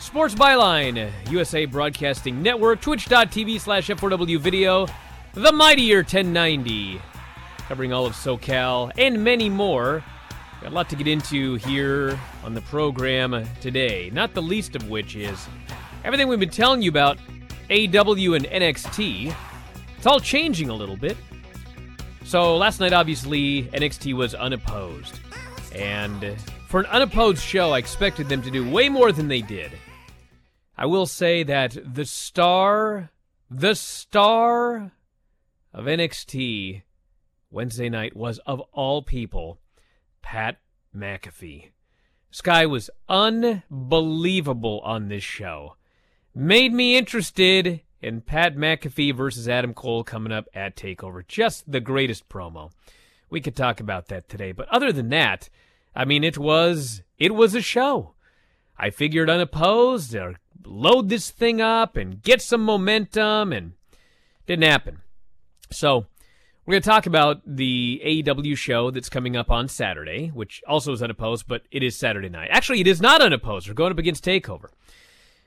Sports 0.00 0.34
Byline, 0.34 1.10
USA 1.30 1.64
Broadcasting 1.64 2.42
Network, 2.42 2.80
twitch.tv 2.80 3.60
slash 3.60 3.88
F4W 3.88 4.38
video, 4.38 4.86
the 5.32 5.52
mightier 5.52 5.98
1090, 5.98 7.00
covering 7.68 7.92
all 7.92 8.06
of 8.06 8.12
SoCal 8.12 8.92
and 8.98 9.22
many 9.22 9.48
more. 9.48 10.04
Got 10.60 10.72
a 10.72 10.74
lot 10.74 10.88
to 10.90 10.96
get 10.96 11.08
into 11.08 11.54
here 11.56 12.18
on 12.44 12.54
the 12.54 12.60
program 12.62 13.46
today, 13.60 14.10
not 14.12 14.34
the 14.34 14.42
least 14.42 14.76
of 14.76 14.88
which 14.88 15.16
is 15.16 15.48
everything 16.04 16.28
we've 16.28 16.40
been 16.40 16.50
telling 16.50 16.82
you 16.82 16.90
about 16.90 17.18
AEW 17.70 18.36
and 18.36 18.44
NXT. 18.46 19.34
It's 19.96 20.06
all 20.06 20.20
changing 20.20 20.68
a 20.68 20.74
little 20.74 20.96
bit. 20.96 21.16
So 22.24 22.56
last 22.56 22.80
night, 22.80 22.92
obviously, 22.92 23.64
NXT 23.64 24.14
was 24.14 24.34
unopposed. 24.34 25.20
And 25.74 26.36
for 26.74 26.80
an 26.80 26.86
unopposed 26.86 27.40
show, 27.40 27.70
I 27.70 27.78
expected 27.78 28.28
them 28.28 28.42
to 28.42 28.50
do 28.50 28.68
way 28.68 28.88
more 28.88 29.12
than 29.12 29.28
they 29.28 29.42
did. 29.42 29.70
I 30.76 30.86
will 30.86 31.06
say 31.06 31.44
that 31.44 31.78
the 31.94 32.04
star, 32.04 33.10
the 33.48 33.76
star 33.76 34.90
of 35.72 35.84
NXT 35.84 36.82
Wednesday 37.48 37.88
night 37.88 38.16
was, 38.16 38.40
of 38.40 38.58
all 38.72 39.02
people, 39.02 39.60
Pat 40.20 40.56
McAfee. 40.92 41.68
Sky 42.32 42.66
was 42.66 42.90
unbelievable 43.08 44.80
on 44.80 45.06
this 45.06 45.22
show. 45.22 45.76
Made 46.34 46.72
me 46.72 46.96
interested 46.96 47.82
in 48.02 48.20
Pat 48.20 48.56
McAfee 48.56 49.14
versus 49.14 49.48
Adam 49.48 49.74
Cole 49.74 50.02
coming 50.02 50.32
up 50.32 50.48
at 50.52 50.74
TakeOver. 50.74 51.24
Just 51.28 51.70
the 51.70 51.78
greatest 51.78 52.28
promo. 52.28 52.72
We 53.30 53.40
could 53.40 53.54
talk 53.54 53.78
about 53.78 54.08
that 54.08 54.28
today. 54.28 54.50
But 54.50 54.68
other 54.70 54.90
than 54.90 55.10
that, 55.10 55.48
I 55.94 56.04
mean, 56.04 56.24
it 56.24 56.38
was 56.38 57.02
it 57.18 57.34
was 57.34 57.54
a 57.54 57.62
show. 57.62 58.14
I 58.78 58.90
figured 58.90 59.30
unopposed 59.30 60.14
or 60.14 60.36
load 60.64 61.08
this 61.08 61.30
thing 61.30 61.60
up 61.60 61.96
and 61.96 62.22
get 62.22 62.42
some 62.42 62.62
momentum, 62.62 63.52
and 63.52 63.72
didn't 64.46 64.64
happen. 64.64 64.98
So 65.70 66.06
we're 66.64 66.72
going 66.72 66.82
to 66.82 66.88
talk 66.88 67.06
about 67.06 67.42
the 67.46 68.00
AEW 68.04 68.56
show 68.56 68.90
that's 68.90 69.08
coming 69.08 69.36
up 69.36 69.50
on 69.50 69.68
Saturday, 69.68 70.28
which 70.28 70.62
also 70.66 70.92
is 70.92 71.02
unopposed, 71.02 71.46
but 71.46 71.62
it 71.70 71.82
is 71.82 71.96
Saturday 71.96 72.28
night. 72.28 72.48
Actually, 72.50 72.80
it 72.80 72.86
is 72.86 73.00
not 73.00 73.20
unopposed. 73.20 73.68
We're 73.68 73.74
going 73.74 73.92
up 73.92 73.98
against 73.98 74.24
Takeover. 74.24 74.68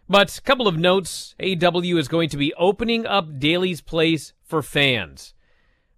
But 0.07 0.37
a 0.37 0.41
couple 0.41 0.67
of 0.67 0.77
notes: 0.77 1.35
AEW 1.39 1.97
is 1.97 2.07
going 2.07 2.29
to 2.29 2.37
be 2.37 2.53
opening 2.53 3.05
up 3.05 3.39
Daly's 3.39 3.81
Place 3.81 4.33
for 4.43 4.61
fans. 4.61 5.33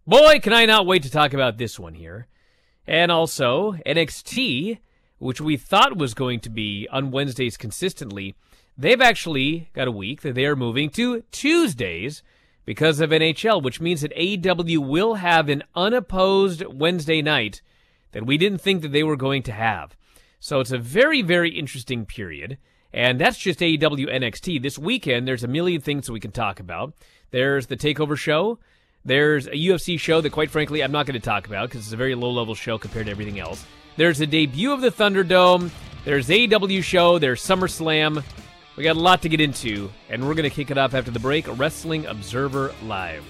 Boy, 0.08 0.40
can 0.40 0.54
I 0.54 0.66
not 0.66 0.88
wait 0.88 1.04
to 1.04 1.12
talk 1.12 1.34
about 1.34 1.58
this 1.58 1.80
one 1.80 1.94
here. 1.94 2.28
And 2.90 3.12
also 3.12 3.74
NXT, 3.86 4.80
which 5.20 5.40
we 5.40 5.56
thought 5.56 5.98
was 5.98 6.14
going 6.14 6.40
to 6.42 6.50
be 6.50 6.88
on 6.92 7.12
Wednesdays 7.12 7.56
consistently 7.56 8.36
They've 8.80 9.02
actually 9.02 9.70
got 9.74 9.90
a 9.90 9.92
week 9.92 10.22
that 10.22 10.36
they 10.36 10.46
are 10.46 10.56
moving 10.56 10.90
to 10.92 11.24
Tuesdays 11.32 12.24
because 12.64 13.02
of 13.02 13.10
NHL, 13.10 13.62
which 13.62 13.82
means 13.82 14.00
that 14.00 14.16
AEW 14.16 14.78
will 14.78 15.16
have 15.16 15.50
an 15.50 15.64
unopposed 15.76 16.64
Wednesday 16.64 17.22
night 17.22 17.62
that 18.14 18.26
we 18.26 18.38
didn't 18.38 18.62
think 18.62 18.82
that 18.82 18.94
they 18.94 19.04
were 19.04 19.18
going 19.18 19.44
to 19.44 19.52
have. 19.52 19.98
So 20.40 20.62
it's 20.62 20.72
a 20.72 20.78
very, 20.78 21.22
very 21.22 21.50
interesting 21.50 22.06
period. 22.06 22.58
And 22.94 23.20
that's 23.20 23.38
just 23.38 23.60
AEW 23.60 24.08
NXT. 24.08 24.62
This 24.64 24.80
weekend, 24.80 25.28
there's 25.28 25.44
a 25.44 25.50
million 25.50 25.82
things 25.82 26.06
that 26.06 26.14
we 26.14 26.22
can 26.22 26.32
talk 26.32 26.62
about. 26.62 26.94
There's 27.32 27.68
the 27.68 27.76
TakeOver 27.76 28.18
show. 28.18 28.60
There's 29.06 29.48
a 29.48 29.52
UFC 29.52 30.00
show 30.00 30.22
that, 30.22 30.32
quite 30.32 30.52
frankly, 30.52 30.84
I'm 30.84 30.92
not 30.92 31.06
going 31.06 31.20
to 31.20 31.26
talk 31.26 31.48
about 31.48 31.70
because 31.70 31.86
it's 31.86 31.94
a 31.94 31.98
very 31.98 32.16
low 32.16 32.32
level 32.32 32.54
show 32.54 32.78
compared 32.78 33.06
to 33.06 33.12
everything 33.12 33.40
else. 33.40 33.66
There's 33.96 34.20
a 34.20 34.28
debut 34.28 34.72
of 34.72 34.82
the 34.82 34.92
Thunderdome. 34.92 35.72
There's 36.06 36.28
AEW 36.28 36.84
show. 36.84 37.18
There's 37.18 37.42
SummerSlam. 37.42 38.24
We 38.76 38.84
got 38.84 38.96
a 38.96 39.00
lot 39.00 39.22
to 39.24 39.30
get 39.30 39.42
into, 39.42 39.90
and 40.10 40.26
we're 40.26 40.36
going 40.36 40.50
to 40.50 40.56
kick 40.56 40.72
it 40.72 40.78
off 40.78 40.94
after 40.94 41.12
the 41.12 41.20
break. 41.20 41.46
Wrestling 41.58 42.06
Observer 42.06 42.74
Live. 42.84 43.24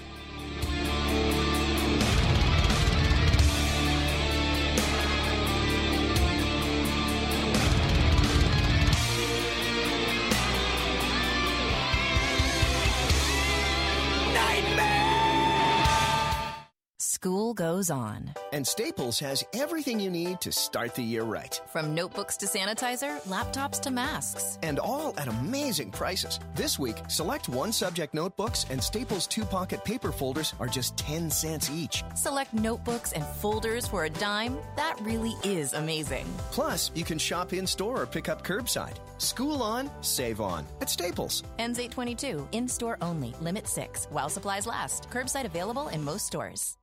Goes 17.60 17.90
on. 17.90 18.32
And 18.54 18.66
Staples 18.66 19.18
has 19.18 19.44
everything 19.52 20.00
you 20.00 20.08
need 20.10 20.40
to 20.40 20.50
start 20.50 20.94
the 20.94 21.02
year 21.02 21.24
right. 21.24 21.60
From 21.68 21.94
notebooks 21.94 22.38
to 22.38 22.46
sanitizer, 22.46 23.20
laptops 23.24 23.78
to 23.82 23.90
masks. 23.90 24.58
And 24.62 24.78
all 24.78 25.12
at 25.18 25.28
amazing 25.28 25.90
prices. 25.90 26.40
This 26.54 26.78
week, 26.78 26.96
select 27.08 27.50
one 27.50 27.70
subject 27.70 28.14
notebooks 28.14 28.64
and 28.70 28.82
Staples 28.82 29.26
two 29.26 29.44
pocket 29.44 29.84
paper 29.84 30.10
folders 30.10 30.54
are 30.58 30.68
just 30.68 30.96
10 30.96 31.30
cents 31.30 31.70
each. 31.70 32.02
Select 32.14 32.54
notebooks 32.54 33.12
and 33.12 33.26
folders 33.42 33.86
for 33.86 34.06
a 34.06 34.10
dime. 34.10 34.56
That 34.76 34.96
really 35.02 35.34
is 35.44 35.74
amazing. 35.74 36.24
Plus, 36.52 36.90
you 36.94 37.04
can 37.04 37.18
shop 37.18 37.52
in 37.52 37.66
store 37.66 38.00
or 38.00 38.06
pick 38.06 38.30
up 38.30 38.42
curbside. 38.42 38.96
School 39.18 39.62
on, 39.62 39.90
save 40.00 40.40
on 40.40 40.64
at 40.80 40.88
Staples. 40.88 41.42
Ends 41.58 41.78
822. 41.78 42.48
In 42.52 42.66
store 42.66 42.96
only. 43.02 43.34
Limit 43.42 43.68
6. 43.68 44.06
While 44.10 44.30
supplies 44.30 44.66
last. 44.66 45.10
Curbside 45.10 45.44
available 45.44 45.88
in 45.88 46.02
most 46.02 46.26
stores. 46.26 46.79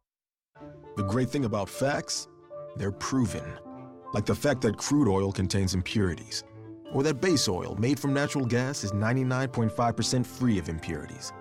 The 0.96 1.04
great 1.04 1.30
thing 1.30 1.46
about 1.46 1.70
facts, 1.70 2.28
they're 2.76 2.92
proven. 2.92 3.44
Like 4.14 4.26
the 4.26 4.36
fact 4.36 4.62
that 4.62 4.78
crude 4.78 5.08
oil 5.08 5.32
contains 5.32 5.74
impurities, 5.74 6.44
or 6.94 7.04
that 7.04 7.22
base 7.22 7.48
oil 7.48 7.76
made 7.76 8.00
from 8.00 8.14
natural 8.14 8.46
gas 8.46 8.84
is 8.84 8.92
99.5% 8.92 10.26
free 10.26 10.58
of 10.58 10.70
impurities. 10.70 11.34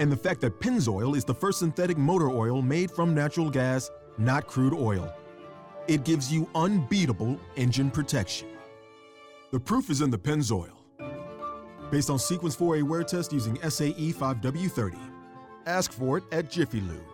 And 0.00 0.10
the 0.10 0.16
fact 0.16 0.40
that 0.40 0.58
Pennzoil 0.60 1.16
is 1.16 1.24
the 1.24 1.34
first 1.34 1.60
synthetic 1.60 1.96
motor 1.96 2.28
oil 2.28 2.60
made 2.60 2.90
from 2.90 3.14
natural 3.14 3.48
gas, 3.48 3.90
not 4.18 4.46
crude 4.46 4.74
oil. 4.74 5.14
It 5.86 6.04
gives 6.04 6.32
you 6.32 6.48
unbeatable 6.54 7.38
engine 7.56 7.90
protection. 7.90 8.48
The 9.52 9.60
proof 9.60 9.90
is 9.90 10.00
in 10.00 10.10
the 10.10 10.18
Pennzoil. 10.18 10.72
Based 11.90 12.10
on 12.10 12.18
Sequence 12.18 12.56
4A 12.56 12.82
wear 12.82 13.04
test 13.04 13.32
using 13.32 13.56
SAE 13.62 14.12
5W30. 14.12 14.98
Ask 15.66 15.92
for 15.92 16.18
it 16.18 16.24
at 16.32 16.50
Jiffy 16.50 16.80
Lube. 16.80 17.13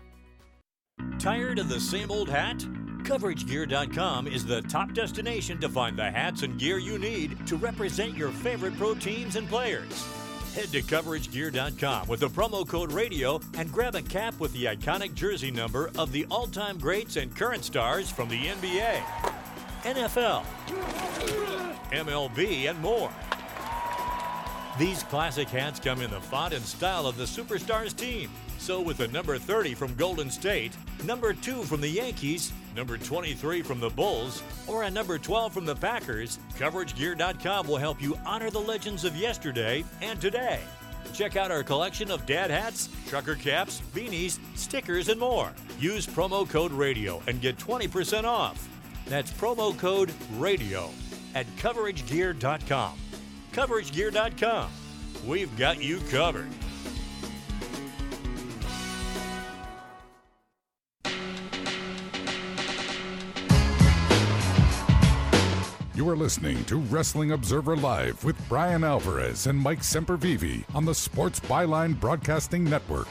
Tired 1.19 1.59
of 1.59 1.69
the 1.69 1.79
same 1.79 2.11
old 2.11 2.29
hat? 2.29 2.59
CoverageGear.com 3.03 4.27
is 4.27 4.45
the 4.45 4.61
top 4.63 4.93
destination 4.93 5.59
to 5.59 5.69
find 5.69 5.97
the 5.97 6.09
hats 6.09 6.43
and 6.43 6.57
gear 6.59 6.77
you 6.77 6.97
need 6.97 7.45
to 7.47 7.55
represent 7.57 8.15
your 8.15 8.29
favorite 8.29 8.77
pro 8.77 8.93
teams 8.95 9.35
and 9.35 9.47
players. 9.47 10.07
Head 10.53 10.71
to 10.71 10.81
CoverageGear.com 10.81 12.07
with 12.07 12.19
the 12.19 12.29
promo 12.29 12.67
code 12.67 12.91
RADIO 12.91 13.41
and 13.57 13.71
grab 13.71 13.95
a 13.95 14.01
cap 14.01 14.39
with 14.39 14.51
the 14.53 14.65
iconic 14.65 15.13
jersey 15.13 15.49
number 15.49 15.91
of 15.97 16.11
the 16.11 16.25
all 16.29 16.47
time 16.47 16.77
greats 16.77 17.15
and 17.15 17.35
current 17.35 17.63
stars 17.63 18.09
from 18.09 18.29
the 18.29 18.47
NBA, 18.47 19.01
NFL, 19.83 20.43
MLB, 21.91 22.69
and 22.69 22.79
more. 22.81 23.11
These 24.77 25.03
classic 25.03 25.49
hats 25.49 25.79
come 25.79 26.01
in 26.01 26.11
the 26.11 26.21
font 26.21 26.53
and 26.53 26.63
style 26.63 27.05
of 27.05 27.17
the 27.17 27.25
Superstars 27.25 27.95
team. 27.95 28.29
So, 28.61 28.79
with 28.79 28.97
the 28.97 29.07
number 29.07 29.39
30 29.39 29.73
from 29.73 29.95
Golden 29.95 30.29
State, 30.29 30.77
number 31.03 31.33
2 31.33 31.63
from 31.63 31.81
the 31.81 31.89
Yankees, 31.89 32.53
number 32.75 32.95
23 32.95 33.63
from 33.63 33.79
the 33.79 33.89
Bulls, 33.89 34.43
or 34.67 34.83
a 34.83 34.89
number 34.91 35.17
12 35.17 35.51
from 35.51 35.65
the 35.65 35.75
Packers, 35.75 36.37
CoverageGear.com 36.59 37.67
will 37.67 37.77
help 37.77 37.99
you 37.99 38.15
honor 38.23 38.51
the 38.51 38.59
legends 38.59 39.03
of 39.03 39.15
yesterday 39.15 39.83
and 40.03 40.21
today. 40.21 40.59
Check 41.11 41.37
out 41.37 41.49
our 41.49 41.63
collection 41.63 42.11
of 42.11 42.27
dad 42.27 42.51
hats, 42.51 42.89
trucker 43.07 43.33
caps, 43.33 43.81
beanies, 43.95 44.37
stickers, 44.55 45.09
and 45.09 45.19
more. 45.19 45.51
Use 45.79 46.05
promo 46.05 46.47
code 46.47 46.71
RADIO 46.71 47.23
and 47.25 47.41
get 47.41 47.57
20% 47.57 48.25
off. 48.25 48.69
That's 49.07 49.31
promo 49.31 49.75
code 49.75 50.13
RADIO 50.37 50.91
at 51.33 51.47
CoverageGear.com. 51.57 52.99
CoverageGear.com. 53.53 54.69
We've 55.25 55.57
got 55.57 55.83
you 55.83 55.99
covered. 56.11 56.51
You 66.01 66.09
are 66.09 66.17
listening 66.17 66.65
to 66.65 66.77
Wrestling 66.77 67.33
Observer 67.33 67.77
Live 67.77 68.23
with 68.23 68.49
Bryan 68.49 68.83
Alvarez 68.83 69.45
and 69.45 69.55
Mike 69.55 69.81
Sempervive 69.81 70.63
on 70.73 70.83
the 70.83 70.95
Sports 70.95 71.39
Byline 71.41 71.99
Broadcasting 71.99 72.63
Network. 72.63 73.07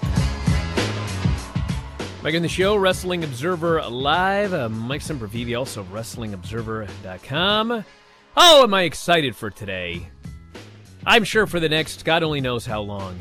Back 2.20 2.34
in 2.34 2.42
the 2.42 2.48
show, 2.48 2.74
Wrestling 2.74 3.22
Observer 3.22 3.80
Live. 3.82 4.52
Uh, 4.52 4.68
Mike 4.68 5.02
Sempervive, 5.02 5.56
also 5.56 5.84
WrestlingObserver.com. 5.84 7.84
Oh, 8.36 8.62
am 8.64 8.74
I 8.74 8.82
excited 8.82 9.36
for 9.36 9.50
today? 9.50 10.08
I'm 11.06 11.22
sure 11.22 11.46
for 11.46 11.60
the 11.60 11.68
next 11.68 12.04
God 12.04 12.24
only 12.24 12.40
knows 12.40 12.66
how 12.66 12.80
long. 12.80 13.20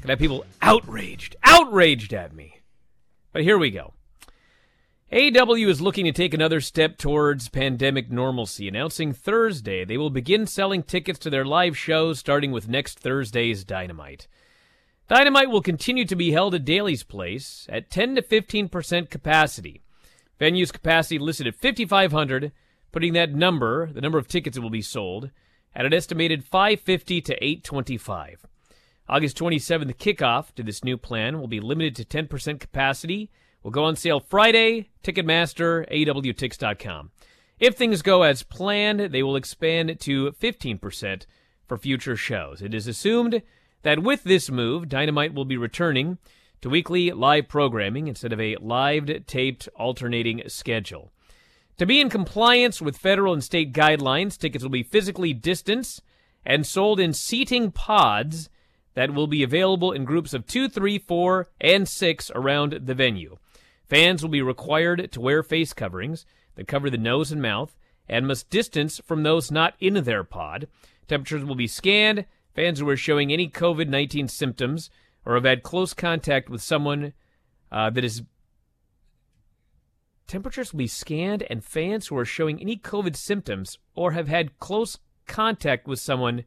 Could 0.00 0.10
have 0.10 0.18
people 0.18 0.44
outraged, 0.62 1.36
outraged 1.44 2.12
at 2.12 2.34
me. 2.34 2.58
But 3.32 3.44
here 3.44 3.56
we 3.56 3.70
go. 3.70 3.94
AEW 5.12 5.66
is 5.66 5.80
looking 5.80 6.04
to 6.04 6.12
take 6.12 6.32
another 6.32 6.60
step 6.60 6.96
towards 6.96 7.48
pandemic 7.48 8.12
normalcy, 8.12 8.68
announcing 8.68 9.12
Thursday 9.12 9.84
they 9.84 9.96
will 9.96 10.08
begin 10.08 10.46
selling 10.46 10.84
tickets 10.84 11.18
to 11.18 11.28
their 11.28 11.44
live 11.44 11.76
shows 11.76 12.20
starting 12.20 12.52
with 12.52 12.68
next 12.68 13.00
Thursday's 13.00 13.64
Dynamite. 13.64 14.28
Dynamite 15.08 15.50
will 15.50 15.62
continue 15.62 16.04
to 16.04 16.14
be 16.14 16.30
held 16.30 16.54
at 16.54 16.64
Daly's 16.64 17.02
Place 17.02 17.66
at 17.68 17.90
10 17.90 18.14
to 18.14 18.22
15% 18.22 19.10
capacity. 19.10 19.82
Venue's 20.38 20.70
capacity 20.70 21.18
listed 21.18 21.48
at 21.48 21.56
5,500, 21.56 22.52
putting 22.92 23.12
that 23.14 23.34
number, 23.34 23.92
the 23.92 24.00
number 24.00 24.18
of 24.18 24.28
tickets 24.28 24.54
that 24.54 24.62
will 24.62 24.70
be 24.70 24.80
sold, 24.80 25.32
at 25.74 25.84
an 25.84 25.92
estimated 25.92 26.44
550 26.44 27.20
to 27.22 27.34
825. 27.44 28.46
August 29.08 29.36
27th, 29.36 29.88
the 29.88 29.92
kickoff 29.92 30.54
to 30.54 30.62
this 30.62 30.84
new 30.84 30.96
plan 30.96 31.40
will 31.40 31.48
be 31.48 31.58
limited 31.58 31.96
to 31.96 32.04
10% 32.04 32.60
capacity 32.60 33.28
will 33.62 33.70
go 33.70 33.84
on 33.84 33.96
sale 33.96 34.20
Friday, 34.20 34.88
Ticketmaster, 35.02 35.88
AEWTix.com. 35.90 37.10
If 37.58 37.76
things 37.76 38.02
go 38.02 38.22
as 38.22 38.42
planned, 38.42 39.12
they 39.12 39.22
will 39.22 39.36
expand 39.36 40.00
to 40.00 40.32
15% 40.32 41.26
for 41.66 41.76
future 41.76 42.16
shows. 42.16 42.62
It 42.62 42.74
is 42.74 42.86
assumed 42.86 43.42
that 43.82 44.02
with 44.02 44.24
this 44.24 44.50
move, 44.50 44.88
Dynamite 44.88 45.34
will 45.34 45.44
be 45.44 45.56
returning 45.56 46.18
to 46.62 46.70
weekly 46.70 47.10
live 47.10 47.48
programming 47.48 48.08
instead 48.08 48.32
of 48.32 48.40
a 48.40 48.56
live 48.56 49.26
taped 49.26 49.68
alternating 49.76 50.42
schedule. 50.46 51.12
To 51.78 51.86
be 51.86 52.00
in 52.00 52.10
compliance 52.10 52.82
with 52.82 52.98
federal 52.98 53.32
and 53.32 53.42
state 53.42 53.72
guidelines, 53.72 54.36
tickets 54.36 54.62
will 54.62 54.70
be 54.70 54.82
physically 54.82 55.32
distanced 55.32 56.02
and 56.44 56.66
sold 56.66 57.00
in 57.00 57.12
seating 57.12 57.70
pods 57.70 58.50
that 58.94 59.14
will 59.14 59.26
be 59.26 59.42
available 59.42 59.92
in 59.92 60.04
groups 60.04 60.34
of 60.34 60.46
two, 60.46 60.68
three, 60.68 60.98
four, 60.98 61.48
and 61.60 61.88
six 61.88 62.30
around 62.34 62.80
the 62.84 62.94
venue. 62.94 63.36
Fans 63.90 64.22
will 64.22 64.30
be 64.30 64.40
required 64.40 65.10
to 65.10 65.20
wear 65.20 65.42
face 65.42 65.72
coverings 65.72 66.24
that 66.54 66.68
cover 66.68 66.88
the 66.88 66.96
nose 66.96 67.32
and 67.32 67.42
mouth 67.42 67.76
and 68.08 68.26
must 68.26 68.48
distance 68.48 69.00
from 69.04 69.24
those 69.24 69.50
not 69.50 69.74
in 69.80 69.94
their 70.04 70.22
pod. 70.22 70.68
Temperatures 71.08 71.44
will 71.44 71.56
be 71.56 71.66
scanned. 71.66 72.24
Fans 72.54 72.78
who 72.78 72.88
are 72.88 72.96
showing 72.96 73.32
any 73.32 73.48
COVID 73.48 73.88
19 73.88 74.28
symptoms 74.28 74.90
or 75.26 75.34
have 75.34 75.44
had 75.44 75.64
close 75.64 75.92
contact 75.92 76.48
with 76.48 76.62
someone 76.62 77.14
uh, 77.72 77.90
that 77.90 78.04
is. 78.04 78.22
Temperatures 80.28 80.72
will 80.72 80.78
be 80.78 80.86
scanned, 80.86 81.42
and 81.50 81.64
fans 81.64 82.06
who 82.06 82.16
are 82.16 82.24
showing 82.24 82.60
any 82.60 82.76
COVID 82.76 83.16
symptoms 83.16 83.78
or 83.96 84.12
have 84.12 84.28
had 84.28 84.56
close 84.60 84.98
contact 85.26 85.88
with 85.88 85.98
someone 85.98 86.44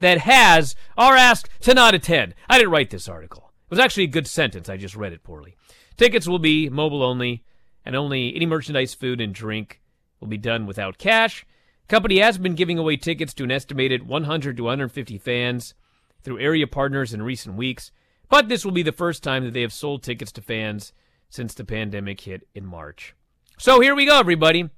that 0.00 0.18
has 0.18 0.74
are 0.96 1.16
asked 1.16 1.50
to 1.60 1.74
not 1.74 1.94
attend. 1.94 2.34
I 2.48 2.56
didn't 2.56 2.72
write 2.72 2.88
this 2.88 3.08
article. 3.08 3.52
It 3.66 3.70
was 3.70 3.78
actually 3.78 4.04
a 4.04 4.08
good 4.08 4.26
sentence. 4.26 4.70
I 4.70 4.78
just 4.78 4.96
read 4.96 5.12
it 5.12 5.22
poorly. 5.22 5.54
Tickets 5.98 6.28
will 6.28 6.38
be 6.38 6.70
mobile 6.70 7.02
only, 7.02 7.44
and 7.84 7.94
only 7.96 8.34
any 8.34 8.46
merchandise, 8.46 8.94
food, 8.94 9.20
and 9.20 9.34
drink 9.34 9.82
will 10.20 10.28
be 10.28 10.38
done 10.38 10.64
without 10.64 10.96
cash. 10.96 11.44
Company 11.88 12.20
has 12.20 12.38
been 12.38 12.54
giving 12.54 12.78
away 12.78 12.96
tickets 12.96 13.34
to 13.34 13.44
an 13.44 13.50
estimated 13.50 14.06
100 14.06 14.56
to 14.56 14.62
150 14.62 15.18
fans 15.18 15.74
through 16.22 16.38
area 16.38 16.66
partners 16.66 17.12
in 17.12 17.22
recent 17.22 17.56
weeks, 17.56 17.90
but 18.28 18.48
this 18.48 18.64
will 18.64 18.72
be 18.72 18.82
the 18.82 18.92
first 18.92 19.22
time 19.24 19.44
that 19.44 19.54
they 19.54 19.62
have 19.62 19.72
sold 19.72 20.02
tickets 20.02 20.30
to 20.32 20.40
fans 20.40 20.92
since 21.30 21.52
the 21.52 21.64
pandemic 21.64 22.20
hit 22.20 22.46
in 22.54 22.64
March. 22.64 23.14
So 23.58 23.80
here 23.80 23.94
we 23.94 24.06
go, 24.06 24.20
everybody. 24.20 24.70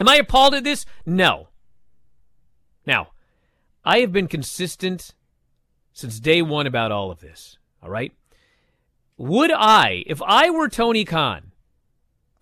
Am 0.00 0.08
I 0.08 0.16
appalled 0.16 0.54
at 0.54 0.64
this? 0.64 0.84
No. 1.04 1.48
Now, 2.84 3.10
I 3.84 4.00
have 4.00 4.12
been 4.12 4.26
consistent 4.28 5.14
since 5.92 6.18
day 6.18 6.42
one 6.42 6.66
about 6.66 6.90
all 6.90 7.10
of 7.12 7.20
this, 7.20 7.56
all 7.82 7.90
right? 7.90 8.12
Would 9.18 9.50
I, 9.52 10.04
if 10.06 10.20
I 10.22 10.50
were 10.50 10.68
Tony 10.68 11.04
Khan, 11.04 11.52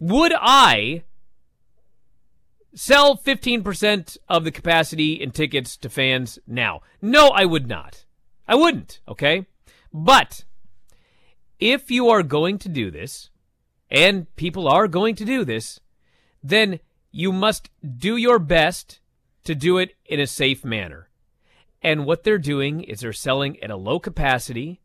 would 0.01 0.33
I 0.37 1.05
sell 2.75 3.17
15% 3.17 4.17
of 4.29 4.45
the 4.45 4.51
capacity 4.51 5.15
in 5.15 5.31
tickets 5.31 5.77
to 5.79 5.89
fans 5.89 6.39
now? 6.47 6.83
No, 7.01 7.29
I 7.29 7.45
would 7.45 7.69
not. 7.69 8.05
I 8.49 8.57
wouldn't, 8.57 9.01
okay? 9.07 9.47
But 9.93 10.45
if 11.61 11.91
you 11.91 12.09
are 12.09 12.23
going 12.23 12.59
to 12.59 12.69
do 12.69 12.91
this, 12.91 13.31
and 13.91 14.35
people 14.35 14.67
are 14.67 14.89
going 14.89 15.15
to 15.15 15.25
do 15.25 15.45
this, 15.45 15.81
then 16.43 16.81
you 17.13 17.31
must 17.33 17.71
do 17.97 18.17
your 18.17 18.41
best 18.41 18.99
to 19.45 19.55
do 19.55 19.79
it 19.79 19.95
in 20.05 20.19
a 20.19 20.27
safe 20.27 20.65
manner. 20.65 21.09
And 21.81 22.05
what 22.05 22.25
they're 22.25 22.39
doing 22.39 22.83
is 22.83 23.01
they're 23.01 23.13
selling 23.13 23.63
at 23.63 23.71
a 23.71 23.77
low 23.77 24.01
capacity 24.01 24.81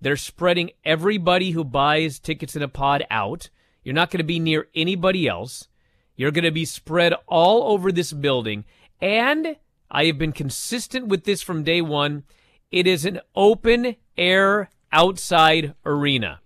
They're 0.00 0.16
spreading 0.16 0.70
everybody 0.84 1.52
who 1.52 1.64
buys 1.64 2.18
tickets 2.18 2.54
in 2.54 2.62
a 2.62 2.68
pod 2.68 3.06
out. 3.10 3.48
You're 3.82 3.94
not 3.94 4.10
going 4.10 4.18
to 4.18 4.24
be 4.24 4.38
near 4.38 4.68
anybody 4.74 5.26
else. 5.26 5.68
You're 6.16 6.30
going 6.30 6.44
to 6.44 6.50
be 6.50 6.64
spread 6.64 7.14
all 7.26 7.72
over 7.72 7.92
this 7.92 8.12
building. 8.12 8.64
And 9.00 9.56
I 9.90 10.06
have 10.06 10.18
been 10.18 10.32
consistent 10.32 11.06
with 11.06 11.24
this 11.24 11.42
from 11.42 11.64
day 11.64 11.80
one. 11.80 12.24
It 12.70 12.86
is 12.86 13.04
an 13.04 13.20
open 13.34 13.96
air 14.16 14.70
outside 14.92 15.74
arena. 15.84 16.40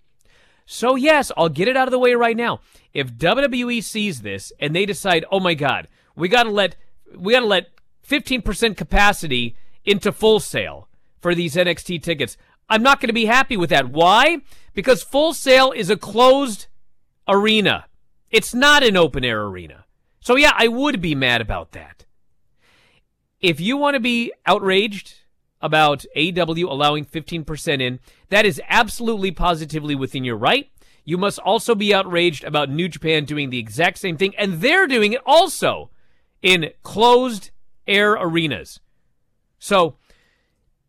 So, 0.67 0.95
yes, 0.95 1.33
I'll 1.37 1.49
get 1.49 1.69
it 1.69 1.77
out 1.77 1.89
of 1.89 1.93
the 1.93 1.99
way 1.99 2.15
right 2.15 2.37
now. 2.37 2.61
If 2.93 3.15
WWE 3.15 3.83
sees 3.83 4.23
this 4.23 4.53
and 4.61 4.75
they 4.75 4.87
decide, 4.87 5.25
oh 5.31 5.41
my 5.41 5.55
God, 5.55 5.89
we 6.15 6.29
got 6.29 6.45
to 6.45 6.51
let, 6.51 6.77
we 7.17 7.33
got 7.33 7.41
to 7.41 7.47
let 7.47 7.71
15% 8.07 8.77
capacity 8.77 9.57
into 9.85 10.13
Full 10.13 10.41
Sail 10.41 10.89
for 11.21 11.35
these 11.35 11.55
NXT 11.55 12.03
tickets, 12.03 12.37
I'm 12.71 12.83
not 12.83 13.01
going 13.01 13.09
to 13.09 13.13
be 13.13 13.27
happy 13.27 13.57
with 13.57 13.71
that. 13.71 13.91
Why? 13.91 14.39
Because 14.73 15.03
Full 15.03 15.35
Sail 15.35 15.73
is 15.73 15.91
a 15.91 15.97
closed 15.97 16.69
arena. 17.27 17.87
It's 18.31 18.55
not 18.55 18.85
an 18.85 18.97
open 18.97 19.25
air 19.25 19.43
arena. 19.43 19.85
So, 20.21 20.37
yeah, 20.37 20.53
I 20.55 20.69
would 20.69 21.01
be 21.01 21.15
mad 21.15 21.41
about 21.41 21.73
that. 21.73 22.05
If 23.41 23.59
you 23.59 23.77
want 23.77 23.95
to 23.95 24.01
be 24.01 24.33
outraged 24.47 25.15
about 25.61 26.05
AEW 26.17 26.65
allowing 26.65 27.05
15% 27.05 27.81
in, 27.81 27.99
that 28.29 28.47
is 28.47 28.63
absolutely 28.69 29.33
positively 29.33 29.95
within 29.95 30.25
your 30.25 30.37
right. 30.37 30.71
You 31.05 31.19
must 31.19 31.39
also 31.41 31.75
be 31.75 31.93
outraged 31.93 32.45
about 32.45 32.71
New 32.71 32.89
Japan 32.89 33.25
doing 33.25 33.51
the 33.51 33.59
exact 33.59 33.99
same 33.99 34.17
thing, 34.17 34.37
and 34.37 34.61
they're 34.61 34.87
doing 34.87 35.15
it 35.15 35.23
also 35.27 35.91
in 36.43 36.71
closed 36.83 37.51
air 37.87 38.13
arenas. 38.13 38.79
So, 39.59 39.97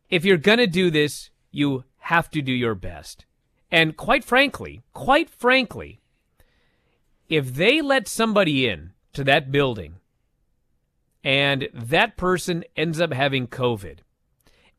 if 0.10 0.24
you're 0.24 0.38
going 0.38 0.60
to 0.60 0.68
do 0.68 0.92
this, 0.92 1.31
you 1.51 1.84
have 2.00 2.29
to 2.31 2.41
do 2.41 2.51
your 2.51 2.75
best. 2.75 3.25
And 3.72 3.96
quite 3.96 4.24
frankly, 4.24 4.81
quite 4.93 5.29
frankly, 5.29 6.00
if 7.29 7.53
they 7.53 7.81
let 7.81 8.08
somebody 8.08 8.67
in 8.67 8.91
to 9.13 9.24
that 9.24 9.51
building 9.51 9.96
and 11.24 11.70
that 11.74 12.17
person 12.17 12.63
ends 12.75 13.00
up 13.00 13.13
having 13.13 13.48
COVID 13.48 14.00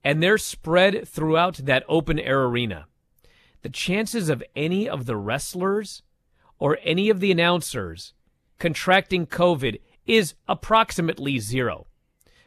and 0.05 0.23
they're 0.23 0.39
spread 0.39 1.09
throughout 1.09 1.57
that 1.59 1.85
open 1.89 2.19
air 2.19 2.45
arena, 2.45 2.87
the 3.63 3.71
chances 3.71 4.29
of 4.29 4.43
any 4.55 4.89
of 4.89 5.07
the 5.07 5.17
wrestlers 5.17 6.03
or 6.59 6.79
any 6.83 7.09
of 7.09 7.21
the 7.21 7.31
announcers 7.31 8.13
contracting 8.59 9.27
COVID 9.27 9.81
is 10.07 10.35
approximately 10.49 11.39
zero. 11.39 11.87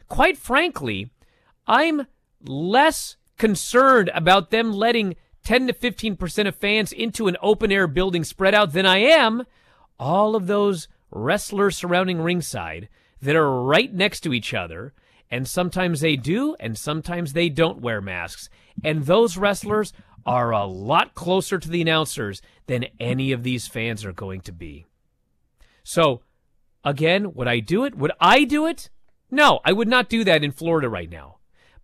Quite 0.08 0.38
frankly, 0.38 1.10
I'm 1.66 2.06
less 2.42 3.16
concerned 3.36 4.10
about 4.14 4.50
them 4.50 4.72
letting 4.72 5.16
10 5.44 5.68
to 5.68 5.72
15% 5.72 6.48
of 6.48 6.56
fans 6.56 6.92
into 6.92 7.28
an 7.28 7.36
open 7.40 7.70
air 7.70 7.86
building 7.86 8.24
spread 8.24 8.54
out 8.54 8.72
than 8.72 8.86
I 8.86 8.98
am 8.98 9.44
all 9.98 10.36
of 10.36 10.46
those 10.46 10.88
wrestlers 11.10 11.76
surrounding 11.76 12.20
ringside 12.20 12.88
that 13.22 13.36
are 13.36 13.62
right 13.62 13.92
next 13.92 14.20
to 14.20 14.32
each 14.32 14.54
other. 14.54 14.92
And 15.30 15.48
sometimes 15.48 16.00
they 16.00 16.16
do, 16.16 16.54
and 16.60 16.78
sometimes 16.78 17.32
they 17.32 17.48
don't 17.48 17.80
wear 17.80 18.00
masks. 18.00 18.48
And 18.84 19.04
those 19.04 19.36
wrestlers 19.36 19.92
are 20.24 20.52
a 20.52 20.66
lot 20.66 21.14
closer 21.14 21.58
to 21.58 21.68
the 21.68 21.82
announcers 21.82 22.42
than 22.66 22.86
any 23.00 23.32
of 23.32 23.42
these 23.42 23.66
fans 23.66 24.04
are 24.04 24.12
going 24.12 24.40
to 24.42 24.52
be. 24.52 24.86
So, 25.82 26.22
again, 26.84 27.34
would 27.34 27.48
I 27.48 27.60
do 27.60 27.84
it? 27.84 27.96
Would 27.96 28.12
I 28.20 28.44
do 28.44 28.66
it? 28.66 28.90
No, 29.30 29.60
I 29.64 29.72
would 29.72 29.88
not 29.88 30.08
do 30.08 30.22
that 30.24 30.44
in 30.44 30.52
Florida 30.52 30.88
right 30.88 31.10
now. 31.10 31.35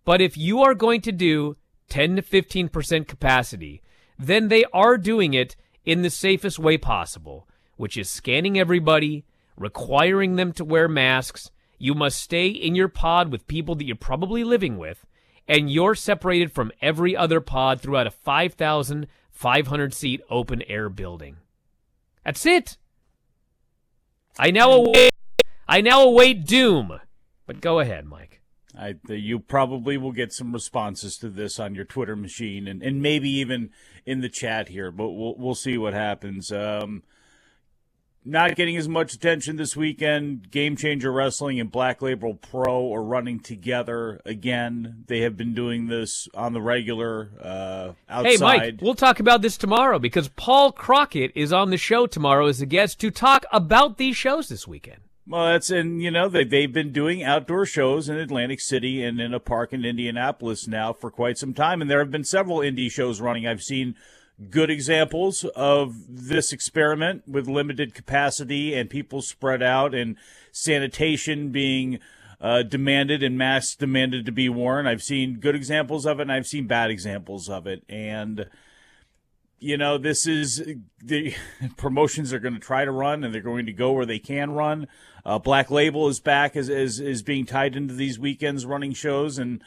But 0.05 0.21
if 0.21 0.37
you 0.37 0.61
are 0.61 0.73
going 0.73 1.01
to 1.01 1.11
do 1.11 1.57
10 1.89 2.17
to 2.17 2.21
15% 2.21 3.07
capacity, 3.07 3.81
then 4.17 4.47
they 4.47 4.65
are 4.73 4.97
doing 4.97 5.33
it 5.33 5.55
in 5.85 6.01
the 6.01 6.09
safest 6.09 6.59
way 6.59 6.77
possible, 6.77 7.47
which 7.77 7.97
is 7.97 8.09
scanning 8.09 8.59
everybody, 8.59 9.25
requiring 9.57 10.35
them 10.35 10.53
to 10.53 10.65
wear 10.65 10.87
masks. 10.87 11.51
You 11.77 11.93
must 11.93 12.21
stay 12.21 12.47
in 12.47 12.75
your 12.75 12.87
pod 12.87 13.31
with 13.31 13.47
people 13.47 13.75
that 13.75 13.85
you're 13.85 13.95
probably 13.95 14.43
living 14.43 14.77
with, 14.77 15.05
and 15.47 15.69
you're 15.69 15.95
separated 15.95 16.51
from 16.51 16.71
every 16.81 17.15
other 17.15 17.41
pod 17.41 17.81
throughout 17.81 18.07
a 18.07 18.11
5,500 18.11 19.93
seat 19.93 20.21
open 20.29 20.61
air 20.63 20.89
building. 20.89 21.37
That's 22.23 22.45
it. 22.45 22.77
I 24.39 24.51
now 24.51 24.71
await 24.71 25.11
I 25.67 25.81
now 25.81 26.01
await 26.01 26.45
doom. 26.45 26.99
But 27.45 27.61
go 27.61 27.79
ahead, 27.79 28.05
Mike. 28.05 28.42
I, 28.77 28.95
you 29.07 29.39
probably 29.39 29.97
will 29.97 30.11
get 30.11 30.33
some 30.33 30.51
responses 30.51 31.17
to 31.17 31.29
this 31.29 31.59
on 31.59 31.75
your 31.75 31.85
Twitter 31.85 32.15
machine 32.15 32.67
and, 32.67 32.81
and 32.81 33.01
maybe 33.01 33.29
even 33.29 33.69
in 34.05 34.21
the 34.21 34.29
chat 34.29 34.69
here, 34.69 34.91
but 34.91 35.09
we'll 35.09 35.35
we'll 35.37 35.55
see 35.55 35.77
what 35.77 35.93
happens. 35.93 36.51
Um, 36.51 37.03
not 38.25 38.55
getting 38.55 38.77
as 38.77 38.87
much 38.87 39.13
attention 39.13 39.57
this 39.57 39.75
weekend. 39.75 40.49
Game 40.49 40.75
Changer 40.75 41.11
Wrestling 41.11 41.59
and 41.59 41.71
Black 41.71 42.01
Label 42.01 42.35
Pro 42.35 42.93
are 42.93 43.03
running 43.03 43.39
together 43.39 44.21
again. 44.25 45.03
They 45.07 45.21
have 45.21 45.35
been 45.35 45.53
doing 45.53 45.87
this 45.87 46.27
on 46.33 46.53
the 46.53 46.61
regular 46.61 47.29
uh, 47.41 47.91
outside. 48.09 48.31
Hey, 48.31 48.37
Mike, 48.37 48.75
we'll 48.81 48.95
talk 48.95 49.19
about 49.19 49.41
this 49.41 49.57
tomorrow 49.57 49.99
because 49.99 50.29
Paul 50.29 50.71
Crockett 50.71 51.31
is 51.35 51.51
on 51.51 51.69
the 51.69 51.77
show 51.77 52.07
tomorrow 52.07 52.47
as 52.47 52.61
a 52.61 52.65
guest 52.65 52.99
to 53.01 53.11
talk 53.11 53.45
about 53.51 53.97
these 53.97 54.15
shows 54.15 54.47
this 54.47 54.67
weekend. 54.67 55.01
Well, 55.25 55.45
that's 55.45 55.69
and 55.69 56.01
you 56.01 56.11
know 56.11 56.27
they 56.27 56.43
they've 56.43 56.71
been 56.71 56.91
doing 56.91 57.23
outdoor 57.23 57.65
shows 57.65 58.09
in 58.09 58.17
Atlantic 58.17 58.59
City 58.59 59.03
and 59.03 59.21
in 59.21 59.33
a 59.33 59.39
park 59.39 59.71
in 59.71 59.85
Indianapolis 59.85 60.67
now 60.67 60.91
for 60.91 61.09
quite 61.09 61.37
some 61.37 61.53
time, 61.53 61.81
and 61.81 61.89
there 61.89 61.99
have 61.99 62.11
been 62.11 62.25
several 62.25 62.57
indie 62.57 62.91
shows 62.91 63.21
running. 63.21 63.47
I've 63.47 63.63
seen 63.63 63.95
good 64.49 64.69
examples 64.69 65.45
of 65.55 65.95
this 66.09 66.51
experiment 66.51 67.25
with 67.25 67.47
limited 67.47 67.93
capacity 67.93 68.73
and 68.73 68.89
people 68.89 69.21
spread 69.21 69.63
out 69.63 69.93
and 69.93 70.17
sanitation 70.51 71.49
being 71.51 71.99
uh, 72.41 72.63
demanded 72.63 73.23
and 73.23 73.37
masks 73.37 73.75
demanded 73.75 74.25
to 74.25 74.31
be 74.31 74.49
worn. 74.49 74.87
I've 74.87 75.03
seen 75.03 75.39
good 75.39 75.55
examples 75.55 76.05
of 76.05 76.19
it, 76.19 76.23
and 76.23 76.31
I've 76.33 76.47
seen 76.47 76.67
bad 76.67 76.91
examples 76.91 77.47
of 77.47 77.65
it, 77.65 77.83
and 77.87 78.49
you 79.63 79.77
know, 79.77 79.97
this 79.97 80.27
is 80.27 80.61
the 81.01 81.33
promotions 81.77 82.33
are 82.33 82.39
going 82.39 82.53
to 82.53 82.59
try 82.59 82.83
to 82.83 82.91
run 82.91 83.23
and 83.23 83.33
they're 83.33 83.41
going 83.41 83.65
to 83.65 83.71
go 83.71 83.93
where 83.93 84.05
they 84.05 84.19
can 84.19 84.51
run. 84.51 84.87
Uh, 85.25 85.39
Black 85.39 85.71
Label 85.71 86.07
is 86.07 86.19
back 86.19 86.55
as, 86.55 86.69
as, 86.69 86.99
is 86.99 87.23
being 87.23 87.45
tied 87.45 87.75
into 87.75 87.93
these 87.93 88.19
weekends 88.19 88.65
running 88.65 88.93
shows 88.93 89.37
and 89.37 89.63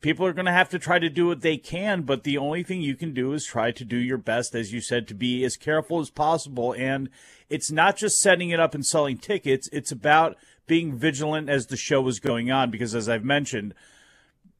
people 0.00 0.24
are 0.26 0.32
going 0.32 0.46
to 0.46 0.52
have 0.52 0.68
to 0.68 0.78
try 0.78 0.98
to 0.98 1.08
do 1.08 1.26
what 1.26 1.40
they 1.40 1.56
can, 1.56 2.02
but 2.02 2.22
the 2.22 2.38
only 2.38 2.62
thing 2.62 2.80
you 2.80 2.94
can 2.94 3.12
do 3.12 3.32
is 3.32 3.44
try 3.44 3.70
to 3.70 3.84
do 3.84 3.96
your 3.96 4.18
best, 4.18 4.54
as 4.54 4.72
you 4.72 4.80
said, 4.80 5.08
to 5.08 5.14
be 5.14 5.44
as 5.44 5.56
careful 5.56 6.00
as 6.00 6.10
possible. 6.10 6.72
And 6.72 7.08
it's 7.48 7.70
not 7.70 7.96
just 7.96 8.20
setting 8.20 8.50
it 8.50 8.60
up 8.60 8.74
and 8.74 8.84
selling 8.84 9.18
tickets. 9.18 9.68
It's 9.72 9.92
about 9.92 10.36
being 10.66 10.96
vigilant 10.96 11.48
as 11.48 11.66
the 11.66 11.76
show 11.76 12.06
is 12.08 12.20
going 12.20 12.50
on, 12.50 12.70
because 12.70 12.94
as 12.94 13.08
I've 13.08 13.24
mentioned, 13.24 13.74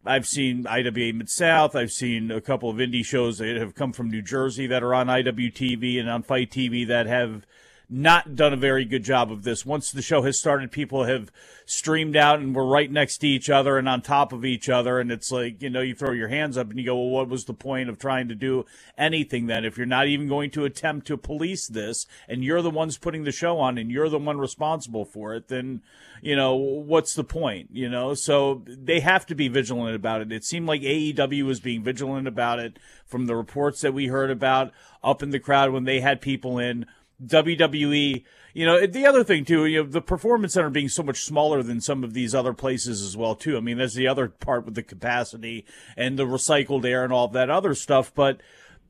I've 0.04 0.26
seen 0.26 0.66
IWA 0.66 1.12
Mid 1.12 1.28
South. 1.28 1.76
I've 1.76 1.92
seen 1.92 2.30
a 2.30 2.40
couple 2.40 2.70
of 2.70 2.76
indie 2.76 3.04
shows 3.04 3.38
that 3.38 3.56
have 3.56 3.74
come 3.74 3.92
from 3.92 4.08
New 4.08 4.22
Jersey 4.22 4.66
that 4.66 4.82
are 4.82 4.94
on 4.94 5.08
IWTV 5.08 6.00
and 6.00 6.08
on 6.08 6.22
FITE 6.22 6.50
TV 6.50 6.86
that 6.88 7.06
have 7.06 7.44
not 7.90 8.36
done 8.36 8.52
a 8.52 8.56
very 8.56 8.84
good 8.84 9.02
job 9.02 9.32
of 9.32 9.44
this. 9.44 9.64
Once 9.64 9.90
the 9.90 10.02
show 10.02 10.22
has 10.22 10.38
started, 10.38 10.70
people 10.70 11.04
have 11.04 11.32
streamed 11.64 12.16
out 12.16 12.38
and 12.38 12.54
we're 12.54 12.64
right 12.64 12.90
next 12.90 13.18
to 13.18 13.26
each 13.26 13.48
other 13.48 13.78
and 13.78 13.88
on 13.88 14.02
top 14.02 14.32
of 14.32 14.44
each 14.44 14.68
other. 14.68 14.98
And 14.98 15.10
it's 15.10 15.32
like, 15.32 15.62
you 15.62 15.70
know, 15.70 15.80
you 15.80 15.94
throw 15.94 16.12
your 16.12 16.28
hands 16.28 16.58
up 16.58 16.68
and 16.68 16.78
you 16.78 16.84
go, 16.84 16.96
well, 16.96 17.10
what 17.10 17.28
was 17.28 17.46
the 17.46 17.54
point 17.54 17.88
of 17.88 17.98
trying 17.98 18.28
to 18.28 18.34
do 18.34 18.66
anything 18.98 19.46
then? 19.46 19.64
If 19.64 19.78
you're 19.78 19.86
not 19.86 20.06
even 20.06 20.28
going 20.28 20.50
to 20.50 20.66
attempt 20.66 21.06
to 21.06 21.16
police 21.16 21.66
this 21.66 22.06
and 22.28 22.44
you're 22.44 22.62
the 22.62 22.70
ones 22.70 22.98
putting 22.98 23.24
the 23.24 23.32
show 23.32 23.58
on 23.58 23.78
and 23.78 23.90
you're 23.90 24.10
the 24.10 24.18
one 24.18 24.38
responsible 24.38 25.06
for 25.06 25.34
it, 25.34 25.48
then, 25.48 25.80
you 26.20 26.36
know, 26.36 26.54
what's 26.54 27.14
the 27.14 27.24
point, 27.24 27.70
you 27.72 27.88
know? 27.88 28.12
So 28.12 28.62
they 28.66 29.00
have 29.00 29.24
to 29.26 29.34
be 29.34 29.48
vigilant 29.48 29.96
about 29.96 30.20
it. 30.20 30.30
It 30.30 30.44
seemed 30.44 30.66
like 30.66 30.82
AEW 30.82 31.44
was 31.44 31.60
being 31.60 31.82
vigilant 31.82 32.28
about 32.28 32.58
it 32.58 32.78
from 33.06 33.26
the 33.26 33.36
reports 33.36 33.80
that 33.80 33.94
we 33.94 34.08
heard 34.08 34.30
about 34.30 34.72
up 35.02 35.22
in 35.22 35.30
the 35.30 35.38
crowd 35.38 35.72
when 35.72 35.84
they 35.84 36.00
had 36.00 36.20
people 36.20 36.58
in 36.58 36.84
WWE, 37.24 38.24
you 38.54 38.66
know, 38.66 38.86
the 38.86 39.06
other 39.06 39.24
thing 39.24 39.44
too, 39.44 39.66
you 39.66 39.82
know, 39.82 39.88
the 39.88 40.00
performance 40.00 40.54
center 40.54 40.70
being 40.70 40.88
so 40.88 41.02
much 41.02 41.24
smaller 41.24 41.62
than 41.62 41.80
some 41.80 42.04
of 42.04 42.14
these 42.14 42.34
other 42.34 42.52
places 42.52 43.02
as 43.02 43.16
well 43.16 43.34
too. 43.34 43.56
I 43.56 43.60
mean, 43.60 43.78
that's 43.78 43.94
the 43.94 44.08
other 44.08 44.28
part 44.28 44.64
with 44.64 44.74
the 44.74 44.82
capacity 44.82 45.64
and 45.96 46.18
the 46.18 46.26
recycled 46.26 46.84
air 46.84 47.04
and 47.04 47.12
all 47.12 47.28
that 47.28 47.50
other 47.50 47.74
stuff. 47.74 48.12
But 48.14 48.40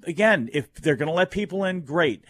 again, 0.04 0.50
if 0.52 0.74
they're 0.74 0.96
going 0.96 1.08
to 1.08 1.14
let 1.14 1.30
people 1.30 1.64
in, 1.64 1.80
great. 1.82 2.24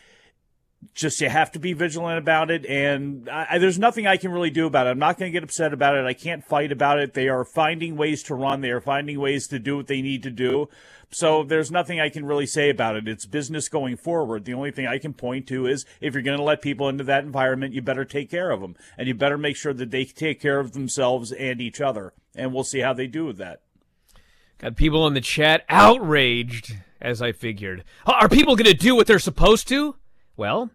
Just 0.95 1.21
you 1.21 1.29
have 1.29 1.51
to 1.53 1.59
be 1.59 1.73
vigilant 1.73 2.19
about 2.19 2.53
it, 2.53 2.65
and 2.65 3.29
I, 3.29 3.59
there's 3.59 3.81
nothing 3.81 4.07
I 4.07 4.17
can 4.17 4.31
really 4.31 4.51
do 4.51 4.65
about 4.65 4.87
it. 4.87 4.91
I'm 4.91 4.99
not 5.01 5.19
going 5.19 5.29
to 5.29 5.33
get 5.33 5.43
upset 5.43 5.73
about 5.73 5.97
it. 5.97 6.07
I 6.07 6.13
can't 6.13 6.45
fight 6.45 6.71
about 6.71 7.01
it. 7.01 7.15
They 7.15 7.29
are 7.29 7.45
finding 7.45 7.97
ways 7.97 8.23
to 8.25 8.37
run. 8.37 8.61
They 8.61 8.71
are 8.71 8.81
finding 8.81 9.19
ways 9.19 9.49
to 9.49 9.59
do 9.59 9.77
what 9.77 9.89
they 9.89 10.03
need 10.03 10.23
to 10.23 10.31
do. 10.31 10.69
So 11.11 11.43
there's 11.43 11.71
nothing 11.71 12.01
I 12.01 12.11
can 12.11 12.27
really 12.27 12.47
say 12.47 12.69
about 12.69 12.97
it. 12.97 13.09
It's 13.09 13.25
business 13.25 13.69
going 13.69 13.97
forward. 13.97 14.45
The 14.45 14.55
only 14.55 14.71
thing 14.71 14.87
I 14.87 14.99
can 14.99 15.15
point 15.15 15.47
to 15.49 15.67
is 15.67 15.87
if 16.01 16.13
you're 16.13 16.23
going 16.23 16.37
to 16.37 16.43
let 16.45 16.61
people 16.61 16.89
into 16.89 17.05
that 17.05 17.25
environment, 17.25 17.73
you 17.73 17.81
better 17.81 18.05
take 18.05 18.31
care 18.31 18.51
of 18.51 18.61
them. 18.61 18.77
And 18.99 19.09
you 19.09 19.15
better 19.15 19.39
make 19.39 19.57
sure 19.57 19.73
that 19.73 19.91
they 19.91 20.05
take 20.05 20.41
care 20.41 20.61
of 20.61 20.73
themselves 20.73 21.33
and 21.33 21.61
each 21.61 21.81
other. 21.81 22.13
And 22.35 22.53
we'll 22.53 22.65
see 22.65 22.81
how 22.81 22.93
they 22.93 23.07
do 23.07 23.25
with 23.25 23.39
that. 23.39 23.63
Got 24.59 24.77
people 24.77 25.07
in 25.07 25.15
the 25.15 25.21
chat 25.21 25.65
outraged, 25.69 26.75
as 27.01 27.23
I 27.23 27.33
figured. 27.33 27.85
Are 28.07 28.29
people 28.29 28.57
going 28.57 28.67
to 28.67 28.75
do 28.75 28.95
what 28.95 29.07
they're 29.07 29.19
supposed 29.19 29.69
to? 29.69 29.95
Well, 30.37 30.71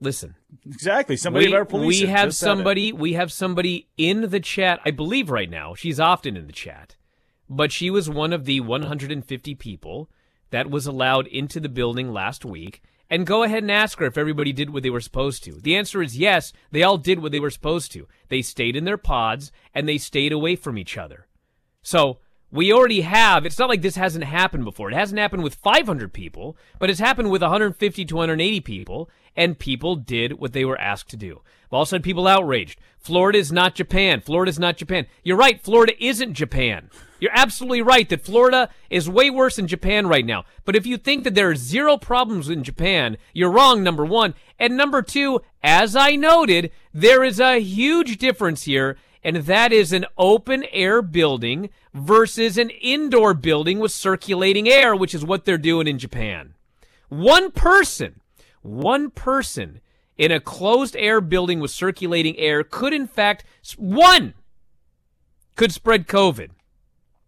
listen. 0.00 0.36
Exactly. 0.64 1.16
Somebody 1.16 1.46
we, 1.46 1.52
better 1.52 1.64
police 1.64 2.00
We 2.00 2.06
it. 2.06 2.10
have 2.10 2.28
Just 2.28 2.38
somebody. 2.40 2.92
We 2.92 3.12
have 3.14 3.32
somebody 3.32 3.88
in 3.96 4.30
the 4.30 4.40
chat. 4.40 4.80
I 4.86 4.90
believe 4.90 5.28
right 5.28 5.50
now. 5.50 5.74
She's 5.74 5.98
often 5.98 6.36
in 6.36 6.46
the 6.46 6.52
chat, 6.52 6.96
but 7.48 7.72
she 7.72 7.90
was 7.90 8.08
one 8.08 8.32
of 8.32 8.44
the 8.44 8.60
150 8.60 9.54
people 9.54 10.10
that 10.50 10.70
was 10.70 10.86
allowed 10.86 11.26
into 11.26 11.60
the 11.60 11.68
building 11.68 12.12
last 12.12 12.44
week. 12.44 12.82
And 13.10 13.26
go 13.26 13.42
ahead 13.42 13.62
and 13.62 13.70
ask 13.70 13.98
her 13.98 14.06
if 14.06 14.16
everybody 14.16 14.52
did 14.52 14.70
what 14.70 14.82
they 14.82 14.90
were 14.90 15.00
supposed 15.00 15.44
to. 15.44 15.60
The 15.60 15.76
answer 15.76 16.02
is 16.02 16.16
yes. 16.16 16.52
They 16.70 16.82
all 16.82 16.96
did 16.96 17.20
what 17.20 17.32
they 17.32 17.40
were 17.40 17.50
supposed 17.50 17.92
to. 17.92 18.08
They 18.28 18.40
stayed 18.40 18.76
in 18.76 18.84
their 18.84 18.96
pods 18.96 19.52
and 19.74 19.86
they 19.86 19.98
stayed 19.98 20.32
away 20.32 20.56
from 20.56 20.78
each 20.78 20.96
other. 20.96 21.26
So 21.82 22.18
we 22.54 22.72
already 22.72 23.00
have. 23.00 23.44
It's 23.44 23.58
not 23.58 23.68
like 23.68 23.82
this 23.82 23.96
hasn't 23.96 24.24
happened 24.24 24.64
before. 24.64 24.88
It 24.88 24.94
hasn't 24.94 25.18
happened 25.18 25.42
with 25.42 25.56
500 25.56 26.12
people, 26.12 26.56
but 26.78 26.88
it's 26.88 27.00
happened 27.00 27.32
with 27.32 27.42
150 27.42 28.04
to 28.04 28.14
180 28.14 28.60
people, 28.60 29.10
and 29.36 29.58
people 29.58 29.96
did 29.96 30.34
what 30.34 30.52
they 30.52 30.64
were 30.64 30.80
asked 30.80 31.10
to 31.10 31.16
do. 31.16 31.42
I've 31.66 31.72
also 31.72 31.96
had 31.96 32.04
people 32.04 32.28
outraged. 32.28 32.78
Florida 32.96 33.38
is 33.40 33.50
not 33.50 33.74
Japan. 33.74 34.20
Florida 34.20 34.50
is 34.50 34.60
not 34.60 34.76
Japan. 34.76 35.06
You're 35.24 35.36
right. 35.36 35.60
Florida 35.60 35.94
isn't 36.02 36.34
Japan. 36.34 36.90
You're 37.24 37.32
absolutely 37.32 37.80
right 37.80 38.06
that 38.10 38.20
Florida 38.20 38.68
is 38.90 39.08
way 39.08 39.30
worse 39.30 39.56
than 39.56 39.66
Japan 39.66 40.06
right 40.06 40.26
now. 40.26 40.44
But 40.66 40.76
if 40.76 40.84
you 40.84 40.98
think 40.98 41.24
that 41.24 41.34
there 41.34 41.48
are 41.48 41.56
zero 41.56 41.96
problems 41.96 42.50
in 42.50 42.62
Japan, 42.62 43.16
you're 43.32 43.50
wrong, 43.50 43.82
number 43.82 44.04
one. 44.04 44.34
And 44.58 44.76
number 44.76 45.00
two, 45.00 45.40
as 45.62 45.96
I 45.96 46.16
noted, 46.16 46.70
there 46.92 47.24
is 47.24 47.40
a 47.40 47.60
huge 47.60 48.18
difference 48.18 48.64
here 48.64 48.98
and 49.22 49.36
that 49.36 49.72
is 49.72 49.94
an 49.94 50.04
open 50.18 50.66
air 50.70 51.00
building 51.00 51.70
versus 51.94 52.58
an 52.58 52.68
indoor 52.68 53.32
building 53.32 53.78
with 53.78 53.90
circulating 53.90 54.68
air, 54.68 54.94
which 54.94 55.14
is 55.14 55.24
what 55.24 55.46
they're 55.46 55.56
doing 55.56 55.88
in 55.88 55.98
Japan. 55.98 56.52
One 57.08 57.50
person, 57.52 58.20
one 58.60 59.10
person 59.10 59.80
in 60.18 60.30
a 60.30 60.40
closed 60.40 60.94
air 60.94 61.22
building 61.22 61.60
with 61.60 61.70
circulating 61.70 62.36
air 62.36 62.62
could, 62.62 62.92
in 62.92 63.06
fact, 63.06 63.46
one 63.78 64.34
could 65.56 65.72
spread 65.72 66.06
COVID. 66.06 66.50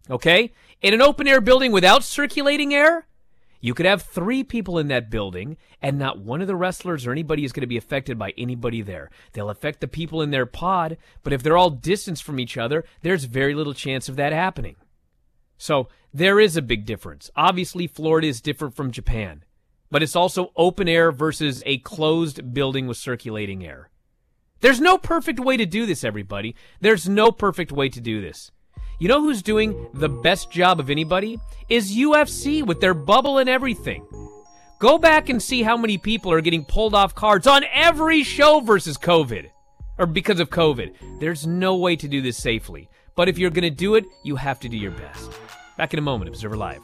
Okay? 0.09 0.53
In 0.81 0.93
an 0.93 1.01
open 1.01 1.27
air 1.27 1.41
building 1.41 1.71
without 1.71 2.03
circulating 2.03 2.73
air, 2.73 3.07
you 3.59 3.73
could 3.73 3.85
have 3.85 4.03
three 4.03 4.43
people 4.43 4.77
in 4.77 4.87
that 4.89 5.09
building, 5.09 5.57
and 5.81 5.97
not 5.97 6.19
one 6.19 6.41
of 6.41 6.47
the 6.47 6.55
wrestlers 6.55 7.07
or 7.07 7.11
anybody 7.11 7.43
is 7.43 7.51
going 7.51 7.61
to 7.61 7.67
be 7.67 7.77
affected 7.77 8.17
by 8.17 8.33
anybody 8.37 8.81
there. 8.81 9.09
They'll 9.33 9.49
affect 9.49 9.81
the 9.81 9.87
people 9.87 10.21
in 10.21 10.29
their 10.29 10.45
pod, 10.45 10.97
but 11.23 11.33
if 11.33 11.41
they're 11.41 11.57
all 11.57 11.71
distanced 11.71 12.23
from 12.23 12.39
each 12.39 12.57
other, 12.57 12.85
there's 13.01 13.23
very 13.23 13.55
little 13.55 13.73
chance 13.73 14.07
of 14.07 14.15
that 14.17 14.31
happening. 14.31 14.75
So 15.57 15.89
there 16.13 16.39
is 16.39 16.55
a 16.55 16.61
big 16.61 16.85
difference. 16.85 17.31
Obviously, 17.35 17.87
Florida 17.87 18.27
is 18.27 18.41
different 18.41 18.75
from 18.75 18.91
Japan, 18.91 19.43
but 19.89 20.03
it's 20.03 20.15
also 20.15 20.51
open 20.55 20.87
air 20.87 21.11
versus 21.11 21.63
a 21.65 21.79
closed 21.79 22.53
building 22.53 22.85
with 22.85 22.97
circulating 22.97 23.65
air. 23.65 23.89
There's 24.59 24.81
no 24.81 24.97
perfect 24.97 25.39
way 25.39 25.57
to 25.57 25.65
do 25.65 25.85
this, 25.85 26.03
everybody. 26.03 26.55
There's 26.79 27.09
no 27.09 27.31
perfect 27.31 27.71
way 27.71 27.89
to 27.89 28.01
do 28.01 28.21
this. 28.21 28.51
You 28.99 29.07
know 29.07 29.21
who's 29.21 29.43
doing 29.43 29.89
the 29.93 30.09
best 30.09 30.49
job 30.49 30.79
of 30.79 30.89
anybody? 30.89 31.39
Is 31.69 31.95
UFC 31.95 32.65
with 32.65 32.81
their 32.81 32.95
bubble 32.95 33.37
and 33.37 33.47
everything. 33.47 34.07
Go 34.79 34.97
back 34.97 35.29
and 35.29 35.41
see 35.41 35.61
how 35.61 35.77
many 35.77 35.99
people 35.99 36.31
are 36.31 36.41
getting 36.41 36.65
pulled 36.65 36.95
off 36.95 37.13
cards 37.13 37.45
on 37.45 37.63
every 37.71 38.23
show 38.23 38.59
versus 38.59 38.97
COVID 38.97 39.49
or 39.99 40.07
because 40.07 40.39
of 40.39 40.49
COVID. 40.49 41.19
There's 41.19 41.45
no 41.45 41.75
way 41.75 41.95
to 41.95 42.07
do 42.07 42.21
this 42.21 42.37
safely. 42.37 42.89
But 43.15 43.29
if 43.29 43.37
you're 43.37 43.51
going 43.51 43.63
to 43.63 43.69
do 43.69 43.95
it, 43.95 44.05
you 44.23 44.35
have 44.35 44.59
to 44.61 44.69
do 44.69 44.77
your 44.77 44.91
best. 44.91 45.31
Back 45.77 45.93
in 45.93 45.99
a 45.99 46.03
moment, 46.03 46.29
Observer 46.29 46.57
Live. 46.57 46.83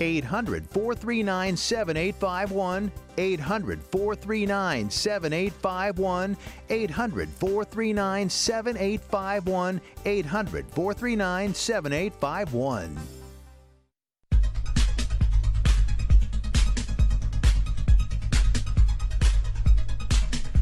800 0.00 0.68
439 0.70 1.56
7851. 1.56 2.92
800 3.16 3.82
439 3.82 4.90
7851. 4.90 6.36
800 6.70 7.28
439 7.28 8.30
7851. 8.30 9.80
800 10.04 10.66
439 10.66 11.54
7851. 11.54 12.98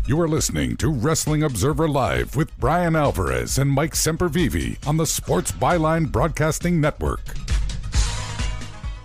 You 0.08 0.20
are 0.20 0.28
listening 0.28 0.76
to 0.76 0.88
Wrestling 0.88 1.42
Observer 1.42 1.88
Live 1.88 2.36
with 2.36 2.56
Bryan 2.58 2.94
Alvarez 2.94 3.58
and 3.58 3.68
Mike 3.68 3.94
Sempervive 3.94 4.86
on 4.86 4.98
the 4.98 5.04
Sports 5.04 5.50
Byline 5.50 6.12
Broadcasting 6.12 6.80
Network. 6.80 7.24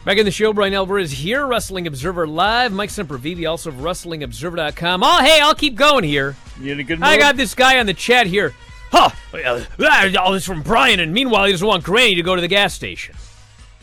Back 0.03 0.17
in 0.17 0.25
the 0.25 0.31
show, 0.31 0.51
Bryan 0.51 0.73
Alvarez 0.73 1.11
here, 1.11 1.45
Wrestling 1.45 1.85
Observer 1.85 2.25
Live. 2.25 2.71
Mike 2.71 2.89
Sempervive, 2.89 3.47
also 3.47 3.69
of 3.69 3.75
WrestlingObserver.com. 3.75 5.03
Oh, 5.03 5.19
hey, 5.23 5.39
I'll 5.39 5.53
keep 5.53 5.75
going 5.75 6.03
here. 6.03 6.35
You 6.59 6.71
in 6.71 6.79
a 6.79 6.83
good 6.83 6.99
mood? 6.99 7.07
I 7.07 7.19
got 7.19 7.37
this 7.37 7.53
guy 7.53 7.79
on 7.79 7.85
the 7.85 7.93
chat 7.93 8.25
here. 8.25 8.55
Huh, 8.91 9.11
uh, 9.31 9.63
all 10.19 10.31
this 10.31 10.43
from 10.43 10.63
Bryan, 10.63 10.99
and 10.99 11.13
meanwhile, 11.13 11.45
he 11.45 11.51
doesn't 11.51 11.67
want 11.67 11.83
Granny 11.83 12.15
to 12.15 12.23
go 12.23 12.33
to 12.35 12.41
the 12.41 12.47
gas 12.47 12.73
station. 12.73 13.15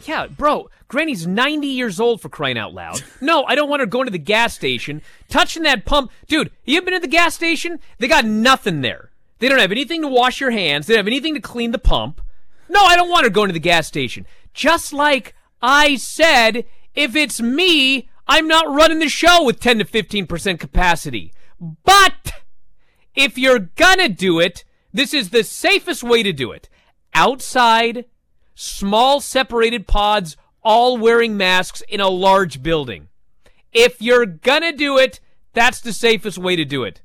Yeah, 0.07 0.26
bro, 0.26 0.68
Granny's 0.88 1.24
90 1.24 1.68
years 1.68 2.00
old 2.00 2.20
for 2.20 2.28
crying 2.28 2.59
out 2.59 2.74
loud. 2.74 3.00
No, 3.20 3.44
I 3.44 3.54
don't 3.54 3.70
want 3.70 3.81
her 3.81 3.87
going 3.87 4.07
to 4.07 4.12
the 4.12 4.18
gas 4.18 4.54
station, 4.54 5.02
touching 5.28 5.62
that 5.62 5.85
pump. 5.85 6.11
Dude, 6.26 6.50
you 6.64 6.83
been 6.83 6.94
at 6.94 7.02
the 7.02 7.09
gas 7.09 7.37
station? 7.37 7.78
They 7.98 8.09
got 8.09 8.24
nothing 8.24 8.81
there. 8.81 9.11
They 9.38 9.48
don't 9.48 9.61
have 9.61 9.70
anything 9.72 10.02
to 10.02 10.09
wash 10.09 10.40
your 10.40 10.50
hands. 10.50 10.87
They 10.87 10.94
don't 10.94 11.00
have 11.00 11.07
anything 11.07 11.35
to 11.35 11.40
clean 11.40 11.70
the 11.70 11.78
pump. 11.78 12.20
No, 12.68 12.83
I 12.85 12.96
don't 12.96 13.09
want 13.09 13.24
her 13.24 13.31
going 13.31 13.48
to 13.48 13.52
the 13.52 13.61
gas 13.61 13.87
station. 13.87 14.26
Just 14.52 14.92
like 14.92 15.35
I 15.61 15.97
said, 15.97 16.64
if 16.94 17.16
it's 17.16 17.40
me, 17.40 18.09
I'm 18.27 18.47
not 18.47 18.73
running 18.73 18.99
the 18.99 19.09
show 19.09 19.44
with 19.44 19.61
10 19.61 19.79
to 19.79 19.85
15% 19.85 20.61
capacity. 20.61 21.33
But 21.61 22.33
if 23.14 23.37
you're 23.37 23.59
gonna 23.59 24.09
do 24.09 24.38
it, 24.38 24.64
this 24.92 25.12
is 25.12 25.31
the 25.31 25.44
safest 25.44 26.03
way 26.03 26.23
to 26.23 26.33
do 26.33 26.53
it. 26.53 26.68
Outside, 27.14 28.05
small 28.55 29.21
separated 29.21 29.87
pods, 29.87 30.37
all 30.62 30.99
wearing 30.99 31.37
masks 31.37 31.83
in 31.88 32.01
a 32.01 32.09
large 32.09 32.62
building. 32.62 33.09
If 33.73 34.01
you're 34.01 34.27
gonna 34.27 34.73
do 34.73 34.99
it, 34.99 35.21
that's 35.53 35.81
the 35.81 35.92
safest 35.92 36.38
way 36.38 36.57
to 36.57 36.64
do 36.64 36.85
it. 36.85 37.01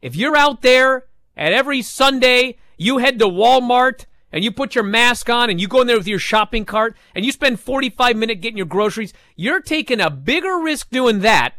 If 0.00 0.16
you're 0.16 0.36
out 0.36 0.62
there 0.62 1.06
and 1.36 1.54
every 1.54 1.82
Sunday 1.82 2.58
you 2.76 2.98
head 2.98 3.18
to 3.18 3.26
Walmart 3.26 4.06
and 4.32 4.44
you 4.44 4.50
put 4.50 4.74
your 4.74 4.84
mask 4.84 5.28
on 5.28 5.50
and 5.50 5.60
you 5.60 5.68
go 5.68 5.80
in 5.80 5.86
there 5.86 5.98
with 5.98 6.06
your 6.06 6.18
shopping 6.18 6.64
cart 6.64 6.96
and 7.14 7.24
you 7.24 7.32
spend 7.32 7.60
45 7.60 8.16
minutes 8.16 8.40
getting 8.40 8.56
your 8.56 8.66
groceries, 8.66 9.12
you're 9.36 9.60
taking 9.60 10.00
a 10.00 10.10
bigger 10.10 10.58
risk 10.58 10.90
doing 10.90 11.20
that 11.20 11.54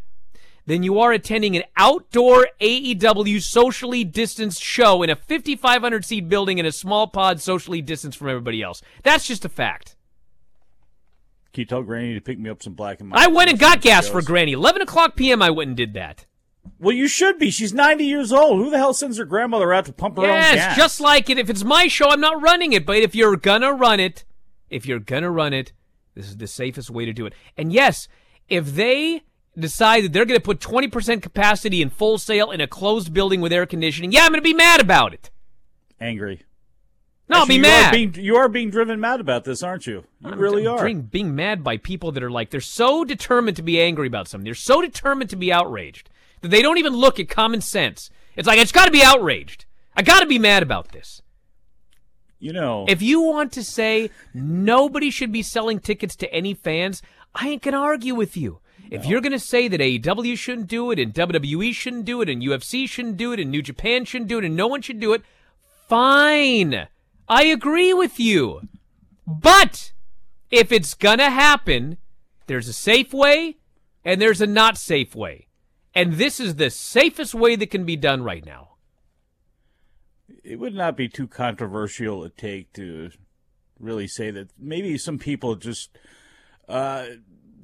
than 0.66 0.84
you 0.84 1.00
are 1.00 1.12
attending 1.12 1.56
an 1.56 1.64
outdoor 1.76 2.48
AEW 2.60 3.42
socially 3.42 4.04
distanced 4.04 4.64
show 4.64 5.02
in 5.04 5.10
a 5.10 5.16
5,500 5.16 6.06
seat 6.06 6.30
building 6.30 6.58
in 6.60 6.66
a 6.66 6.72
small 6.72 7.08
pod 7.08 7.42
socially 7.42 7.82
distanced 7.82 8.18
from 8.18 8.30
everybody 8.30 8.62
else. 8.62 8.82
That's 9.04 9.26
just 9.26 9.44
a 9.44 9.50
fact. 9.50 9.96
Can 11.54 11.62
you 11.62 11.66
tell 11.66 11.84
Granny 11.84 12.14
to 12.14 12.22
pick 12.22 12.40
me 12.40 12.50
up 12.50 12.64
some 12.64 12.74
black 12.74 13.02
and 13.02 13.12
white? 13.12 13.22
I 13.22 13.28
went 13.28 13.50
and 13.50 13.60
got 13.60 13.82
gas 13.82 14.08
for 14.08 14.22
Granny. 14.22 14.54
11 14.54 14.82
o'clock 14.82 15.16
p.m. 15.16 15.42
I 15.42 15.50
went 15.50 15.68
and 15.68 15.76
did 15.76 15.94
that. 15.96 16.26
Well, 16.80 16.95
you 16.95 17.08
should 17.08 17.38
be. 17.38 17.52
She's 17.52 17.74
90 17.74 18.06
years 18.06 18.32
old. 18.34 18.58
Who 18.58 18.69
the 18.69 18.78
hell 18.78 18.93
sends 18.93 19.17
her 19.17 19.26
grandmother 19.26 19.74
out 19.74 19.86
to 19.86 19.93
pump 19.93 20.17
her 20.17 20.24
yes, 20.24 20.50
own 20.50 20.56
gas? 20.56 20.76
just 20.76 21.00
like 21.00 21.30
it. 21.30 21.38
If 21.38 21.50
it's 21.50 21.63
my 21.63 21.88
show, 21.88 22.10
I'm 22.10 22.19
not 22.19 22.41
running 22.41 22.74
it. 22.74 22.86
But 22.86 22.97
if 22.97 23.13
you're 23.15 23.36
gonna 23.36 23.71
run 23.71 24.00
it, 24.00 24.26
if 24.69 24.86
you're 24.86 25.00
gonna 25.00 25.30
run 25.30 25.54
it, 25.54 25.74
this 26.15 26.28
is 26.28 26.38
the 26.38 26.47
safest 26.47 26.89
way 26.89 27.06
to 27.06 27.13
do 27.13 27.26
it. 27.26 27.34
And 27.56 27.71
yes, 27.71 28.08
if 28.50 28.74
they 28.74 29.21
decide 29.58 30.06
that 30.06 30.13
they're 30.13 30.26
gonna 30.26 30.39
put 30.39 30.60
20% 30.60 31.21
capacity 31.21 31.82
in 31.82 31.89
Full 31.89 32.17
Sail 32.17 32.52
in 32.52 32.62
a 32.62 32.67
closed 32.67 33.13
building 33.13 33.41
with 33.41 33.54
air 33.54 33.65
conditioning, 33.65 34.12
yeah, 34.12 34.24
I'm 34.24 34.32
gonna 34.32 34.41
be 34.41 34.54
mad 34.54 34.82
about 34.82 35.13
it. 35.13 35.30
Angry. 36.00 36.41
No, 37.30 37.38
I'll 37.38 37.41
Actually, 37.43 37.54
be 37.54 37.56
you 37.58 37.62
mad. 37.62 37.88
Are 37.88 37.97
being, 37.97 38.13
you 38.15 38.36
are 38.36 38.50
being 38.50 38.69
driven 38.69 39.00
mad 39.00 39.21
about 39.21 39.45
this, 39.45 39.63
aren't 39.63 39.88
you? 39.88 40.04
You 40.19 40.32
I'm 40.32 40.39
really 40.39 40.67
are. 40.67 40.84
Being, 40.84 41.04
being 41.04 41.36
mad 41.36 41.63
by 41.63 41.78
people 41.78 42.12
that 42.12 42.24
are 42.24 42.32
like, 42.32 42.50
they're 42.50 42.60
so 42.60 43.06
determined 43.06 43.56
to 43.58 43.63
be 43.63 43.80
angry 43.80 44.08
about 44.08 44.28
something. 44.28 44.43
They're 44.43 44.54
so 44.54 44.82
determined 44.82 45.30
to 45.30 45.38
be 45.38 45.54
outraged 45.54 46.10
that 46.41 46.49
they 46.49 46.62
don't 46.62 46.77
even 46.77 46.93
look 46.93 47.19
at 47.19 47.30
common 47.30 47.62
sense. 47.62 48.10
It's 48.36 48.47
like, 48.47 48.60
it's 48.60 48.71
got 48.71 48.86
to 48.86 48.91
be 48.91 49.04
outraged. 49.04 49.65
I 49.95 50.01
got 50.01 50.21
to 50.21 50.25
be 50.25 50.39
mad 50.39 50.63
about 50.63 50.91
this. 50.91 51.21
You 52.39 52.54
know, 52.54 52.86
If 52.88 53.01
you 53.01 53.21
want 53.21 53.51
to 53.54 53.63
say 53.63 54.10
nobody 54.34 55.12
should 55.12 55.32
be 55.32 55.43
selling 55.43 55.80
tickets 55.80 56.15
to 56.17 56.34
any 56.34 56.56
fans, 56.56 57.01
I 57.36 57.49
ain't 57.49 57.62
going 57.62 57.73
to 57.73 57.80
argue 57.80 58.15
with 58.15 58.36
you. 58.36 58.60
If 58.89 59.06
you're 59.06 59.21
going 59.21 59.32
to 59.32 59.39
say 59.39 59.69
that 59.69 59.80
AEW 59.80 60.38
shouldn't 60.38 60.67
do 60.67 60.91
it, 60.91 60.99
and 60.99 61.13
WWE 61.13 61.73
shouldn't 61.73 62.04
do 62.04 62.21
it, 62.21 62.27
and 62.27 62.41
UFC 62.41 62.89
shouldn't 62.89 63.15
do 63.15 63.32
it, 63.32 63.39
and 63.39 63.49
New 63.49 63.62
Japan 63.62 64.04
shouldn't 64.04 64.27
do 64.27 64.39
it, 64.39 64.43
and 64.43 64.56
no 64.56 64.67
one 64.67 64.82
should 64.82 64.99
do 64.99 65.13
it, 65.13 65.21
fine. 65.88 66.88
I 67.30 67.43
agree 67.43 67.93
with 67.93 68.19
you. 68.19 68.67
But 69.25 69.93
if 70.49 70.71
it's 70.71 70.93
going 70.93 71.19
to 71.19 71.30
happen, 71.30 71.97
there's 72.47 72.67
a 72.67 72.73
safe 72.73 73.13
way 73.13 73.56
and 74.04 74.21
there's 74.21 74.41
a 74.41 74.47
not 74.47 74.77
safe 74.77 75.15
way. 75.15 75.47
And 75.93 76.13
this 76.13 76.39
is 76.39 76.56
the 76.56 76.69
safest 76.69 77.34
way 77.34 77.56
that 77.56 77.71
can 77.71 77.86
be 77.86 77.95
done 77.97 78.23
right 78.23 78.45
now. 78.45 78.69
it 80.43 80.60
would 80.60 80.73
not 80.73 80.97
be 80.97 81.08
too 81.08 81.27
controversial 81.27 82.23
to 82.23 82.30
take 82.30 82.73
to 82.73 83.12
really 83.80 84.08
say 84.08 84.32
that 84.32 84.49
maybe 84.58 84.97
some 84.97 85.19
people 85.19 85.56
just 85.56 85.97
uh, 86.69 87.06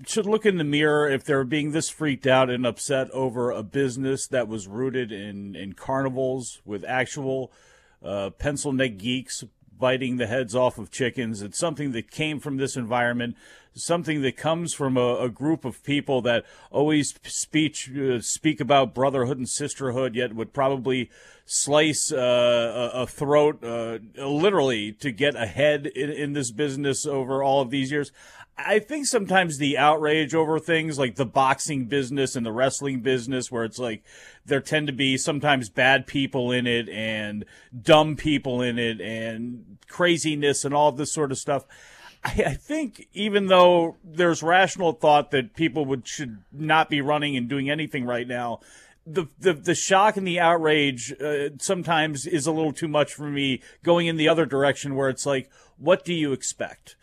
should 0.06 0.26
look 0.26 0.46
in 0.46 0.58
the 0.58 0.64
mirror 0.64 1.10
if 1.10 1.24
they're 1.24 1.44
being 1.44 1.72
this 1.72 1.90
freaked 1.90 2.28
out 2.28 2.50
and 2.50 2.66
upset 2.66 3.10
over 3.12 3.52
a 3.52 3.64
business 3.64 4.28
that 4.28 4.48
was 4.48 4.68
rooted 4.68 5.12
in, 5.12 5.56
in 5.56 5.74
carnivals 5.74 6.62
with 6.66 6.84
actual 6.86 7.52
uh, 8.04 8.30
pencil 8.32 8.72
neck 8.72 8.98
geeks 8.98 9.44
biting 9.80 10.18
the 10.18 10.28
heads 10.28 10.56
off 10.56 10.78
of 10.78 10.92
chickens. 10.92 11.42
It's 11.42 11.60
something 11.60 11.92
that 11.92 12.12
came 12.12 12.40
from 12.40 12.58
this 12.58 12.76
environment, 12.76 13.36
something 13.76 14.22
that 14.22 14.38
comes 14.38 14.74
from 14.74 14.98
a, 14.98 15.18
a 15.18 15.30
group 15.30 15.66
of 15.66 15.84
people 15.84 16.22
that 16.24 16.46
always 16.72 17.14
speech 17.24 17.92
uh, 17.96 18.20
speak 18.22 18.60
about 18.60 18.94
brotherhood 18.94 19.38
and 19.38 19.50
sisterhood, 19.50 20.16
yet 20.16 20.34
would 20.34 20.54
probably 20.54 21.10
slice 21.46 22.12
uh, 22.12 22.92
a, 22.94 23.08
throat 23.08 23.64
uh, 23.64 24.00
literally 24.18 24.92
to 24.92 25.12
get 25.12 25.36
ahead 25.36 25.88
in, 25.88 26.10
in 26.10 26.34
this 26.34 26.52
business 26.52 27.06
over 27.06 27.42
all 27.42 27.62
of 27.62 27.70
these 27.70 27.92
years. 27.92 28.12
I 28.60 28.80
think 28.80 29.06
sometimes 29.06 29.58
the 29.58 29.78
outrage 29.78 30.34
over 30.34 30.60
things 30.60 30.98
like 30.98 31.16
the 31.16 31.26
boxing 31.26 31.86
business 31.86 32.36
and 32.36 32.46
the 32.46 32.52
wrestling 32.52 33.02
business, 33.02 33.52
where 33.52 33.64
it's 33.64 33.78
like 33.78 34.04
there 34.46 34.62
tend 34.62 34.88
to 34.88 34.94
be 34.94 35.16
sometimes 35.16 35.70
bad 35.70 36.08
people 36.08 36.52
in 36.52 36.66
it 36.66 36.90
and 36.90 37.46
dumb 37.80 38.16
people 38.16 38.62
in 38.62 38.80
it 38.80 39.00
and 39.00 39.78
craziness 39.88 40.66
and 40.66 40.74
all 40.74 40.92
this 40.92 41.14
sort 41.14 41.32
of 41.32 41.38
stuff. 41.38 41.66
I, 42.24 42.44
I 42.48 42.54
think 42.56 43.08
even 43.14 43.48
though 43.48 43.98
there's 44.04 44.42
rational 44.42 44.94
thought 44.94 45.32
that 45.32 45.56
people 45.56 45.86
would 45.86 46.08
should 46.08 46.40
not 46.52 46.90
be 46.90 47.00
running 47.00 47.38
and 47.38 47.48
doing 47.48 47.70
anything 47.70 48.06
right 48.06 48.28
now, 48.28 48.60
the 49.06 49.28
the, 49.40 49.54
the 49.54 49.76
shock 49.76 50.18
and 50.18 50.28
the 50.28 50.40
outrage 50.40 51.14
uh, 51.22 51.50
sometimes 51.60 52.26
is 52.26 52.48
a 52.48 52.52
little 52.52 52.74
too 52.74 52.88
much 52.88 53.14
for 53.14 53.30
me. 53.30 53.62
Going 53.84 54.08
in 54.08 54.18
the 54.18 54.28
other 54.28 54.46
direction, 54.46 54.96
where 54.96 55.10
it's 55.10 55.26
like, 55.26 55.50
what 55.78 56.04
do 56.04 56.14
you 56.14 56.34
expect? 56.34 56.97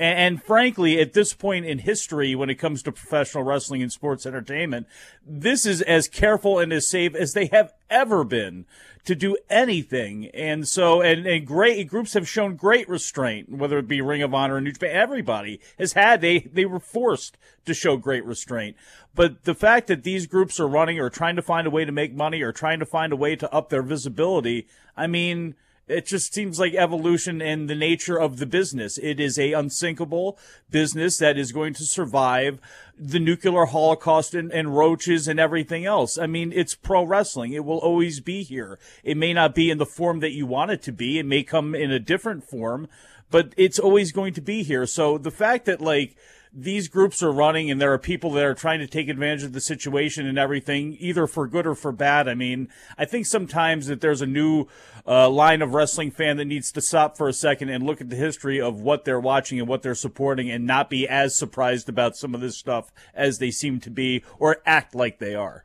And, 0.00 0.18
and 0.18 0.42
frankly, 0.42 0.98
at 0.98 1.12
this 1.12 1.34
point 1.34 1.66
in 1.66 1.80
history, 1.80 2.34
when 2.34 2.48
it 2.48 2.54
comes 2.54 2.82
to 2.82 2.92
professional 2.92 3.44
wrestling 3.44 3.82
and 3.82 3.92
sports 3.92 4.24
entertainment, 4.24 4.86
this 5.24 5.66
is 5.66 5.82
as 5.82 6.08
careful 6.08 6.58
and 6.58 6.72
as 6.72 6.88
safe 6.88 7.14
as 7.14 7.34
they 7.34 7.46
have 7.52 7.74
ever 7.90 8.24
been 8.24 8.64
to 9.04 9.14
do 9.14 9.36
anything. 9.50 10.26
And 10.28 10.66
so, 10.66 11.02
and, 11.02 11.26
and 11.26 11.46
great 11.46 11.86
groups 11.86 12.14
have 12.14 12.28
shown 12.28 12.56
great 12.56 12.88
restraint, 12.88 13.50
whether 13.50 13.78
it 13.78 13.88
be 13.88 14.00
Ring 14.00 14.22
of 14.22 14.32
Honor 14.32 14.56
and 14.56 14.64
New 14.64 14.72
Japan. 14.72 14.90
Everybody 14.96 15.60
has 15.78 15.92
had, 15.92 16.22
they, 16.22 16.40
they 16.40 16.64
were 16.64 16.80
forced 16.80 17.36
to 17.66 17.74
show 17.74 17.96
great 17.98 18.24
restraint. 18.24 18.76
But 19.14 19.44
the 19.44 19.54
fact 19.54 19.86
that 19.88 20.02
these 20.02 20.26
groups 20.26 20.58
are 20.58 20.68
running 20.68 20.98
or 20.98 21.10
trying 21.10 21.36
to 21.36 21.42
find 21.42 21.66
a 21.66 21.70
way 21.70 21.84
to 21.84 21.92
make 21.92 22.14
money 22.14 22.40
or 22.40 22.52
trying 22.52 22.78
to 22.80 22.86
find 22.86 23.12
a 23.12 23.16
way 23.16 23.36
to 23.36 23.52
up 23.52 23.68
their 23.68 23.82
visibility, 23.82 24.66
I 24.96 25.06
mean, 25.06 25.56
it 25.90 26.06
just 26.06 26.32
seems 26.32 26.58
like 26.60 26.74
evolution 26.74 27.42
and 27.42 27.68
the 27.68 27.74
nature 27.74 28.18
of 28.18 28.38
the 28.38 28.46
business. 28.46 28.98
It 28.98 29.18
is 29.18 29.38
a 29.38 29.52
unsinkable 29.52 30.38
business 30.70 31.18
that 31.18 31.36
is 31.36 31.52
going 31.52 31.74
to 31.74 31.84
survive 31.84 32.60
the 32.98 33.18
nuclear 33.18 33.64
holocaust 33.66 34.34
and, 34.34 34.52
and 34.52 34.76
roaches 34.76 35.26
and 35.26 35.40
everything 35.40 35.84
else. 35.84 36.16
I 36.18 36.26
mean, 36.26 36.52
it's 36.54 36.74
pro 36.74 37.02
wrestling. 37.02 37.52
It 37.52 37.64
will 37.64 37.78
always 37.78 38.20
be 38.20 38.42
here. 38.42 38.78
It 39.02 39.16
may 39.16 39.32
not 39.32 39.54
be 39.54 39.70
in 39.70 39.78
the 39.78 39.86
form 39.86 40.20
that 40.20 40.32
you 40.32 40.46
want 40.46 40.70
it 40.70 40.82
to 40.82 40.92
be. 40.92 41.18
It 41.18 41.26
may 41.26 41.42
come 41.42 41.74
in 41.74 41.90
a 41.90 41.98
different 41.98 42.44
form, 42.44 42.88
but 43.30 43.52
it's 43.56 43.78
always 43.78 44.12
going 44.12 44.34
to 44.34 44.40
be 44.40 44.62
here. 44.62 44.86
So 44.86 45.18
the 45.18 45.30
fact 45.30 45.64
that 45.64 45.80
like, 45.80 46.16
these 46.52 46.88
groups 46.88 47.22
are 47.22 47.30
running 47.30 47.70
and 47.70 47.80
there 47.80 47.92
are 47.92 47.98
people 47.98 48.32
that 48.32 48.44
are 48.44 48.54
trying 48.54 48.80
to 48.80 48.86
take 48.86 49.08
advantage 49.08 49.44
of 49.44 49.52
the 49.52 49.60
situation 49.60 50.26
and 50.26 50.38
everything, 50.38 50.96
either 50.98 51.26
for 51.26 51.46
good 51.46 51.66
or 51.66 51.74
for 51.74 51.92
bad. 51.92 52.28
I 52.28 52.34
mean, 52.34 52.68
I 52.98 53.04
think 53.04 53.26
sometimes 53.26 53.86
that 53.86 54.00
there's 54.00 54.22
a 54.22 54.26
new 54.26 54.66
uh, 55.06 55.30
line 55.30 55.62
of 55.62 55.74
wrestling 55.74 56.10
fan 56.10 56.38
that 56.38 56.46
needs 56.46 56.72
to 56.72 56.80
stop 56.80 57.16
for 57.16 57.28
a 57.28 57.32
second 57.32 57.68
and 57.68 57.84
look 57.84 58.00
at 58.00 58.10
the 58.10 58.16
history 58.16 58.60
of 58.60 58.80
what 58.80 59.04
they're 59.04 59.20
watching 59.20 59.60
and 59.60 59.68
what 59.68 59.82
they're 59.82 59.94
supporting 59.94 60.50
and 60.50 60.66
not 60.66 60.90
be 60.90 61.06
as 61.06 61.36
surprised 61.36 61.88
about 61.88 62.16
some 62.16 62.34
of 62.34 62.40
this 62.40 62.58
stuff 62.58 62.90
as 63.14 63.38
they 63.38 63.50
seem 63.50 63.78
to 63.80 63.90
be 63.90 64.24
or 64.38 64.56
act 64.66 64.94
like 64.94 65.18
they 65.18 65.34
are. 65.34 65.64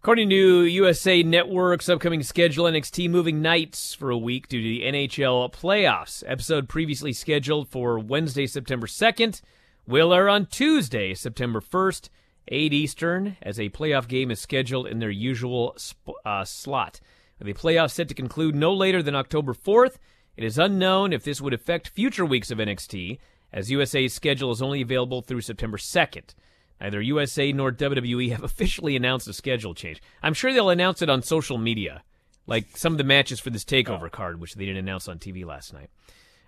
According 0.00 0.30
to 0.30 0.64
USA 0.64 1.22
Network's 1.22 1.88
upcoming 1.88 2.22
schedule, 2.22 2.64
NXT 2.64 3.10
moving 3.10 3.42
nights 3.42 3.92
for 3.92 4.10
a 4.10 4.16
week 4.16 4.48
due 4.48 4.62
to 4.62 4.68
the 4.68 4.82
NHL 4.84 5.52
playoffs. 5.52 6.22
Episode 6.26 6.68
previously 6.68 7.12
scheduled 7.12 7.68
for 7.68 7.98
Wednesday, 7.98 8.46
September 8.46 8.86
2nd 8.86 9.42
will 9.88 10.12
air 10.12 10.28
on 10.28 10.44
Tuesday, 10.44 11.14
September 11.14 11.60
1st, 11.60 12.10
8 12.48 12.72
Eastern, 12.74 13.36
as 13.40 13.58
a 13.58 13.70
playoff 13.70 14.06
game 14.06 14.30
is 14.30 14.38
scheduled 14.38 14.86
in 14.86 14.98
their 14.98 15.10
usual 15.10 15.74
sp- 15.80 16.20
uh, 16.26 16.44
slot. 16.44 17.00
With 17.38 17.46
the 17.46 17.54
playoffs 17.54 17.92
set 17.92 18.08
to 18.08 18.14
conclude 18.14 18.54
no 18.54 18.72
later 18.72 19.02
than 19.02 19.14
October 19.14 19.54
4th, 19.54 19.96
it 20.36 20.44
is 20.44 20.58
unknown 20.58 21.12
if 21.12 21.24
this 21.24 21.40
would 21.40 21.54
affect 21.54 21.88
future 21.88 22.26
weeks 22.26 22.50
of 22.50 22.58
NXT, 22.58 23.18
as 23.50 23.70
USA's 23.70 24.12
schedule 24.12 24.52
is 24.52 24.60
only 24.60 24.82
available 24.82 25.22
through 25.22 25.40
September 25.40 25.78
2nd. 25.78 26.34
Neither 26.80 27.00
USA 27.00 27.50
nor 27.52 27.72
WWE 27.72 28.30
have 28.30 28.44
officially 28.44 28.94
announced 28.94 29.26
a 29.26 29.32
schedule 29.32 29.74
change. 29.74 30.02
I'm 30.22 30.34
sure 30.34 30.52
they'll 30.52 30.68
announce 30.68 31.00
it 31.00 31.08
on 31.08 31.22
social 31.22 31.56
media, 31.56 32.02
like 32.46 32.76
some 32.76 32.92
of 32.92 32.98
the 32.98 33.04
matches 33.04 33.40
for 33.40 33.48
this 33.48 33.64
TakeOver 33.64 34.06
oh. 34.06 34.10
card, 34.10 34.38
which 34.38 34.54
they 34.54 34.66
didn't 34.66 34.84
announce 34.86 35.08
on 35.08 35.18
TV 35.18 35.46
last 35.46 35.72
night. 35.72 35.88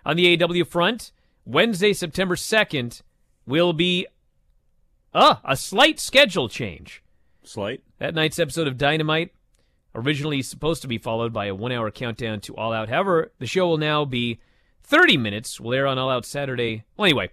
On 0.05 0.15
the 0.15 0.37
AEW 0.37 0.67
front, 0.67 1.11
Wednesday, 1.43 1.91
September 1.93 2.35
2nd, 2.35 3.01
will 3.45 3.73
be 3.73 4.07
uh, 5.13 5.35
a 5.43 5.55
slight 5.55 5.99
schedule 5.99 6.49
change. 6.49 7.03
Slight? 7.43 7.81
That 7.99 8.15
night's 8.15 8.39
episode 8.39 8.67
of 8.67 8.77
Dynamite, 8.77 9.33
originally 9.95 10.41
supposed 10.41 10.81
to 10.83 10.87
be 10.87 10.97
followed 10.97 11.33
by 11.33 11.47
a 11.47 11.55
one 11.55 11.71
hour 11.71 11.91
countdown 11.91 12.39
to 12.41 12.55
All 12.55 12.73
Out. 12.73 12.89
However, 12.89 13.31
the 13.39 13.47
show 13.47 13.67
will 13.67 13.77
now 13.77 14.05
be 14.05 14.39
30 14.83 15.17
minutes, 15.17 15.59
will 15.59 15.73
air 15.73 15.87
on 15.87 15.97
All 15.97 16.09
Out 16.09 16.25
Saturday. 16.25 16.83
Well, 16.97 17.05
anyway. 17.05 17.29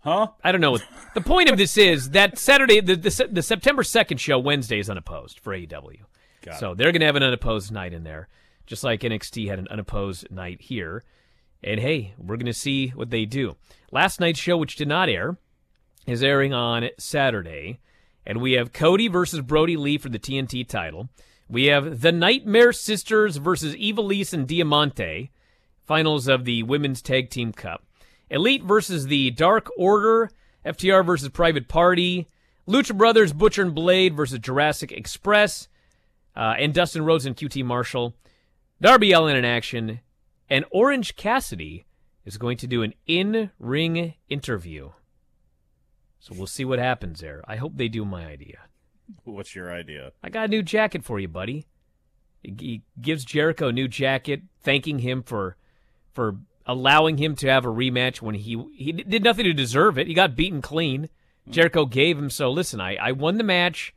Huh? 0.00 0.28
I 0.44 0.52
don't 0.52 0.60
know. 0.60 0.78
the 1.14 1.20
point 1.20 1.50
of 1.50 1.56
this 1.56 1.76
is 1.76 2.10
that 2.10 2.38
Saturday, 2.38 2.80
the, 2.80 2.94
the, 2.94 3.28
the 3.30 3.42
September 3.42 3.82
2nd 3.82 4.20
show, 4.20 4.38
Wednesday, 4.38 4.78
is 4.78 4.88
unopposed 4.88 5.40
for 5.40 5.52
AEW. 5.52 5.98
Got 6.42 6.60
so 6.60 6.72
it. 6.72 6.78
they're 6.78 6.92
going 6.92 7.00
to 7.00 7.06
have 7.06 7.16
an 7.16 7.24
unopposed 7.24 7.72
night 7.72 7.92
in 7.92 8.04
there, 8.04 8.28
just 8.66 8.84
like 8.84 9.00
NXT 9.00 9.48
had 9.48 9.58
an 9.58 9.66
unopposed 9.68 10.30
night 10.30 10.60
here. 10.60 11.02
And 11.64 11.80
hey, 11.80 12.14
we're 12.18 12.36
going 12.36 12.46
to 12.46 12.52
see 12.52 12.90
what 12.90 13.10
they 13.10 13.24
do. 13.24 13.56
Last 13.90 14.20
night's 14.20 14.38
show, 14.38 14.56
which 14.56 14.76
did 14.76 14.86
not 14.86 15.08
air, 15.08 15.38
is 16.06 16.22
airing 16.22 16.54
on 16.54 16.88
Saturday. 16.98 17.80
And 18.24 18.40
we 18.40 18.52
have 18.52 18.72
Cody 18.72 19.08
versus 19.08 19.40
Brodie 19.40 19.76
Lee 19.76 19.98
for 19.98 20.08
the 20.08 20.18
TNT 20.18 20.66
title. 20.66 21.08
We 21.48 21.66
have 21.66 22.00
the 22.00 22.12
Nightmare 22.12 22.72
Sisters 22.72 23.36
versus 23.36 23.76
Ivelisse 23.76 24.32
and 24.32 24.48
Diamante, 24.48 25.30
finals 25.84 26.26
of 26.26 26.44
the 26.44 26.64
Women's 26.64 27.02
Tag 27.02 27.30
Team 27.30 27.52
Cup. 27.52 27.84
Elite 28.30 28.64
versus 28.64 29.06
the 29.06 29.30
Dark 29.30 29.70
Order. 29.76 30.30
FTR 30.64 31.06
versus 31.06 31.28
Private 31.28 31.68
Party. 31.68 32.28
Lucha 32.66 32.96
Brothers, 32.96 33.32
Butcher 33.32 33.62
and 33.62 33.74
Blade 33.74 34.16
versus 34.16 34.40
Jurassic 34.40 34.90
Express. 34.90 35.68
Uh, 36.34 36.54
and 36.58 36.74
Dustin 36.74 37.04
Rhodes 37.04 37.26
and 37.26 37.36
QT 37.36 37.64
Marshall. 37.64 38.16
Darby 38.80 39.12
Allin 39.12 39.36
in 39.36 39.44
action. 39.44 40.00
And 40.50 40.64
Orange 40.72 41.14
Cassidy 41.14 41.84
is 42.24 42.38
going 42.38 42.56
to 42.58 42.66
do 42.66 42.82
an 42.82 42.94
in 43.06 43.52
ring 43.60 44.14
interview. 44.28 44.90
So 46.26 46.34
we'll 46.36 46.48
see 46.48 46.64
what 46.64 46.80
happens 46.80 47.20
there. 47.20 47.40
I 47.46 47.54
hope 47.54 47.76
they 47.76 47.86
do 47.86 48.04
my 48.04 48.26
idea. 48.26 48.58
What's 49.22 49.54
your 49.54 49.72
idea? 49.72 50.10
I 50.24 50.28
got 50.28 50.46
a 50.46 50.48
new 50.48 50.60
jacket 50.60 51.04
for 51.04 51.20
you, 51.20 51.28
buddy. 51.28 51.66
He 52.42 52.82
gives 53.00 53.24
Jericho 53.24 53.68
a 53.68 53.72
new 53.72 53.86
jacket, 53.86 54.42
thanking 54.60 54.98
him 54.98 55.22
for 55.22 55.56
for 56.12 56.38
allowing 56.66 57.18
him 57.18 57.36
to 57.36 57.48
have 57.48 57.64
a 57.64 57.68
rematch 57.68 58.20
when 58.20 58.34
he 58.34 58.60
he 58.74 58.90
did 58.90 59.22
nothing 59.22 59.44
to 59.44 59.52
deserve 59.52 59.98
it. 59.98 60.08
He 60.08 60.14
got 60.14 60.34
beaten 60.34 60.60
clean. 60.60 61.10
Jericho 61.48 61.86
gave 61.86 62.18
him 62.18 62.28
so. 62.28 62.50
Listen, 62.50 62.80
I 62.80 62.96
I 62.96 63.12
won 63.12 63.38
the 63.38 63.44
match, 63.44 63.94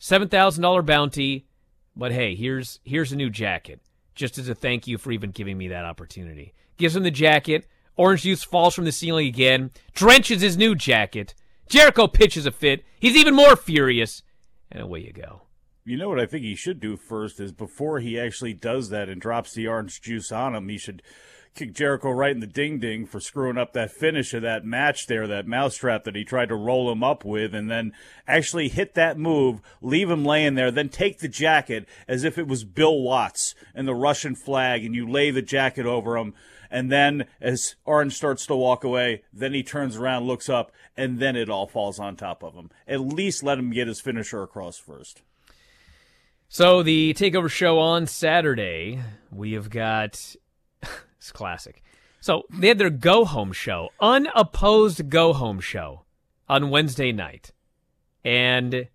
seven 0.00 0.26
thousand 0.28 0.62
dollar 0.62 0.82
bounty, 0.82 1.46
but 1.94 2.10
hey, 2.10 2.34
here's 2.34 2.80
here's 2.82 3.12
a 3.12 3.16
new 3.16 3.30
jacket, 3.30 3.80
just 4.16 4.36
as 4.36 4.48
a 4.48 4.54
thank 4.56 4.88
you 4.88 4.98
for 4.98 5.12
even 5.12 5.30
giving 5.30 5.58
me 5.58 5.68
that 5.68 5.84
opportunity. 5.84 6.54
Gives 6.76 6.96
him 6.96 7.04
the 7.04 7.12
jacket. 7.12 7.68
Orange 7.94 8.22
juice 8.22 8.42
falls 8.42 8.74
from 8.74 8.84
the 8.84 8.90
ceiling 8.90 9.28
again, 9.28 9.70
drenches 9.94 10.42
his 10.42 10.56
new 10.56 10.74
jacket. 10.74 11.34
Jericho 11.72 12.06
pitches 12.06 12.44
a 12.44 12.50
fit. 12.50 12.84
He's 13.00 13.16
even 13.16 13.34
more 13.34 13.56
furious, 13.56 14.22
and 14.70 14.82
away 14.82 15.00
you 15.00 15.12
go. 15.14 15.44
You 15.86 15.96
know 15.96 16.10
what 16.10 16.20
I 16.20 16.26
think 16.26 16.44
he 16.44 16.54
should 16.54 16.80
do 16.80 16.98
first 16.98 17.40
is 17.40 17.50
before 17.50 17.98
he 17.98 18.20
actually 18.20 18.52
does 18.52 18.90
that 18.90 19.08
and 19.08 19.18
drops 19.18 19.54
the 19.54 19.66
orange 19.66 20.02
juice 20.02 20.30
on 20.30 20.54
him, 20.54 20.68
he 20.68 20.76
should 20.76 21.02
kick 21.54 21.74
Jericho 21.74 22.10
right 22.10 22.30
in 22.32 22.40
the 22.40 22.46
ding 22.46 22.78
ding 22.78 23.06
for 23.06 23.20
screwing 23.20 23.58
up 23.58 23.72
that 23.72 23.90
finish 23.90 24.32
of 24.32 24.42
that 24.42 24.64
match 24.64 25.06
there, 25.06 25.26
that 25.26 25.46
mousetrap 25.46 26.04
that 26.04 26.16
he 26.16 26.24
tried 26.24 26.48
to 26.48 26.54
roll 26.54 26.90
him 26.90 27.04
up 27.04 27.24
with, 27.24 27.54
and 27.54 27.70
then 27.70 27.92
actually 28.26 28.68
hit 28.68 28.94
that 28.94 29.18
move, 29.18 29.60
leave 29.80 30.10
him 30.10 30.24
laying 30.24 30.54
there, 30.54 30.70
then 30.70 30.88
take 30.88 31.18
the 31.18 31.28
jacket 31.28 31.86
as 32.08 32.24
if 32.24 32.38
it 32.38 32.48
was 32.48 32.64
Bill 32.64 33.00
Watts 33.00 33.54
and 33.74 33.86
the 33.86 33.94
Russian 33.94 34.34
flag, 34.34 34.84
and 34.84 34.94
you 34.94 35.08
lay 35.08 35.30
the 35.30 35.42
jacket 35.42 35.86
over 35.86 36.16
him. 36.16 36.34
And 36.70 36.90
then 36.90 37.26
as 37.38 37.74
Orange 37.84 38.14
starts 38.14 38.46
to 38.46 38.56
walk 38.56 38.82
away, 38.82 39.24
then 39.30 39.52
he 39.52 39.62
turns 39.62 39.96
around, 39.96 40.26
looks 40.26 40.48
up, 40.48 40.72
and 40.96 41.18
then 41.18 41.36
it 41.36 41.50
all 41.50 41.66
falls 41.66 41.98
on 41.98 42.16
top 42.16 42.42
of 42.42 42.54
him. 42.54 42.70
At 42.88 43.00
least 43.00 43.42
let 43.42 43.58
him 43.58 43.70
get 43.70 43.88
his 43.88 44.00
finisher 44.00 44.42
across 44.42 44.78
first. 44.78 45.20
So 46.48 46.82
the 46.82 47.14
takeover 47.14 47.50
show 47.50 47.78
on 47.78 48.06
Saturday, 48.06 49.00
we 49.30 49.52
have 49.52 49.70
got 49.70 50.34
it's 51.22 51.32
classic. 51.32 51.82
So 52.20 52.42
they 52.50 52.68
had 52.68 52.78
their 52.78 52.90
go 52.90 53.24
home 53.24 53.52
show, 53.52 53.90
unopposed 54.00 55.08
go 55.08 55.32
home 55.32 55.60
show 55.60 56.02
on 56.48 56.70
Wednesday 56.70 57.12
night. 57.12 57.52
And 58.24 58.88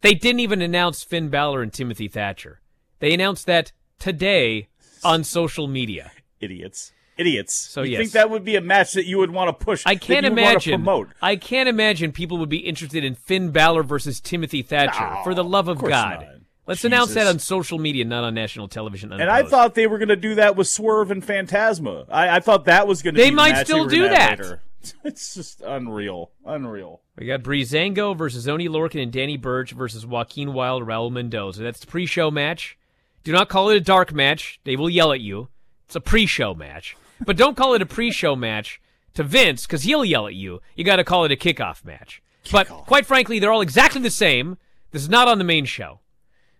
they 0.00 0.14
didn't 0.14 0.40
even 0.40 0.62
announce 0.62 1.02
Finn 1.02 1.28
Balor 1.28 1.62
and 1.62 1.72
Timothy 1.72 2.08
Thatcher. 2.08 2.60
They 3.00 3.12
announced 3.12 3.46
that 3.46 3.72
today 3.98 4.68
on 5.04 5.22
social 5.22 5.68
media. 5.68 6.12
Idiots. 6.40 6.92
Idiots. 7.18 7.54
So 7.54 7.82
you 7.82 7.92
yes. 7.92 8.00
think 8.00 8.12
that 8.12 8.30
would 8.30 8.44
be 8.44 8.56
a 8.56 8.60
match 8.60 8.92
that 8.92 9.04
you 9.04 9.18
would 9.18 9.30
want 9.30 9.48
to 9.48 9.64
push? 9.64 9.82
I 9.84 9.96
can't 9.96 10.24
imagine. 10.24 10.82
Promote? 10.82 11.08
I 11.20 11.36
can't 11.36 11.68
imagine 11.68 12.12
people 12.12 12.38
would 12.38 12.48
be 12.48 12.58
interested 12.58 13.04
in 13.04 13.14
Finn 13.14 13.50
Balor 13.50 13.82
versus 13.82 14.20
Timothy 14.20 14.62
Thatcher. 14.62 15.10
No, 15.10 15.20
for 15.24 15.34
the 15.34 15.44
love 15.44 15.68
of, 15.68 15.82
of 15.82 15.88
God. 15.88 16.20
Not. 16.20 16.37
Let's 16.68 16.82
Jesus. 16.82 16.92
announce 16.92 17.14
that 17.14 17.26
on 17.26 17.38
social 17.38 17.78
media, 17.78 18.04
not 18.04 18.24
on 18.24 18.34
national 18.34 18.68
television. 18.68 19.10
Unopposed. 19.10 19.22
And 19.22 19.30
I 19.30 19.48
thought 19.48 19.74
they 19.74 19.86
were 19.86 19.96
going 19.96 20.10
to 20.10 20.16
do 20.16 20.34
that 20.34 20.54
with 20.54 20.68
Swerve 20.68 21.10
and 21.10 21.24
Phantasma. 21.24 22.04
I, 22.10 22.36
I 22.36 22.40
thought 22.40 22.66
that 22.66 22.86
was 22.86 23.00
going 23.00 23.14
to. 23.14 23.18
Be. 23.18 23.24
They 23.24 23.30
be 23.30 23.36
might 23.36 23.54
the 23.54 23.64
still 23.64 23.86
do 23.86 24.08
that. 24.10 24.38
Later. 24.38 24.62
It's 25.04 25.34
just 25.34 25.60
unreal, 25.60 26.30
unreal. 26.46 27.00
We 27.18 27.26
got 27.26 27.42
Breezango 27.42 28.16
versus 28.16 28.46
Oni 28.46 28.68
Lorcan 28.68 29.02
and 29.02 29.12
Danny 29.12 29.36
Burch 29.36 29.72
versus 29.72 30.06
Joaquin 30.06 30.54
Wilde, 30.54 30.84
Raul 30.84 31.10
Mendoza. 31.10 31.62
That's 31.64 31.80
the 31.80 31.88
pre-show 31.88 32.30
match. 32.30 32.78
Do 33.24 33.32
not 33.32 33.48
call 33.48 33.70
it 33.70 33.76
a 33.76 33.80
dark 33.80 34.14
match. 34.14 34.60
They 34.64 34.76
will 34.76 34.88
yell 34.88 35.12
at 35.12 35.20
you. 35.20 35.48
It's 35.86 35.96
a 35.96 36.00
pre-show 36.00 36.54
match, 36.54 36.96
but 37.26 37.36
don't 37.36 37.56
call 37.56 37.74
it 37.74 37.82
a 37.82 37.86
pre-show 37.86 38.36
match 38.36 38.80
to 39.14 39.24
Vince 39.24 39.66
because 39.66 39.82
he'll 39.82 40.04
yell 40.04 40.28
at 40.28 40.34
you. 40.34 40.62
You 40.76 40.84
got 40.84 40.96
to 40.96 41.04
call 41.04 41.24
it 41.24 41.32
a 41.32 41.36
kickoff 41.36 41.84
match. 41.84 42.22
Kick 42.44 42.52
but 42.52 42.70
off. 42.70 42.86
quite 42.86 43.04
frankly, 43.04 43.40
they're 43.40 43.52
all 43.52 43.60
exactly 43.60 44.00
the 44.00 44.10
same. 44.10 44.58
This 44.92 45.02
is 45.02 45.08
not 45.08 45.28
on 45.28 45.38
the 45.38 45.44
main 45.44 45.64
show. 45.64 46.00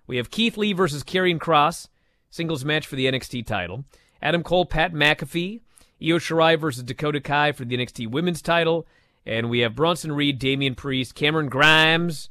We 0.08 0.16
have 0.16 0.30
Keith 0.30 0.56
Lee 0.56 0.72
versus 0.72 1.04
Karrion 1.04 1.38
Kross, 1.38 1.86
singles 2.30 2.64
match 2.64 2.86
for 2.86 2.96
the 2.96 3.06
NXT 3.06 3.46
title. 3.46 3.84
Adam 4.20 4.42
Cole, 4.42 4.64
Pat 4.64 4.92
McAfee, 4.92 5.60
Io 6.02 6.18
Shirai 6.18 6.58
versus 6.58 6.82
Dakota 6.82 7.20
Kai 7.20 7.52
for 7.52 7.64
the 7.64 7.76
NXT 7.76 8.10
Women's 8.10 8.42
title. 8.42 8.86
And 9.26 9.50
we 9.50 9.60
have 9.60 9.76
Bronson 9.76 10.12
Reed, 10.12 10.38
Damian 10.38 10.74
Priest, 10.74 11.14
Cameron 11.14 11.48
Grimes, 11.48 12.30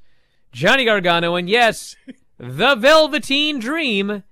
Johnny 0.51 0.85
Gargano, 0.85 1.35
and 1.35 1.47
yes, 1.47 1.95
the 2.37 2.75
Velveteen 2.75 3.59
Dream 3.59 4.23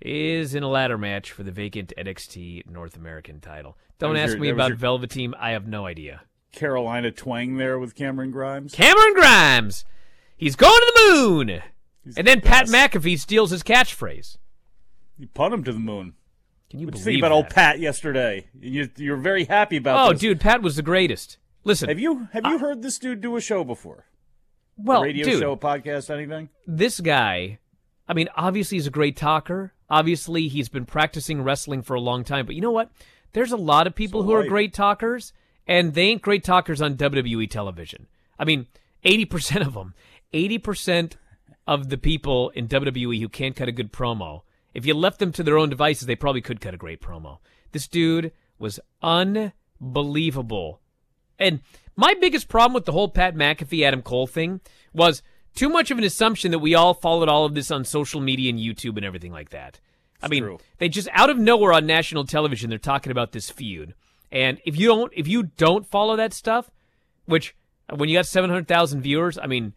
is 0.00 0.54
in 0.54 0.62
a 0.62 0.68
ladder 0.68 0.96
match 0.96 1.30
for 1.30 1.42
the 1.42 1.52
vacant 1.52 1.92
NXT 1.98 2.66
North 2.70 2.96
American 2.96 3.40
title. 3.40 3.76
Don't 3.98 4.16
ask 4.16 4.32
your, 4.32 4.40
me 4.40 4.48
about 4.48 4.68
your... 4.68 4.78
Velveteen. 4.78 5.34
I 5.34 5.50
have 5.50 5.68
no 5.68 5.86
idea. 5.86 6.22
Carolina 6.52 7.10
twang 7.10 7.58
there 7.58 7.78
with 7.78 7.94
Cameron 7.94 8.30
Grimes. 8.30 8.72
Cameron 8.72 9.14
Grimes. 9.14 9.84
He's 10.36 10.56
going 10.56 10.72
to 10.72 10.92
the 10.94 11.12
moon. 11.12 11.62
He's 12.04 12.16
and 12.16 12.26
then 12.26 12.40
the 12.40 12.46
Pat 12.46 12.66
McAfee 12.66 13.18
steals 13.18 13.50
his 13.50 13.62
catchphrase. 13.62 14.36
You 15.18 15.28
put 15.28 15.52
him 15.52 15.64
to 15.64 15.72
the 15.72 15.78
moon. 15.78 16.14
Can 16.70 16.80
you 16.80 16.86
what 16.86 16.92
believe 16.92 17.04
think 17.04 17.18
about 17.20 17.28
that? 17.28 17.34
old 17.34 17.50
Pat 17.50 17.78
yesterday? 17.78 18.48
You, 18.58 18.88
you're 18.96 19.16
very 19.16 19.44
happy 19.44 19.76
about. 19.76 20.06
Oh, 20.06 20.12
this. 20.12 20.20
dude, 20.20 20.40
Pat 20.40 20.62
was 20.62 20.76
the 20.76 20.82
greatest. 20.82 21.38
Listen, 21.62 21.88
have 21.88 21.98
you 21.98 22.28
have 22.32 22.44
you 22.44 22.58
heard 22.58 22.82
this 22.82 22.98
dude 22.98 23.20
do 23.20 23.36
a 23.36 23.40
show 23.40 23.64
before? 23.64 24.04
Well, 24.76 25.00
a 25.00 25.04
radio 25.04 25.24
dude, 25.24 25.40
show, 25.40 25.56
podcast, 25.56 26.10
anything? 26.10 26.50
This 26.66 27.00
guy, 27.00 27.58
I 28.08 28.12
mean, 28.12 28.28
obviously 28.36 28.76
he's 28.76 28.86
a 28.86 28.90
great 28.90 29.16
talker. 29.16 29.72
Obviously 29.88 30.48
he's 30.48 30.68
been 30.68 30.84
practicing 30.84 31.42
wrestling 31.42 31.82
for 31.82 31.94
a 31.94 32.00
long 32.00 32.24
time. 32.24 32.44
But 32.44 32.54
you 32.54 32.60
know 32.60 32.70
what? 32.70 32.90
There's 33.32 33.52
a 33.52 33.56
lot 33.56 33.86
of 33.86 33.94
people 33.94 34.22
So 34.22 34.26
who 34.26 34.32
are 34.32 34.44
great 34.44 34.74
talkers, 34.74 35.32
and 35.66 35.94
they 35.94 36.02
ain't 36.02 36.22
great 36.22 36.44
talkers 36.44 36.82
on 36.82 36.96
WWE 36.96 37.48
television. 37.48 38.08
I 38.38 38.44
mean, 38.44 38.66
80% 39.04 39.66
of 39.66 39.74
them, 39.74 39.94
80% 40.32 41.12
of 41.66 41.88
the 41.88 41.98
people 41.98 42.50
in 42.50 42.68
WWE 42.68 43.20
who 43.20 43.28
can't 43.28 43.56
cut 43.56 43.68
a 43.68 43.72
good 43.72 43.92
promo, 43.92 44.42
if 44.74 44.84
you 44.84 44.94
left 44.94 45.18
them 45.18 45.32
to 45.32 45.42
their 45.42 45.58
own 45.58 45.70
devices, 45.70 46.06
they 46.06 46.16
probably 46.16 46.40
could 46.40 46.60
cut 46.60 46.74
a 46.74 46.78
great 46.78 47.00
promo. 47.00 47.38
This 47.72 47.88
dude 47.88 48.32
was 48.58 48.80
unbelievable. 49.02 50.80
And 51.38 51.60
my 51.96 52.14
biggest 52.20 52.48
problem 52.48 52.74
with 52.74 52.84
the 52.84 52.92
whole 52.92 53.08
Pat 53.08 53.34
McAfee 53.34 53.84
Adam 53.84 54.02
Cole 54.02 54.26
thing 54.26 54.60
was 54.92 55.22
too 55.54 55.68
much 55.68 55.90
of 55.90 55.98
an 55.98 56.04
assumption 56.04 56.50
that 56.50 56.58
we 56.58 56.74
all 56.74 56.94
followed 56.94 57.28
all 57.28 57.44
of 57.44 57.54
this 57.54 57.70
on 57.70 57.84
social 57.84 58.20
media 58.20 58.50
and 58.50 58.58
YouTube 58.58 58.96
and 58.96 59.04
everything 59.04 59.32
like 59.32 59.50
that. 59.50 59.80
I 60.22 60.28
mean, 60.28 60.42
true. 60.42 60.58
they 60.78 60.88
just 60.88 61.08
out 61.12 61.30
of 61.30 61.38
nowhere 61.38 61.72
on 61.72 61.86
national 61.86 62.24
television 62.24 62.70
they're 62.70 62.78
talking 62.78 63.12
about 63.12 63.32
this 63.32 63.50
feud. 63.50 63.94
And 64.32 64.58
if 64.64 64.76
you 64.78 64.88
don't 64.88 65.12
if 65.14 65.28
you 65.28 65.44
don't 65.44 65.86
follow 65.86 66.16
that 66.16 66.32
stuff, 66.32 66.70
which 67.26 67.54
uh, 67.88 67.96
when 67.96 68.08
you 68.08 68.18
got 68.18 68.26
700,000 68.26 69.00
viewers, 69.02 69.38
I 69.38 69.46
mean, 69.46 69.74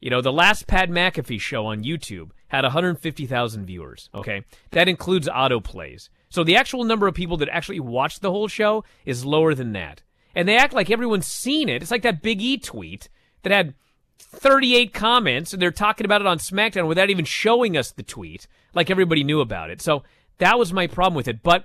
you 0.00 0.10
know, 0.10 0.20
the 0.20 0.32
last 0.32 0.66
Pat 0.66 0.90
McAfee 0.90 1.40
show 1.40 1.66
on 1.66 1.84
YouTube 1.84 2.30
had 2.48 2.64
150,000 2.64 3.66
viewers, 3.66 4.08
okay? 4.14 4.44
That 4.70 4.88
includes 4.88 5.28
autoplays. 5.28 6.08
So 6.28 6.44
the 6.44 6.56
actual 6.56 6.84
number 6.84 7.06
of 7.06 7.14
people 7.14 7.36
that 7.38 7.48
actually 7.50 7.80
watched 7.80 8.20
the 8.20 8.30
whole 8.30 8.48
show 8.48 8.84
is 9.04 9.24
lower 9.24 9.54
than 9.54 9.72
that. 9.72 10.02
And 10.34 10.46
they 10.46 10.56
act 10.56 10.74
like 10.74 10.90
everyone's 10.90 11.26
seen 11.26 11.68
it. 11.68 11.82
It's 11.82 11.90
like 11.90 12.02
that 12.02 12.22
Big 12.22 12.42
E 12.42 12.58
tweet 12.58 13.08
that 13.42 13.52
had 13.52 13.74
38 14.18 14.92
comments 14.92 15.52
and 15.52 15.60
they're 15.60 15.70
talking 15.70 16.04
about 16.04 16.20
it 16.20 16.26
on 16.26 16.38
SmackDown 16.38 16.88
without 16.88 17.10
even 17.10 17.24
showing 17.24 17.76
us 17.76 17.90
the 17.90 18.02
tweet, 18.02 18.46
like 18.74 18.90
everybody 18.90 19.24
knew 19.24 19.40
about 19.40 19.70
it. 19.70 19.80
So 19.80 20.02
that 20.38 20.58
was 20.58 20.72
my 20.72 20.86
problem 20.86 21.14
with 21.14 21.28
it. 21.28 21.42
But 21.42 21.64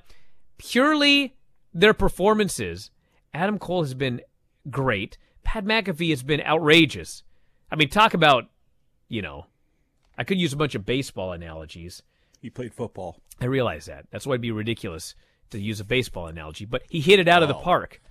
purely 0.57 1.35
their 1.73 1.93
performances, 1.93 2.91
Adam 3.33 3.59
Cole 3.59 3.83
has 3.83 3.93
been 3.93 4.21
great. 4.69 5.17
Pat 5.43 5.65
McAfee 5.65 6.11
has 6.11 6.23
been 6.23 6.41
outrageous. 6.41 7.23
I 7.71 7.75
mean, 7.75 7.89
talk 7.89 8.13
about, 8.13 8.45
you 9.07 9.21
know, 9.21 9.45
I 10.17 10.23
could 10.23 10.39
use 10.39 10.53
a 10.53 10.57
bunch 10.57 10.75
of 10.75 10.85
baseball 10.85 11.31
analogies. 11.31 12.03
He 12.41 12.49
played 12.49 12.73
football. 12.73 13.17
I 13.39 13.45
realize 13.45 13.85
that. 13.85 14.05
That's 14.11 14.25
why 14.27 14.33
it'd 14.33 14.41
be 14.41 14.51
ridiculous 14.51 15.15
to 15.51 15.59
use 15.59 15.79
a 15.79 15.83
baseball 15.85 16.27
analogy, 16.27 16.65
but 16.65 16.83
he 16.89 16.99
hit 17.01 17.19
it 17.19 17.27
out 17.27 17.41
of 17.43 17.47
the 17.47 17.53
park. 17.55 18.01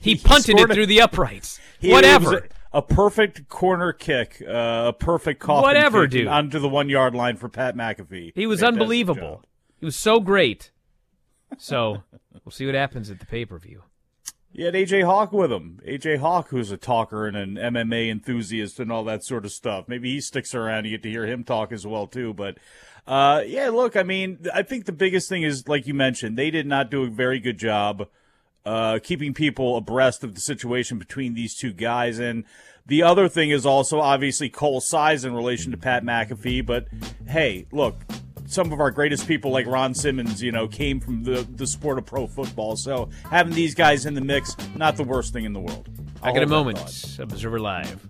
He, 0.00 0.14
He 0.14 0.20
punted 0.22 0.58
it 0.58 0.70
a- 0.70 0.74
through 0.74 0.86
the 0.86 1.00
uprights. 1.02 1.60
He- 1.80 1.90
Whatever. 1.90 2.48
A, 2.72 2.78
a 2.78 2.82
perfect 2.82 3.48
corner 3.48 3.92
kick, 3.92 4.42
uh, 4.46 4.84
a 4.88 4.92
perfect 4.92 5.40
coffin 5.40 5.62
Whatever, 5.62 6.04
kick 6.04 6.10
dude. 6.12 6.26
onto 6.28 6.58
the 6.58 6.68
one 6.68 6.88
yard 6.88 7.14
line 7.14 7.36
for 7.36 7.48
Pat 7.48 7.74
McAfee. 7.76 8.32
He 8.34 8.46
was 8.46 8.60
Fantastic 8.60 8.80
unbelievable. 8.82 9.20
job. 9.36 9.44
He 9.80 9.84
was 9.86 9.96
so 9.96 10.20
great. 10.20 10.70
So 11.58 12.02
we'll 12.44 12.52
see 12.52 12.66
what 12.66 12.74
happens 12.74 13.10
at 13.10 13.18
the 13.18 13.26
pay 13.26 13.44
per 13.44 13.58
view. 13.58 13.82
He 14.52 14.62
had 14.62 14.74
AJ 14.74 15.04
Hawk 15.04 15.32
with 15.32 15.52
him. 15.52 15.80
AJ 15.86 16.18
Hawk, 16.18 16.48
who's 16.48 16.72
a 16.72 16.76
talker 16.76 17.26
and 17.26 17.36
an 17.36 17.54
MMA 17.54 18.10
enthusiast 18.10 18.80
and 18.80 18.90
all 18.90 19.04
that 19.04 19.24
sort 19.24 19.44
of 19.44 19.52
stuff. 19.52 19.86
Maybe 19.86 20.12
he 20.12 20.20
sticks 20.20 20.54
around. 20.54 20.84
You 20.84 20.92
get 20.92 21.02
to 21.04 21.10
hear 21.10 21.26
him 21.26 21.44
talk 21.44 21.70
as 21.70 21.86
well 21.86 22.06
too. 22.06 22.34
But 22.34 22.58
uh, 23.06 23.42
yeah, 23.46 23.68
look, 23.68 23.96
I 23.96 24.02
mean, 24.02 24.46
I 24.52 24.62
think 24.62 24.86
the 24.86 24.92
biggest 24.92 25.28
thing 25.28 25.42
is, 25.42 25.68
like 25.68 25.86
you 25.86 25.94
mentioned, 25.94 26.36
they 26.36 26.50
did 26.50 26.66
not 26.66 26.90
do 26.90 27.04
a 27.04 27.08
very 27.08 27.38
good 27.38 27.58
job 27.58 28.08
uh, 28.64 28.98
keeping 29.02 29.34
people 29.34 29.76
abreast 29.76 30.22
of 30.24 30.34
the 30.34 30.40
situation 30.40 30.98
between 30.98 31.34
these 31.34 31.54
two 31.54 31.72
guys. 31.72 32.18
And 32.18 32.44
the 32.86 33.02
other 33.02 33.28
thing 33.28 33.50
is 33.50 33.64
also 33.64 34.00
obviously 34.00 34.48
Cole's 34.48 34.86
size 34.86 35.24
in 35.24 35.34
relation 35.34 35.70
to 35.70 35.78
Pat 35.78 36.04
McAfee. 36.04 36.66
But 36.66 36.88
hey, 37.26 37.66
look, 37.72 38.00
some 38.50 38.72
of 38.72 38.80
our 38.80 38.90
greatest 38.90 39.28
people 39.28 39.52
like 39.52 39.64
Ron 39.66 39.94
Simmons, 39.94 40.42
you 40.42 40.50
know, 40.50 40.66
came 40.66 40.98
from 40.98 41.22
the, 41.22 41.46
the 41.54 41.66
sport 41.66 41.98
of 41.98 42.06
pro 42.06 42.26
football. 42.26 42.76
So 42.76 43.08
having 43.30 43.54
these 43.54 43.76
guys 43.76 44.06
in 44.06 44.14
the 44.14 44.20
mix, 44.20 44.56
not 44.74 44.96
the 44.96 45.04
worst 45.04 45.32
thing 45.32 45.44
in 45.44 45.52
the 45.52 45.60
world. 45.60 45.88
I'll 46.22 46.32
Back 46.32 46.42
in 46.42 46.42
a 46.42 46.46
moment. 46.48 47.18
Observer 47.18 47.60
Live. 47.60 48.08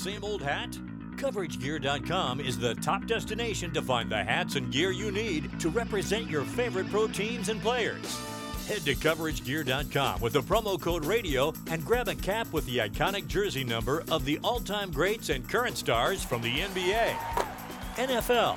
Same 0.00 0.24
old 0.24 0.40
hat? 0.40 0.78
CoverageGear.com 1.16 2.40
is 2.40 2.58
the 2.58 2.74
top 2.76 3.06
destination 3.06 3.70
to 3.74 3.82
find 3.82 4.10
the 4.10 4.24
hats 4.24 4.54
and 4.54 4.72
gear 4.72 4.90
you 4.90 5.10
need 5.10 5.60
to 5.60 5.68
represent 5.68 6.30
your 6.30 6.42
favorite 6.42 6.88
pro 6.90 7.06
teams 7.06 7.50
and 7.50 7.60
players. 7.60 8.18
Head 8.66 8.80
to 8.86 8.94
CoverageGear.com 8.94 10.22
with 10.22 10.32
the 10.32 10.40
promo 10.40 10.80
code 10.80 11.04
RADIO 11.04 11.52
and 11.70 11.84
grab 11.84 12.08
a 12.08 12.14
cap 12.14 12.50
with 12.50 12.64
the 12.64 12.78
iconic 12.78 13.26
jersey 13.26 13.62
number 13.62 14.02
of 14.10 14.24
the 14.24 14.38
all 14.42 14.60
time 14.60 14.90
greats 14.90 15.28
and 15.28 15.46
current 15.46 15.76
stars 15.76 16.24
from 16.24 16.40
the 16.40 16.60
NBA, 16.60 17.10
NFL, 17.96 18.56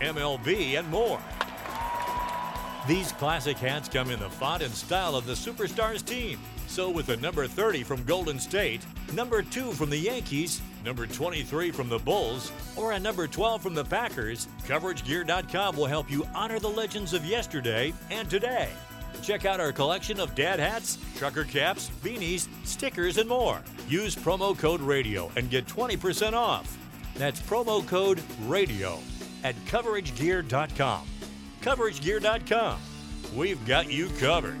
MLB, 0.00 0.78
and 0.78 0.90
more. 0.90 1.20
These 2.86 3.12
classic 3.12 3.56
hats 3.56 3.88
come 3.88 4.10
in 4.10 4.20
the 4.20 4.28
font 4.28 4.62
and 4.62 4.74
style 4.74 5.16
of 5.16 5.24
the 5.24 5.32
Superstars 5.32 6.04
team. 6.04 6.38
So, 6.76 6.90
with 6.90 7.06
the 7.06 7.16
number 7.16 7.46
30 7.46 7.84
from 7.84 8.04
Golden 8.04 8.38
State, 8.38 8.82
number 9.14 9.40
2 9.40 9.72
from 9.72 9.88
the 9.88 9.96
Yankees, 9.96 10.60
number 10.84 11.06
23 11.06 11.70
from 11.70 11.88
the 11.88 11.98
Bulls, 11.98 12.52
or 12.76 12.92
a 12.92 13.00
number 13.00 13.26
12 13.26 13.62
from 13.62 13.72
the 13.72 13.82
Packers, 13.82 14.46
CoverageGear.com 14.66 15.74
will 15.74 15.86
help 15.86 16.10
you 16.10 16.28
honor 16.34 16.58
the 16.58 16.68
legends 16.68 17.14
of 17.14 17.24
yesterday 17.24 17.94
and 18.10 18.28
today. 18.28 18.68
Check 19.22 19.46
out 19.46 19.58
our 19.58 19.72
collection 19.72 20.20
of 20.20 20.34
dad 20.34 20.60
hats, 20.60 20.98
trucker 21.16 21.44
caps, 21.44 21.90
beanies, 22.04 22.46
stickers, 22.66 23.16
and 23.16 23.26
more. 23.26 23.62
Use 23.88 24.14
promo 24.14 24.54
code 24.54 24.82
RADIO 24.82 25.32
and 25.34 25.48
get 25.48 25.64
20% 25.64 26.34
off. 26.34 26.76
That's 27.14 27.40
promo 27.40 27.86
code 27.86 28.20
RADIO 28.42 28.98
at 29.44 29.54
CoverageGear.com. 29.64 31.06
CoverageGear.com. 31.62 32.78
We've 33.34 33.66
got 33.66 33.90
you 33.90 34.10
covered. 34.20 34.60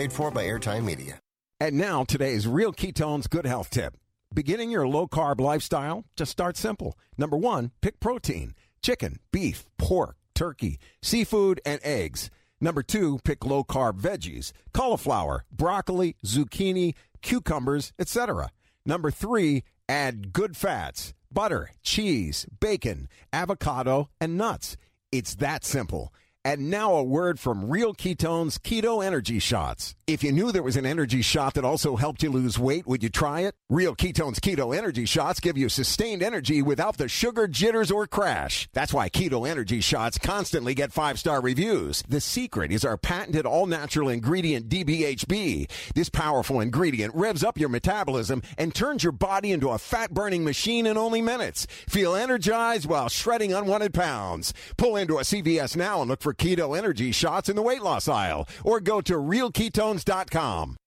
Paid 0.00 0.14
for 0.14 0.30
by 0.30 0.44
Airtime 0.44 0.86
Media. 0.86 1.20
And 1.60 1.76
now, 1.76 2.04
today's 2.04 2.46
Real 2.46 2.72
Ketones 2.72 3.28
Good 3.28 3.44
Health 3.44 3.68
Tip. 3.68 3.98
Beginning 4.32 4.70
your 4.70 4.88
low 4.88 5.06
carb 5.06 5.42
lifestyle? 5.42 6.06
Just 6.16 6.32
start 6.32 6.56
simple. 6.56 6.96
Number 7.18 7.36
one, 7.36 7.72
pick 7.82 8.00
protein 8.00 8.54
chicken, 8.80 9.18
beef, 9.30 9.66
pork, 9.76 10.16
turkey, 10.34 10.78
seafood, 11.02 11.60
and 11.66 11.82
eggs. 11.84 12.30
Number 12.62 12.82
two, 12.82 13.18
pick 13.24 13.44
low 13.44 13.62
carb 13.62 14.00
veggies 14.00 14.52
cauliflower, 14.72 15.44
broccoli, 15.52 16.16
zucchini, 16.24 16.94
cucumbers, 17.20 17.92
etc. 17.98 18.48
Number 18.86 19.10
three, 19.10 19.64
add 19.86 20.32
good 20.32 20.56
fats 20.56 21.12
butter, 21.30 21.72
cheese, 21.82 22.46
bacon, 22.58 23.06
avocado, 23.34 24.08
and 24.18 24.38
nuts. 24.38 24.78
It's 25.12 25.34
that 25.34 25.62
simple. 25.62 26.10
And 26.50 26.68
now 26.68 26.94
a 26.94 27.04
word 27.04 27.38
from 27.38 27.70
Real 27.70 27.94
Ketones 27.94 28.58
Keto 28.58 29.06
Energy 29.06 29.38
Shots. 29.38 29.94
If 30.08 30.24
you 30.24 30.32
knew 30.32 30.50
there 30.50 30.64
was 30.64 30.74
an 30.74 30.84
energy 30.84 31.22
shot 31.22 31.54
that 31.54 31.64
also 31.64 31.94
helped 31.94 32.24
you 32.24 32.30
lose 32.30 32.58
weight, 32.58 32.84
would 32.88 33.04
you 33.04 33.08
try 33.08 33.42
it? 33.42 33.54
Real 33.68 33.94
Ketones 33.94 34.40
Keto 34.40 34.76
Energy 34.76 35.04
Shots 35.04 35.38
give 35.38 35.56
you 35.56 35.68
sustained 35.68 36.20
energy 36.20 36.60
without 36.60 36.96
the 36.96 37.06
sugar 37.06 37.46
jitters 37.46 37.92
or 37.92 38.08
crash. 38.08 38.68
That's 38.72 38.92
why 38.92 39.08
Keto 39.08 39.48
Energy 39.48 39.80
Shots 39.80 40.18
constantly 40.18 40.74
get 40.74 40.92
five 40.92 41.20
star 41.20 41.40
reviews. 41.40 42.02
The 42.08 42.20
secret 42.20 42.72
is 42.72 42.84
our 42.84 42.96
patented 42.96 43.46
all 43.46 43.66
natural 43.66 44.08
ingredient 44.08 44.68
DBHB. 44.68 45.70
This 45.94 46.08
powerful 46.08 46.58
ingredient 46.58 47.14
revs 47.14 47.44
up 47.44 47.58
your 47.58 47.68
metabolism 47.68 48.42
and 48.58 48.74
turns 48.74 49.04
your 49.04 49.12
body 49.12 49.52
into 49.52 49.68
a 49.68 49.78
fat 49.78 50.12
burning 50.12 50.42
machine 50.42 50.86
in 50.86 50.96
only 50.96 51.22
minutes. 51.22 51.68
Feel 51.88 52.16
energized 52.16 52.86
while 52.86 53.08
shredding 53.08 53.52
unwanted 53.52 53.94
pounds. 53.94 54.52
Pull 54.76 54.96
into 54.96 55.18
a 55.18 55.22
CVS 55.22 55.76
now 55.76 56.00
and 56.00 56.10
look 56.10 56.22
for 56.22 56.34
Keto 56.40 56.76
Energy 56.76 57.12
Shots 57.12 57.48
in 57.50 57.54
the 57.54 57.60
weight 57.60 57.82
loss 57.82 58.08
aisle 58.08 58.48
or 58.64 58.80
go 58.80 59.02
to 59.02 59.12
realketones.com. 59.12 60.78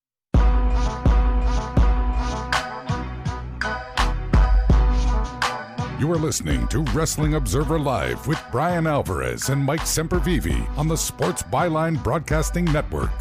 You 6.00 6.12
are 6.12 6.18
listening 6.18 6.68
to 6.70 6.80
Wrestling 6.92 7.36
Observer 7.36 7.78
Live 7.78 8.28
with 8.28 8.44
Bryan 8.52 8.88
Alvarez 8.88 9.50
and 9.50 9.64
Mike 9.64 9.82
Sempervive 9.82 10.76
on 10.76 10.88
the 10.88 10.98
Sports 10.98 11.44
Byline 11.44 12.04
Broadcasting 12.04 12.66
Network. 12.66 13.12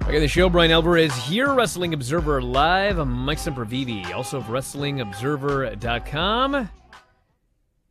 Back 0.00 0.14
at 0.14 0.20
the 0.20 0.26
show, 0.26 0.48
Bryan 0.48 0.70
Alvarez 0.70 1.14
here, 1.14 1.52
Wrestling 1.52 1.92
Observer 1.92 2.40
Live. 2.40 2.98
I'm 2.98 3.12
Mike 3.12 3.38
Sempervive, 3.38 4.14
also 4.14 4.38
of 4.38 4.44
WrestlingObserver.com. 4.44 6.70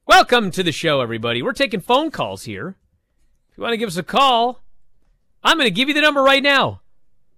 Welcome 0.09 0.49
to 0.51 0.61
the 0.63 0.71
show, 0.71 1.01
everybody. 1.01 1.43
We're 1.43 1.53
taking 1.53 1.81
phone 1.81 2.09
calls 2.09 2.45
here. 2.45 2.75
If 3.51 3.57
you 3.59 3.61
want 3.61 3.73
to 3.73 3.77
give 3.77 3.89
us 3.89 3.95
a 3.95 4.01
call, 4.01 4.63
I'm 5.43 5.59
going 5.59 5.67
to 5.67 5.71
give 5.71 5.87
you 5.87 5.93
the 5.93 6.01
number 6.01 6.23
right 6.23 6.41
now. 6.41 6.81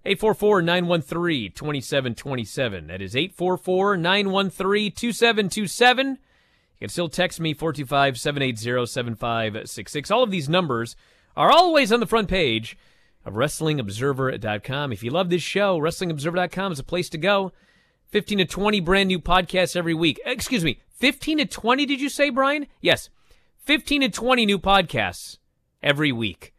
844-913-2727. 0.06 2.88
That 2.88 3.02
is 3.02 3.14
844-913-2727. 3.14 6.12
You 6.12 6.18
can 6.80 6.88
still 6.88 7.10
text 7.10 7.42
me 7.42 7.54
425-780-7566. 7.54 10.10
All 10.10 10.24
of 10.24 10.32
these 10.32 10.48
numbers 10.48 10.96
are 11.36 11.52
always 11.52 11.92
on 11.92 12.00
the 12.00 12.08
front 12.08 12.30
page 12.30 12.78
of 13.26 13.34
WrestlingObserver.com. 13.34 14.94
If 14.94 15.04
you 15.04 15.12
love 15.12 15.30
this 15.30 15.44
show, 15.44 15.78
WrestlingObserver.com 15.78 16.72
is 16.72 16.80
a 16.80 16.86
place 16.86 17.10
to 17.10 17.18
go. 17.18 17.52
15 18.12 18.38
to 18.38 18.46
20 18.46 18.80
brand 18.80 19.10
new 19.10 19.20
podcasts 19.20 19.76
every 19.76 19.94
week. 19.94 20.22
Excuse 20.26 20.64
me, 20.64 20.80
15 21.02 21.40
to 21.40 21.46
20, 21.46 21.86
did 21.88 22.00
you 22.00 22.10
say, 22.10 22.30
Bryan? 22.30 22.68
Yes. 22.80 23.10
15 23.58 24.02
to 24.02 24.10
20 24.10 24.46
new 24.46 24.60
podcasts 24.60 25.40
every 25.82 26.12
week. 26.12 26.54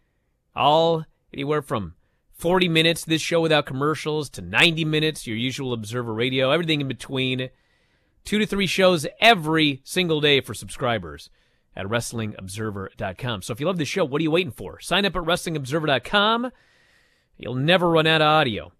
All 0.56 1.04
anywhere 1.32 1.62
from 1.62 1.94
40 2.32 2.68
minutes, 2.68 3.04
this 3.04 3.22
show 3.22 3.40
without 3.40 3.66
commercials, 3.66 4.28
to 4.30 4.42
90 4.42 4.84
minutes, 4.84 5.28
your 5.28 5.36
usual 5.36 5.72
Observer 5.72 6.12
Radio, 6.12 6.50
everything 6.50 6.80
in 6.80 6.88
between. 6.88 7.50
Two 8.24 8.40
to 8.40 8.46
three 8.46 8.66
shows 8.66 9.06
every 9.20 9.80
single 9.84 10.20
day 10.20 10.40
for 10.40 10.54
subscribers 10.54 11.30
at 11.76 11.86
WrestlingObserver.com. 11.86 13.42
So 13.42 13.52
if 13.52 13.60
you 13.60 13.66
love 13.66 13.78
this 13.78 13.88
show, 13.88 14.04
what 14.04 14.18
are 14.20 14.24
you 14.24 14.32
waiting 14.32 14.52
for? 14.52 14.80
Sign 14.80 15.06
up 15.06 15.14
at 15.14 15.22
WrestlingObserver.com. 15.22 16.50
You'll 17.38 17.54
never 17.54 17.88
run 17.88 18.08
out 18.08 18.20
of 18.20 18.26
audio. 18.26 18.72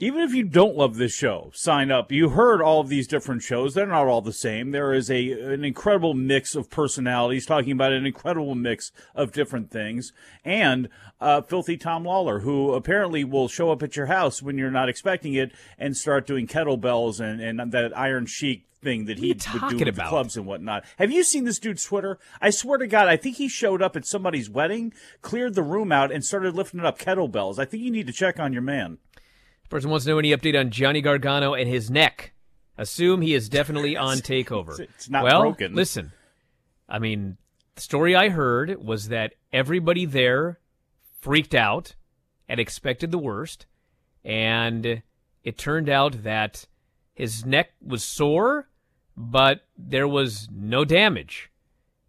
Even 0.00 0.20
if 0.20 0.32
you 0.32 0.44
don't 0.44 0.76
love 0.76 0.96
this 0.96 1.12
show, 1.12 1.50
sign 1.54 1.90
up. 1.90 2.12
You 2.12 2.30
heard 2.30 2.62
all 2.62 2.80
of 2.80 2.88
these 2.88 3.08
different 3.08 3.42
shows. 3.42 3.74
They're 3.74 3.86
not 3.86 4.06
all 4.06 4.22
the 4.22 4.32
same. 4.32 4.70
There 4.70 4.92
is 4.92 5.10
a 5.10 5.32
an 5.32 5.64
incredible 5.64 6.14
mix 6.14 6.54
of 6.54 6.70
personalities 6.70 7.46
talking 7.46 7.72
about 7.72 7.92
an 7.92 8.06
incredible 8.06 8.54
mix 8.54 8.92
of 9.14 9.32
different 9.32 9.70
things. 9.70 10.12
And 10.44 10.88
uh, 11.20 11.42
Filthy 11.42 11.76
Tom 11.76 12.04
Lawlor, 12.04 12.42
who 12.42 12.72
apparently 12.74 13.24
will 13.24 13.48
show 13.48 13.70
up 13.70 13.82
at 13.82 13.96
your 13.96 14.06
house 14.06 14.40
when 14.40 14.56
you're 14.56 14.70
not 14.70 14.88
expecting 14.88 15.34
it 15.34 15.52
and 15.78 15.96
start 15.96 16.26
doing 16.26 16.46
kettlebells 16.46 17.20
and, 17.20 17.40
and 17.40 17.72
that 17.72 17.96
Iron 17.96 18.26
Sheik 18.26 18.68
thing 18.80 19.06
that 19.06 19.18
he 19.18 19.28
would 19.28 19.38
do 19.70 19.84
the 19.84 19.92
clubs 20.08 20.36
and 20.36 20.46
whatnot. 20.46 20.84
Have 20.98 21.10
you 21.10 21.24
seen 21.24 21.44
this 21.44 21.58
dude's 21.58 21.84
Twitter? 21.84 22.18
I 22.40 22.50
swear 22.50 22.78
to 22.78 22.86
God, 22.86 23.08
I 23.08 23.16
think 23.16 23.36
he 23.36 23.48
showed 23.48 23.82
up 23.82 23.96
at 23.96 24.06
somebody's 24.06 24.48
wedding, 24.48 24.92
cleared 25.20 25.54
the 25.54 25.62
room 25.62 25.90
out, 25.90 26.12
and 26.12 26.24
started 26.24 26.54
lifting 26.54 26.80
up 26.80 26.98
kettlebells. 26.98 27.58
I 27.58 27.64
think 27.64 27.82
you 27.82 27.90
need 27.90 28.06
to 28.06 28.12
check 28.12 28.38
on 28.38 28.52
your 28.52 28.62
man. 28.62 28.98
Person 29.68 29.90
wants 29.90 30.06
to 30.06 30.10
know 30.10 30.18
any 30.18 30.30
update 30.30 30.58
on 30.58 30.70
Johnny 30.70 31.00
Gargano 31.00 31.54
and 31.54 31.68
his 31.68 31.90
neck. 31.90 32.32
Assume 32.76 33.20
he 33.20 33.34
is 33.34 33.48
definitely 33.48 33.96
on 33.98 34.18
takeover. 34.18 34.78
It's 34.78 35.10
not 35.10 35.24
well, 35.24 35.42
broken. 35.42 35.74
listen. 35.74 36.12
I 36.88 36.98
mean, 36.98 37.36
the 37.74 37.82
story 37.82 38.16
I 38.16 38.30
heard 38.30 38.82
was 38.82 39.08
that 39.08 39.34
everybody 39.52 40.06
there 40.06 40.58
freaked 41.20 41.54
out 41.54 41.94
and 42.48 42.58
expected 42.58 43.10
the 43.10 43.18
worst, 43.18 43.66
and 44.24 45.02
it 45.44 45.58
turned 45.58 45.88
out 45.88 46.22
that 46.22 46.66
his 47.14 47.44
neck 47.44 47.70
was 47.84 48.04
sore, 48.04 48.68
but 49.16 49.62
there 49.76 50.08
was 50.08 50.48
no 50.52 50.84
damage. 50.84 51.50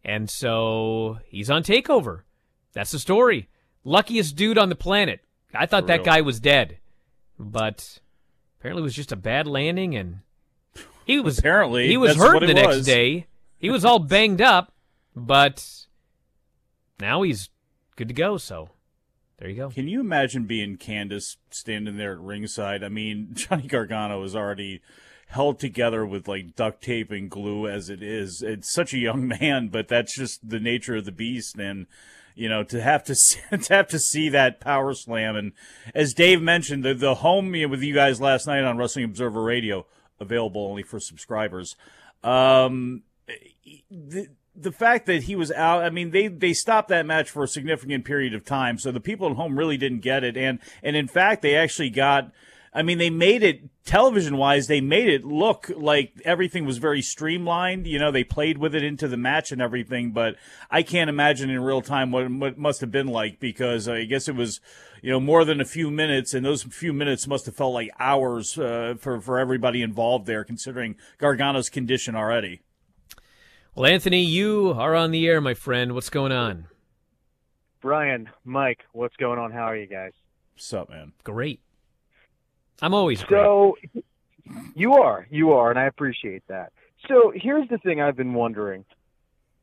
And 0.03 0.29
so 0.29 1.19
he's 1.25 1.49
on 1.49 1.63
takeover. 1.63 2.21
That's 2.73 2.91
the 2.91 2.99
story. 2.99 3.49
Luckiest 3.83 4.35
dude 4.35 4.57
on 4.57 4.69
the 4.69 4.75
planet. 4.75 5.21
I 5.53 5.65
thought 5.65 5.87
that 5.87 6.03
guy 6.03 6.21
was 6.21 6.39
dead, 6.39 6.77
but 7.39 7.99
apparently 8.59 8.81
it 8.81 8.83
was 8.83 8.95
just 8.95 9.11
a 9.11 9.15
bad 9.15 9.47
landing, 9.47 9.95
and 9.95 10.19
he 11.05 11.19
was 11.19 11.39
Apparently, 11.39 11.87
he 11.87 11.97
was 11.97 12.17
hurt 12.17 12.41
the 12.41 12.53
next 12.53 12.67
was. 12.67 12.85
day. 12.85 13.27
He 13.57 13.69
was 13.69 13.83
all 13.83 13.99
banged 13.99 14.41
up, 14.41 14.73
but 15.15 15.65
now 16.99 17.21
he's 17.23 17.49
good 17.95 18.07
to 18.09 18.13
go. 18.13 18.37
So 18.37 18.69
there 19.37 19.49
you 19.49 19.55
go. 19.55 19.69
Can 19.69 19.87
you 19.87 20.01
imagine 20.01 20.45
being 20.45 20.77
Candice 20.77 21.37
standing 21.49 21.97
there 21.97 22.13
at 22.13 22.19
ringside? 22.19 22.83
I 22.83 22.89
mean, 22.89 23.29
Johnny 23.33 23.67
Gargano 23.67 24.21
is 24.23 24.35
already 24.35 24.81
held 25.27 25.59
together 25.59 26.05
with 26.05 26.27
like 26.27 26.55
duct 26.55 26.83
tape 26.83 27.11
and 27.11 27.29
glue 27.29 27.67
as 27.67 27.89
it 27.89 28.03
is. 28.03 28.41
It's 28.41 28.71
such 28.71 28.93
a 28.93 28.97
young 28.97 29.27
man, 29.39 29.69
but 29.69 29.87
that's 29.87 30.15
just 30.15 30.47
the 30.47 30.59
nature 30.59 30.97
of 30.97 31.05
the 31.05 31.11
beast. 31.11 31.57
And 31.57 31.87
you 32.39 32.47
know, 32.47 32.63
to 32.63 32.81
have 32.81 33.03
to 33.03 33.15
see, 33.15 33.39
to 33.51 33.73
have 33.73 33.87
to 33.89 33.99
see 33.99 34.29
that 34.29 34.59
power 34.59 34.93
slam, 34.93 35.35
and 35.35 35.51
as 35.93 36.13
Dave 36.13 36.41
mentioned, 36.41 36.85
the 36.85 36.93
the 36.93 37.15
home 37.15 37.51
with 37.51 37.81
you 37.81 37.93
guys 37.93 38.21
last 38.21 38.47
night 38.47 38.63
on 38.63 38.77
Wrestling 38.77 39.05
Observer 39.05 39.43
Radio, 39.43 39.85
available 40.19 40.65
only 40.65 40.83
for 40.83 40.99
subscribers. 40.99 41.75
Um, 42.23 43.03
the 43.91 44.27
the 44.55 44.71
fact 44.71 45.05
that 45.05 45.23
he 45.23 45.35
was 45.35 45.51
out, 45.51 45.83
I 45.83 45.89
mean, 45.89 46.11
they 46.11 46.27
they 46.27 46.53
stopped 46.53 46.89
that 46.89 47.05
match 47.05 47.29
for 47.29 47.43
a 47.43 47.47
significant 47.47 48.05
period 48.05 48.33
of 48.33 48.45
time, 48.45 48.79
so 48.79 48.91
the 48.91 48.99
people 48.99 49.29
at 49.29 49.35
home 49.35 49.57
really 49.57 49.77
didn't 49.77 49.99
get 49.99 50.23
it, 50.23 50.37
and 50.37 50.59
and 50.81 50.95
in 50.95 51.07
fact, 51.07 51.41
they 51.41 51.55
actually 51.55 51.89
got. 51.89 52.31
I 52.73 52.83
mean, 52.83 52.99
they 52.99 53.09
made 53.09 53.41
it 53.41 53.61
television 53.83 54.37
wise. 54.37 54.67
They 54.67 54.81
made 54.81 55.09
it 55.09 55.25
look 55.25 55.71
like 55.75 56.13
everything 56.23 56.65
was 56.65 56.77
very 56.77 57.01
streamlined. 57.01 57.87
You 57.87 57.97
know, 57.97 58.11
they 58.11 58.23
played 58.23 58.59
with 58.59 58.75
it 58.75 58.83
into 58.83 59.07
the 59.07 59.17
match 59.17 59.51
and 59.51 59.61
everything. 59.61 60.11
But 60.11 60.35
I 60.69 60.83
can't 60.83 61.09
imagine 61.09 61.49
in 61.49 61.61
real 61.61 61.81
time 61.81 62.11
what 62.11 62.29
what 62.29 62.53
it 62.53 62.57
must 62.57 62.81
have 62.81 62.91
been 62.91 63.07
like 63.07 63.39
because 63.39 63.87
I 63.87 64.03
guess 64.03 64.27
it 64.27 64.35
was, 64.35 64.61
you 65.01 65.09
know, 65.09 65.19
more 65.19 65.43
than 65.45 65.59
a 65.59 65.65
few 65.65 65.89
minutes, 65.89 66.33
and 66.33 66.45
those 66.45 66.63
few 66.63 66.93
minutes 66.93 67.27
must 67.27 67.47
have 67.47 67.55
felt 67.55 67.73
like 67.73 67.89
hours 67.99 68.57
uh, 68.59 68.95
for 68.99 69.19
for 69.19 69.39
everybody 69.39 69.81
involved 69.81 70.27
there, 70.27 70.43
considering 70.43 70.95
Gargano's 71.17 71.69
condition 71.69 72.15
already. 72.15 72.61
Well, 73.75 73.85
Anthony, 73.85 74.21
you 74.21 74.73
are 74.77 74.95
on 74.95 75.11
the 75.11 75.27
air, 75.27 75.41
my 75.41 75.53
friend. 75.53 75.93
What's 75.93 76.09
going 76.09 76.31
on? 76.31 76.67
Bryan, 77.81 78.29
Mike, 78.43 78.83
what's 78.91 79.15
going 79.15 79.39
on? 79.39 79.51
How 79.51 79.63
are 79.63 79.75
you 79.77 79.87
guys? 79.87 80.11
What's 80.53 80.73
up, 80.73 80.89
man? 80.89 81.13
Great. 81.23 81.61
I'm 82.81 82.93
always 82.93 83.23
great. 83.23 83.41
So 83.41 83.77
you 84.75 84.93
are, 84.93 85.27
you 85.29 85.51
are, 85.53 85.69
and 85.69 85.79
I 85.79 85.85
appreciate 85.85 86.43
that. 86.47 86.71
So 87.07 87.31
here's 87.33 87.67
the 87.69 87.77
thing 87.77 88.01
I've 88.01 88.17
been 88.17 88.33
wondering. 88.33 88.85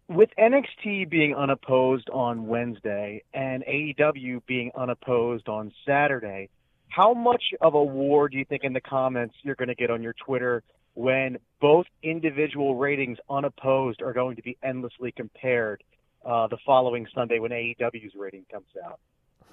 With 0.08 0.30
NXT 0.38 1.10
being 1.10 1.34
unopposed 1.34 2.08
on 2.10 2.46
Wednesday 2.46 3.24
and 3.34 3.64
AEW 3.64 4.46
being 4.46 4.70
unopposed 4.76 5.48
on 5.48 5.72
Saturday, 5.84 6.48
how 6.88 7.12
much 7.12 7.42
of 7.60 7.74
a 7.74 7.82
war 7.82 8.28
do 8.28 8.38
you 8.38 8.44
think 8.44 8.62
in 8.62 8.72
the 8.72 8.80
comments 8.80 9.34
you're 9.42 9.56
going 9.56 9.68
to 9.68 9.74
get 9.74 9.90
on 9.90 10.02
your 10.02 10.14
Twitter 10.14 10.62
when 10.94 11.38
both 11.60 11.86
individual 12.02 12.76
ratings 12.76 13.18
unopposed 13.28 14.00
are 14.00 14.12
going 14.12 14.36
to 14.36 14.42
be 14.42 14.56
endlessly 14.62 15.12
compared 15.12 15.82
uh, 16.24 16.46
the 16.46 16.56
following 16.64 17.06
Sunday 17.14 17.38
when 17.38 17.50
AEW's 17.50 18.14
rating 18.16 18.44
comes 18.50 18.66
out? 18.84 18.98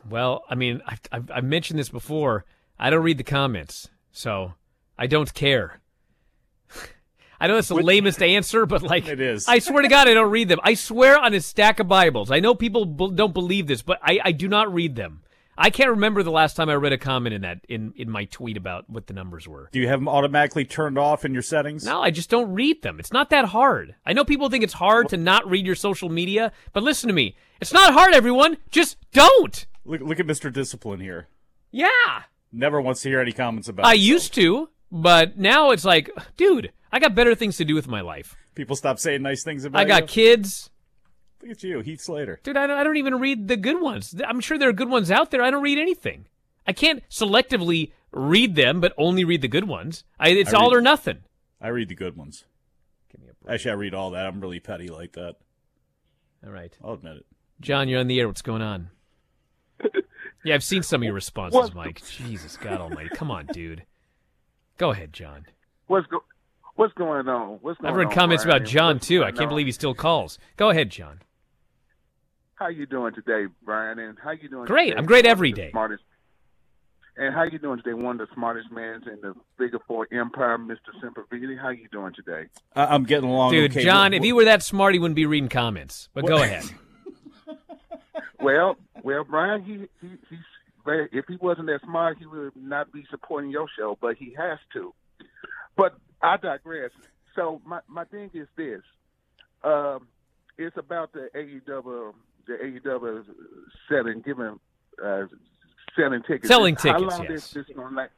Well, 0.09 0.43
I 0.49 0.55
mean, 0.55 0.81
I've, 0.85 1.01
I've, 1.11 1.31
I've 1.31 1.43
mentioned 1.43 1.79
this 1.79 1.89
before. 1.89 2.45
I 2.79 2.89
don't 2.89 3.03
read 3.03 3.17
the 3.17 3.23
comments, 3.23 3.89
so 4.11 4.53
I 4.97 5.07
don't 5.07 5.33
care. 5.33 5.79
I 7.39 7.47
know 7.47 7.55
that's 7.55 7.67
the 7.67 7.75
lamest 7.75 8.21
answer, 8.21 8.65
but 8.65 8.81
like 8.83 9.07
It 9.07 9.19
is. 9.19 9.47
I 9.47 9.59
swear 9.59 9.81
to 9.81 9.87
God, 9.89 10.07
I 10.07 10.13
don't 10.13 10.31
read 10.31 10.47
them. 10.49 10.59
I 10.63 10.75
swear 10.75 11.17
on 11.19 11.33
a 11.33 11.41
stack 11.41 11.79
of 11.79 11.87
Bibles. 11.87 12.31
I 12.31 12.39
know 12.39 12.55
people 12.55 12.85
b- 12.85 13.11
don't 13.13 13.33
believe 13.33 13.67
this, 13.67 13.81
but 13.81 13.99
I, 14.01 14.19
I 14.23 14.31
do 14.31 14.47
not 14.47 14.73
read 14.73 14.95
them. 14.95 15.23
I 15.55 15.69
can't 15.69 15.91
remember 15.91 16.23
the 16.23 16.31
last 16.31 16.55
time 16.55 16.69
I 16.69 16.73
read 16.75 16.93
a 16.93 16.97
comment 16.97 17.35
in 17.35 17.41
that 17.41 17.59
in 17.69 17.93
in 17.95 18.09
my 18.09 18.25
tweet 18.25 18.57
about 18.57 18.89
what 18.89 19.05
the 19.05 19.13
numbers 19.13 19.47
were. 19.47 19.69
Do 19.71 19.79
you 19.79 19.87
have 19.87 19.99
them 19.99 20.07
automatically 20.09 20.65
turned 20.65 20.97
off 20.97 21.25
in 21.25 21.33
your 21.33 21.43
settings? 21.43 21.85
No, 21.85 22.01
I 22.01 22.09
just 22.09 22.29
don't 22.31 22.53
read 22.53 22.81
them. 22.81 22.99
It's 22.99 23.13
not 23.13 23.29
that 23.29 23.45
hard. 23.45 23.93
I 24.05 24.13
know 24.13 24.25
people 24.25 24.49
think 24.49 24.63
it's 24.63 24.73
hard 24.73 25.09
to 25.09 25.17
not 25.17 25.47
read 25.47 25.65
your 25.65 25.75
social 25.75 26.09
media, 26.09 26.51
but 26.71 26.81
listen 26.81 27.07
to 27.07 27.13
me. 27.13 27.35
It's 27.61 27.73
not 27.73 27.93
hard, 27.93 28.13
everyone. 28.15 28.57
Just 28.71 28.97
don't. 29.11 29.65
Look, 29.85 30.01
look 30.01 30.19
at 30.19 30.25
Mr. 30.25 30.51
Discipline 30.51 31.01
here. 31.01 31.27
Yeah. 31.69 32.23
Never 32.53 32.79
wants 32.79 33.01
to 33.01 33.09
hear 33.09 33.19
any 33.19 33.31
comments 33.31 33.67
about. 33.67 33.85
I 33.85 33.93
himself. 33.95 34.07
used 34.07 34.33
to, 34.35 34.69
but 34.91 35.37
now 35.37 35.71
it's 35.71 35.83
like, 35.83 36.09
dude, 36.37 36.71
I 36.91 36.99
got 36.99 37.15
better 37.15 37.33
things 37.33 37.57
to 37.57 37.65
do 37.65 37.73
with 37.73 37.87
my 37.87 38.01
life. 38.01 38.35
People 38.53 38.75
stop 38.75 38.99
saying 38.99 39.23
nice 39.23 39.43
things 39.43 39.65
about 39.65 39.81
I 39.81 39.85
got 39.85 40.01
you. 40.03 40.07
kids. 40.07 40.69
Look 41.41 41.51
at 41.51 41.63
you, 41.63 41.79
Heath 41.79 41.99
Slater. 41.99 42.39
Dude, 42.43 42.55
I 42.55 42.67
don't, 42.67 42.77
I 42.77 42.83
don't 42.83 42.97
even 42.97 43.19
read 43.19 43.47
the 43.47 43.57
good 43.57 43.81
ones. 43.81 44.15
I'm 44.25 44.39
sure 44.39 44.57
there 44.57 44.69
are 44.69 44.73
good 44.73 44.89
ones 44.89 45.09
out 45.09 45.31
there. 45.31 45.41
I 45.41 45.49
don't 45.49 45.63
read 45.63 45.79
anything. 45.79 46.27
I 46.67 46.71
can't 46.73 47.03
selectively 47.09 47.91
read 48.11 48.55
them, 48.55 48.79
but 48.79 48.93
only 48.97 49.25
read 49.25 49.41
the 49.41 49.47
good 49.47 49.67
ones. 49.67 50.03
I, 50.19 50.29
it's 50.29 50.53
I 50.53 50.59
all 50.59 50.73
or 50.73 50.79
nothing. 50.79 51.23
I 51.59 51.69
read 51.69 51.89
the 51.89 51.95
good 51.95 52.15
ones. 52.15 52.45
Give 53.11 53.19
me 53.19 53.27
a 53.29 53.43
break. 53.43 53.55
Actually, 53.55 53.71
I 53.71 53.75
read 53.75 53.93
all 53.93 54.11
that. 54.11 54.27
I'm 54.27 54.39
really 54.39 54.59
petty 54.59 54.87
like 54.87 55.13
that. 55.13 55.35
All 56.45 56.51
right. 56.51 56.77
I'll 56.83 56.93
admit 56.93 57.17
it. 57.17 57.25
John, 57.59 57.89
you're 57.89 57.99
on 57.99 58.07
the 58.07 58.19
air. 58.19 58.27
What's 58.27 58.41
going 58.43 58.61
on? 58.61 58.89
yeah, 60.45 60.55
I've 60.55 60.63
seen 60.63 60.83
some 60.83 61.01
of 61.01 61.05
your 61.05 61.13
responses, 61.13 61.73
Mike. 61.73 62.01
Jesus 62.05 62.57
God 62.57 62.79
Almighty! 62.81 63.09
Come 63.09 63.31
on, 63.31 63.45
dude. 63.47 63.83
Go 64.77 64.91
ahead, 64.91 65.13
John. 65.13 65.45
What's 65.87 66.07
go- 66.07 66.23
What's 66.75 66.93
going 66.95 67.27
on? 67.27 67.59
What's 67.61 67.77
going 67.79 67.87
on? 67.87 67.91
I've 67.93 67.97
read 67.97 68.07
on, 68.07 68.13
comments 68.13 68.43
Bryan? 68.45 68.57
about 68.61 68.67
John 68.69 68.95
What's 68.95 69.07
too. 69.07 69.23
I 69.23 69.29
can't 69.31 69.41
on? 69.43 69.49
believe 69.49 69.67
he 69.67 69.71
still 69.71 69.93
calls. 69.93 70.39
Go 70.57 70.69
ahead, 70.71 70.89
John. 70.89 71.19
How 72.55 72.67
you 72.69 72.85
doing 72.85 73.13
today, 73.13 73.45
Bryan? 73.63 73.99
And 73.99 74.17
how 74.23 74.31
you 74.31 74.49
doing? 74.49 74.65
Great. 74.65 74.85
today? 74.89 74.97
I'm 74.97 75.05
great 75.05 75.25
One 75.25 75.31
of 75.31 75.37
every 75.37 75.51
the 75.51 75.61
day. 75.61 75.71
Smartest. 75.71 76.03
And 77.15 77.31
how 77.35 77.43
you 77.43 77.59
doing 77.59 77.77
today? 77.77 77.93
One 77.93 78.19
of 78.19 78.27
the 78.27 78.33
smartest 78.33 78.71
men 78.71 79.03
in 79.07 79.19
the 79.21 79.35
Figure 79.59 79.77
Four 79.87 80.07
Empire, 80.11 80.57
Mr. 80.57 80.77
Sempervive. 81.03 81.59
How 81.61 81.69
you 81.69 81.87
doing 81.91 82.11
today? 82.15 82.45
I- 82.75 82.87
I'm 82.87 83.03
getting 83.03 83.29
along. 83.29 83.51
Dude, 83.51 83.69
okay. 83.71 83.83
John, 83.83 84.11
Wh- 84.13 84.15
if 84.15 84.25
you 84.25 84.35
were 84.35 84.45
that 84.45 84.63
smart, 84.63 84.93
he 84.93 84.99
wouldn't 84.99 85.15
be 85.15 85.27
reading 85.27 85.49
comments. 85.49 86.09
But 86.15 86.25
go 86.25 86.41
ahead. 86.41 86.63
Well, 88.43 88.75
well, 89.03 89.23
Bryan, 89.23 89.63
he, 89.63 89.73
he 90.05 90.13
he's 90.29 90.39
very- 90.85 91.09
if 91.11 91.25
he 91.27 91.37
wasn't 91.37 91.67
that 91.67 91.81
smart, 91.83 92.17
he 92.17 92.25
would 92.25 92.55
not 92.55 92.91
be 92.91 93.05
supporting 93.09 93.51
your 93.51 93.67
show, 93.77 93.97
but 93.99 94.17
he 94.17 94.33
has 94.37 94.59
to. 94.73 94.93
But 95.75 95.95
I 96.21 96.37
digress. 96.37 96.91
So 97.35 97.61
my 97.65 97.79
my 97.87 98.05
thing 98.05 98.29
is 98.33 98.47
this: 98.55 98.81
um, 99.63 100.07
it's 100.57 100.77
about 100.77 101.13
the 101.13 101.29
AEW, 101.35 102.13
the 102.45 102.53
AEW 102.53 103.25
selling, 103.89 104.21
giving, 104.21 104.59
uh, 105.03 105.25
selling 105.95 106.21
tickets. 106.23 106.47
Selling 106.47 106.75
tickets. 106.75 107.01
How 107.01 107.17
long 107.17 107.27
yes. 107.29 107.45
is 107.45 107.51
this 107.51 107.65
going 107.75 107.89
to 107.89 107.95
last? 107.95 108.11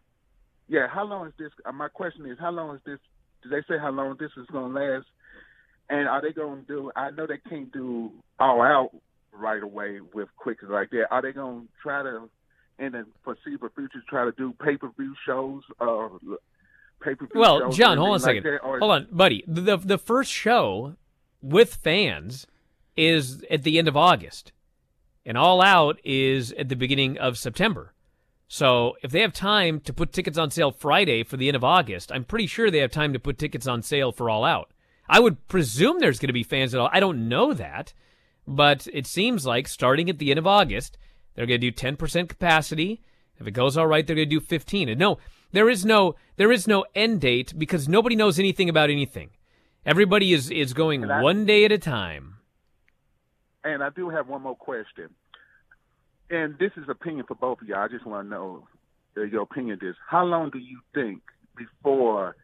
Yeah, 0.67 0.87
how 0.87 1.05
long 1.05 1.27
is 1.27 1.33
this? 1.37 1.51
Uh, 1.63 1.71
my 1.71 1.87
question 1.87 2.25
is, 2.25 2.37
how 2.39 2.51
long 2.51 2.75
is 2.75 2.81
this? 2.85 2.99
Did 3.43 3.51
they 3.51 3.61
say 3.67 3.79
how 3.79 3.91
long 3.91 4.17
this 4.19 4.31
is 4.37 4.47
going 4.47 4.73
to 4.73 4.79
last? 4.79 5.05
And 5.87 6.07
are 6.07 6.21
they 6.21 6.33
going 6.33 6.61
to 6.61 6.67
do? 6.67 6.91
I 6.95 7.11
know 7.11 7.27
they 7.27 7.37
can't 7.47 7.71
do 7.71 8.11
all 8.39 8.63
out 8.63 8.89
right 9.37 9.61
away 9.61 9.99
with 10.13 10.29
quickly 10.37 10.69
like 10.69 10.89
that. 10.91 11.07
Are 11.11 11.21
they 11.21 11.31
going 11.31 11.61
to 11.61 11.67
try 11.81 12.03
to, 12.03 12.29
in 12.79 12.91
the 12.93 13.05
foreseeable 13.23 13.69
future, 13.75 14.01
try 14.09 14.25
to 14.25 14.31
do 14.31 14.53
pay 14.63 14.77
per 14.77 14.89
view 14.97 15.13
shows? 15.25 15.63
Uh, 15.79 16.09
pay 17.03 17.15
per 17.15 17.25
view. 17.25 17.39
Well, 17.39 17.59
shows 17.59 17.77
John, 17.77 17.97
hold 17.97 18.09
on 18.11 18.15
a 18.17 18.19
second. 18.19 18.43
like? 18.43 18.63
Or- 18.63 18.79
hold 18.79 18.91
on, 18.91 19.07
buddy. 19.11 19.43
The 19.47 19.77
the 19.77 19.97
first 19.97 20.31
show 20.31 20.95
with 21.41 21.75
fans 21.75 22.47
is 22.97 23.43
at 23.51 23.63
the 23.63 23.77
end 23.77 23.87
of 23.87 23.97
August, 23.97 24.51
and 25.25 25.37
All 25.37 25.61
Out 25.61 25.99
is 26.03 26.51
at 26.53 26.69
the 26.69 26.75
beginning 26.75 27.17
of 27.17 27.37
September. 27.37 27.93
So 28.47 28.95
if 29.01 29.11
they 29.11 29.21
have 29.21 29.33
time 29.33 29.79
to 29.81 29.93
put 29.93 30.13
tickets 30.13 30.37
on 30.37 30.51
sale 30.51 30.71
Friday 30.71 31.23
for 31.23 31.35
the 31.35 31.47
end 31.47 31.55
of 31.55 31.63
August, 31.63 32.11
I'm 32.11 32.23
pretty 32.23 32.47
sure 32.47 32.69
they 32.69 32.79
have 32.79 32.91
time 32.91 33.11
to 33.13 33.19
put 33.19 33.37
tickets 33.39 33.67
on 33.67 33.81
sale 33.81 34.11
for 34.11 34.29
All 34.29 34.43
Out. 34.43 34.69
I 35.09 35.19
would 35.19 35.47
presume 35.47 35.99
there's 35.99 36.19
going 36.19 36.27
to 36.29 36.33
be 36.33 36.43
fans 36.43 36.73
at 36.73 36.79
all. 36.79 36.89
I 36.91 36.99
don't 36.99 37.27
know 37.27 37.53
that, 37.53 37.93
but 38.47 38.87
it 38.93 39.07
seems 39.07 39.45
like 39.45 39.67
starting 39.67 40.09
at 40.09 40.19
the 40.19 40.29
end 40.29 40.39
of 40.39 40.47
August, 40.47 40.97
they're 41.33 41.45
going 41.45 41.61
to 41.61 41.71
do 41.71 41.75
10% 41.75 42.29
capacity. 42.29 43.01
If 43.39 43.47
it 43.47 43.51
goes 43.51 43.77
all 43.77 43.87
right, 43.87 44.05
they're 44.05 44.15
going 44.15 44.29
to 44.29 44.39
do 44.39 44.45
15. 44.45 44.89
And 44.89 44.99
no, 44.99 45.17
there 45.51 45.69
is 45.69 45.85
no 45.85 46.15
there 46.37 46.51
is 46.51 46.67
no 46.67 46.85
end 46.95 47.21
date 47.21 47.53
because 47.57 47.87
nobody 47.87 48.15
knows 48.15 48.39
anything 48.39 48.69
about 48.69 48.89
anything. 48.89 49.31
Everybody 49.85 50.33
is 50.33 50.49
is 50.49 50.73
going 50.73 51.09
I- 51.09 51.21
one 51.21 51.45
day 51.45 51.65
at 51.65 51.71
a 51.71 51.77
time. 51.77 52.37
And 53.63 53.83
I 53.83 53.89
do 53.89 54.09
have 54.09 54.27
one 54.27 54.43
more 54.43 54.55
question. 54.55 55.09
And 56.29 56.57
this 56.59 56.71
is 56.77 56.87
opinion 56.87 57.25
for 57.27 57.35
both 57.35 57.61
of 57.61 57.67
y'all. 57.67 57.79
I 57.79 57.87
just 57.87 58.05
want 58.05 58.25
to 58.25 58.29
know 58.29 58.67
your 59.15 59.43
opinion. 59.43 59.79
This: 59.81 59.95
How 60.07 60.23
long 60.23 60.49
do 60.49 60.59
you 60.59 60.79
think 60.93 61.21
before 61.55 62.35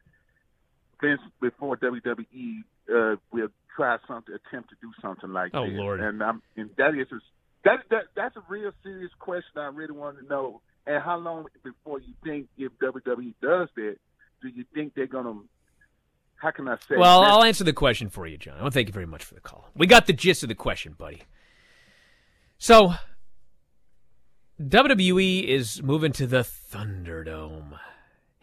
Vince, 1.01 1.21
before 1.41 1.77
WWE 1.77 2.63
uh, 2.93 3.15
will 3.31 3.49
try 3.75 3.97
something, 4.07 4.33
attempt 4.33 4.69
to 4.69 4.75
do 4.81 4.91
something 5.01 5.31
like 5.31 5.51
oh, 5.53 5.65
that. 5.65 5.71
Oh? 5.71 5.81
Lord. 5.81 6.01
And 6.01 6.21
I'm, 6.21 6.41
and 6.55 6.69
that 6.77 6.95
is 6.95 7.07
a, 7.11 7.19
that 7.63 7.79
that 7.89 8.03
that's 8.15 8.35
a 8.35 8.43
real 8.49 8.71
serious 8.83 9.11
question. 9.19 9.57
I 9.57 9.67
really 9.67 9.93
want 9.93 10.19
to 10.19 10.25
know. 10.25 10.61
And 10.85 11.01
how 11.03 11.17
long 11.17 11.45
before 11.63 11.99
you 11.99 12.13
think 12.23 12.47
if 12.57 12.71
WWE 12.81 13.33
does 13.41 13.69
that, 13.75 13.97
do 14.41 14.47
you 14.47 14.65
think 14.73 14.93
they're 14.95 15.07
gonna? 15.07 15.41
How 16.35 16.51
can 16.51 16.67
I 16.67 16.75
say? 16.87 16.97
Well, 16.97 17.21
this? 17.21 17.29
I'll 17.29 17.43
answer 17.43 17.63
the 17.63 17.73
question 17.73 18.09
for 18.09 18.25
you, 18.25 18.37
John. 18.37 18.57
I 18.57 18.61
want 18.61 18.73
to 18.73 18.77
thank 18.77 18.87
you 18.87 18.93
very 18.93 19.05
much 19.05 19.23
for 19.23 19.35
the 19.35 19.41
call. 19.41 19.69
We 19.75 19.85
got 19.85 20.07
the 20.07 20.13
gist 20.13 20.41
of 20.43 20.49
the 20.49 20.55
question, 20.55 20.95
buddy. 20.97 21.23
So, 22.57 22.93
WWE 24.59 25.43
is 25.43 25.83
moving 25.83 26.11
to 26.13 26.25
the 26.25 26.39
Thunderdome, 26.39 27.79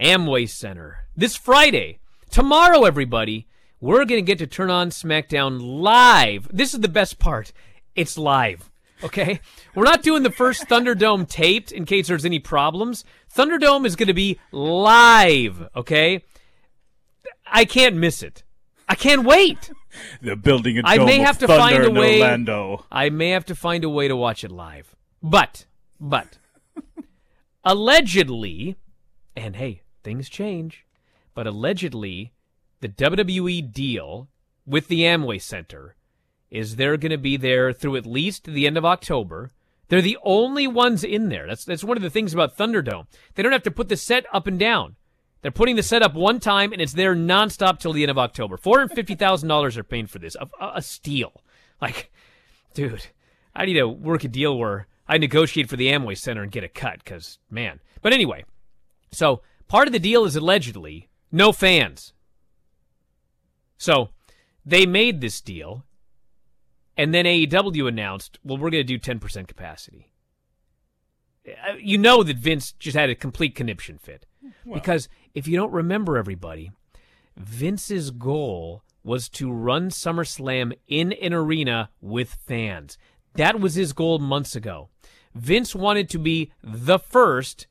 Amway 0.01 0.49
Center 0.49 1.07
this 1.17 1.37
Friday. 1.37 1.99
Tomorrow, 2.31 2.85
everybody, 2.85 3.49
we're 3.81 4.05
going 4.05 4.25
to 4.25 4.27
get 4.27 4.39
to 4.39 4.47
turn 4.47 4.71
on 4.71 4.91
SmackDown 4.91 5.61
live. 5.61 6.49
This 6.53 6.75
is 6.75 6.81
the 6.81 6.89
best 6.89 7.19
part. 7.19 7.53
It's 7.95 8.19
live. 8.19 8.71
Okay? 9.03 9.41
We're 9.75 9.85
not 9.85 10.03
doing 10.03 10.23
the 10.23 10.31
first 10.31 10.69
Thunderdome 10.69 11.29
taped 11.29 11.71
in 11.71 11.85
case 11.85 12.09
there's 12.09 12.25
any 12.25 12.39
problems. 12.39 13.05
Thunderdome 13.35 13.87
is 13.87 13.97
going 13.97 14.09
to 14.09 14.15
be 14.15 14.41
live. 14.51 15.69
Okay? 15.77 16.25
I 17.47 17.65
can't 17.65 17.97
miss 17.97 18.23
it. 18.23 18.43
I 18.89 18.95
can't 18.95 19.25
wait. 19.25 19.71
They're 20.23 20.37
building 20.37 20.79
a 20.79 20.83
I 20.85 20.99
may 20.99 21.19
have 21.19 21.39
to 21.39 21.47
find 21.47 21.85
a 21.85 21.89
in 21.89 21.95
way. 21.95 22.21
Orlando. 22.21 22.85
I 22.91 23.11
may 23.11 23.31
have 23.31 23.45
to 23.47 23.55
find 23.55 23.85
a 23.85 23.89
way 23.89 24.09
to 24.09 24.17
watch 24.17 24.43
it 24.45 24.51
live. 24.51 24.95
But, 25.23 25.67
but, 26.01 26.39
allegedly, 27.65 28.77
and 29.37 29.57
hey, 29.57 29.83
things 30.03 30.29
change, 30.29 30.85
but 31.35 31.47
allegedly, 31.47 32.33
the 32.81 32.89
WWE 32.89 33.73
deal 33.73 34.29
with 34.67 34.89
the 34.89 35.01
Amway 35.01 35.41
Center 35.41 35.97
is 36.51 36.77
they're 36.77 36.97
going 36.97 37.11
to 37.11 37.19
be 37.19 37.37
there 37.37 37.73
through 37.73 37.97
at 37.97 38.07
least 38.07 38.45
the 38.45 38.67
end 38.67 38.79
of 38.79 38.85
October. 38.85 39.51
They're 39.89 40.03
the 40.03 40.19
only 40.23 40.67
ones 40.67 41.03
in 41.05 41.29
there. 41.29 41.47
That's 41.47 41.65
that's 41.65 41.85
one 41.85 41.97
of 41.97 42.03
the 42.03 42.11
things 42.11 42.35
about 42.35 42.57
Thunderdome. 42.57 43.07
They 43.35 43.43
don't 43.43 43.53
have 43.53 43.63
to 43.65 43.71
put 43.71 43.89
the 43.89 43.97
set 43.97 44.27
up 44.33 44.47
and 44.47 44.59
down. 44.59 44.97
They're 45.41 45.51
putting 45.51 45.77
the 45.77 45.83
set 45.83 46.03
up 46.03 46.15
one 46.15 46.41
time 46.41 46.73
and 46.73 46.83
it's 46.83 46.93
there 46.93 47.15
nonstop 47.15 47.79
till 47.79 47.93
the 47.93 48.03
end 48.03 48.11
of 48.11 48.19
October. 48.19 48.57
Four 48.57 48.79
hundred 48.79 48.95
fifty 48.95 49.15
thousand 49.15 49.49
dollars 49.49 49.77
are 49.77 49.85
paying 49.85 50.07
for 50.07 50.19
this. 50.19 50.37
A, 50.37 50.49
a, 50.75 50.83
steal. 50.83 51.43
Like, 51.81 52.11
dude, 52.75 53.07
I 53.55 53.65
need 53.65 53.75
to 53.75 53.87
work 53.89 54.25
a 54.25 54.29
deal 54.29 54.59
where 54.59 54.89
I 55.07 55.17
negotiate 55.17 55.69
for 55.69 55.77
the 55.77 55.93
Amway 55.93 56.19
Center 56.19 56.43
and 56.43 56.51
get 56.51 56.65
a 56.65 56.69
cut. 56.69 57.05
Because 57.05 57.39
man. 57.51 57.81
But 58.03 58.13
anyway, 58.13 58.45
so 59.13 59.43
part 59.69 59.87
of 59.87 59.93
the 59.93 60.01
deal 60.01 60.25
is 60.25 60.35
allegedly 60.37 61.09
no 61.31 61.53
fans. 61.53 62.13
So 63.79 64.11
they 64.67 64.85
made 64.85 65.21
this 65.21 65.41
deal, 65.41 65.85
and 66.97 67.15
then 67.15 67.25
AEW 67.25 67.89
announced, 67.89 68.39
well, 68.45 68.59
we're 68.59 68.71
going 68.71 68.85
to 68.87 68.99
do 68.99 68.99
10% 68.99 69.47
capacity. 69.49 70.13
Uh, 71.47 71.75
You 71.81 71.97
know 71.97 72.23
that 72.23 72.37
Vince 72.37 72.73
just 72.73 72.97
had 72.97 73.09
a 73.09 73.15
complete 73.15 73.55
conniption 73.55 73.97
fit. 73.99 74.27
because 74.75 75.09
if 75.35 75.47
you 75.49 75.57
don't 75.57 75.73
remember, 75.73 76.17
everybody, 76.19 76.71
Vince's 77.37 78.11
goal 78.11 78.83
was 79.05 79.29
to 79.31 79.51
run 79.51 79.89
SummerSlam 79.91 80.73
in 80.87 81.13
an 81.13 81.33
arena 81.33 81.91
with 82.01 82.35
fans. 82.47 82.99
That 83.35 83.61
was 83.61 83.75
his 83.75 83.93
goal 83.93 84.19
months 84.19 84.57
ago. 84.57 84.89
Vince 85.35 85.75
wanted 85.75 86.11
to 86.11 86.19
be 86.19 86.53
the 86.63 86.99
first 86.99 87.67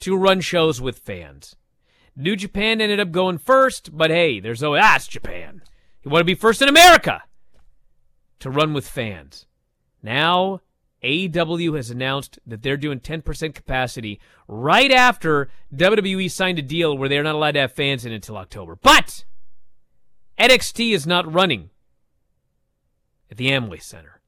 to 0.00 0.16
run 0.16 0.40
shows 0.40 0.80
with 0.80 0.98
fans. 0.98 1.56
New 2.16 2.36
Japan 2.36 2.80
ended 2.80 3.00
up 3.00 3.10
going 3.10 3.38
first, 3.38 3.96
but 3.96 4.10
hey, 4.10 4.40
there's 4.40 4.62
always 4.62 4.82
it's 4.84 5.06
Japan. 5.06 5.62
You 6.02 6.10
want 6.10 6.20
to 6.20 6.26
be 6.26 6.34
first 6.34 6.60
in 6.62 6.68
America 6.68 7.22
to 8.40 8.50
run 8.50 8.72
with 8.74 8.86
fans. 8.86 9.46
Now, 10.02 10.60
AEW 11.02 11.76
has 11.76 11.90
announced 11.90 12.38
that 12.46 12.62
they're 12.62 12.76
doing 12.76 13.00
10% 13.00 13.54
capacity 13.54 14.20
right 14.46 14.90
after 14.90 15.48
WWE 15.74 16.30
signed 16.30 16.58
a 16.58 16.62
deal 16.62 16.96
where 16.96 17.08
they're 17.08 17.22
not 17.22 17.34
allowed 17.34 17.52
to 17.52 17.60
have 17.60 17.72
fans 17.72 18.04
in 18.04 18.12
until 18.12 18.36
October. 18.36 18.76
But 18.76 19.24
NXT 20.38 20.92
is 20.92 21.06
not 21.06 21.32
running 21.32 21.70
at 23.30 23.36
the 23.36 23.50
Amway 23.50 23.82
Center. 23.82 24.20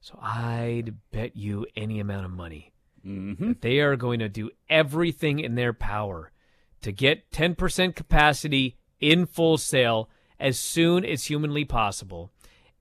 So 0.00 0.18
I'd 0.20 0.94
bet 1.12 1.36
you 1.36 1.66
any 1.76 2.00
amount 2.00 2.24
of 2.24 2.30
money 2.30 2.72
Mm-hmm. 3.06 3.52
They 3.60 3.80
are 3.80 3.96
going 3.96 4.18
to 4.20 4.28
do 4.28 4.50
everything 4.68 5.40
in 5.40 5.54
their 5.54 5.72
power 5.72 6.30
to 6.82 6.92
get 6.92 7.30
10% 7.30 7.94
capacity 7.94 8.76
in 9.00 9.26
Full 9.26 9.58
Sail 9.58 10.08
as 10.38 10.58
soon 10.58 11.04
as 11.04 11.24
humanly 11.24 11.64
possible. 11.64 12.30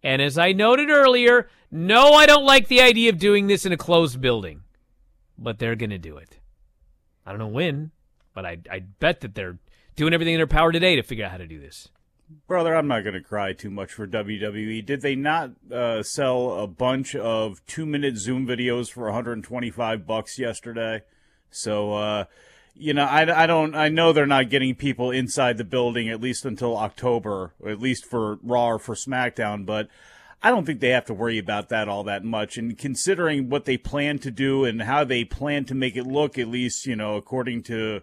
And 0.04 0.22
as 0.22 0.38
I 0.38 0.54
noted 0.54 0.90
earlier, 0.90 1.50
no, 1.72 2.14
I 2.14 2.26
don't 2.26 2.46
like 2.46 2.68
the 2.68 2.82
idea 2.82 3.10
of 3.10 3.20
doing 3.20 3.48
this 3.48 3.66
in 3.66 3.74
a 3.74 3.78
closed 3.78 4.22
building, 4.22 4.62
but 5.38 5.60
they're 5.60 5.76
going 5.76 5.90
to 5.90 5.98
do 5.98 6.18
it. 6.18 6.40
I 7.26 7.32
don't 7.32 7.40
know 7.40 7.48
when, 7.48 7.92
but 8.34 8.46
I, 8.46 8.58
I 8.72 8.80
bet 8.80 9.22
that 9.22 9.36
they're 9.36 9.60
doing 9.96 10.14
everything 10.14 10.34
in 10.34 10.40
their 10.40 10.48
power 10.48 10.72
today 10.72 10.96
to 10.96 11.04
figure 11.04 11.26
out 11.26 11.32
how 11.32 11.38
to 11.38 11.48
do 11.48 11.60
this. 11.60 11.90
Brother, 12.48 12.76
I'm 12.76 12.88
not 12.88 13.02
going 13.02 13.16
to 13.16 13.22
cry 13.22 13.54
too 13.54 13.72
much 13.72 13.92
for 13.92 14.08
WWE. 14.08 14.86
Did 14.86 15.02
they 15.02 15.16
not 15.16 15.52
uh, 15.72 16.04
sell 16.04 16.60
a 16.60 16.68
bunch 16.68 17.16
of 17.16 17.66
two 17.66 17.86
minute 17.86 18.18
Zoom 18.18 18.46
videos 18.46 18.92
for 18.92 19.06
125 19.06 20.06
bucks 20.06 20.38
yesterday? 20.38 21.02
So, 21.50 21.94
uh, 21.94 22.26
you 22.76 22.94
know, 22.94 23.04
I, 23.04 23.44
I 23.44 23.48
don't, 23.48 23.76
I 23.76 23.90
know 23.90 24.14
they're 24.14 24.26
not 24.26 24.50
getting 24.50 24.76
people 24.76 25.12
inside 25.12 25.58
the 25.58 25.64
building 25.64 26.10
at 26.10 26.22
least 26.22 26.46
until 26.46 26.78
October, 26.78 27.54
at 27.66 27.80
least 27.80 28.06
for 28.06 28.40
Raw 28.44 28.72
or 28.72 28.80
for 28.80 28.96
SmackDown, 28.96 29.66
but 29.66 29.90
I 30.42 30.50
don't 30.50 30.66
think 30.66 30.80
they 30.80 30.90
have 30.90 31.06
to 31.06 31.14
worry 31.14 31.38
about 31.38 31.70
that 31.70 31.90
all 31.90 32.04
that 32.06 32.24
much. 32.24 32.58
And 32.58 32.78
considering 32.78 33.50
what 33.50 33.66
they 33.66 33.78
plan 33.78 34.20
to 34.20 34.32
do 34.32 34.64
and 34.64 34.84
how 34.84 35.04
they 35.04 35.26
plan 35.26 35.66
to 35.66 35.76
make 35.76 35.98
it 35.98 36.08
look, 36.08 36.38
at 36.38 36.48
least, 36.48 36.86
you 36.86 36.96
know, 36.96 37.16
according 37.16 37.64
to 37.64 38.02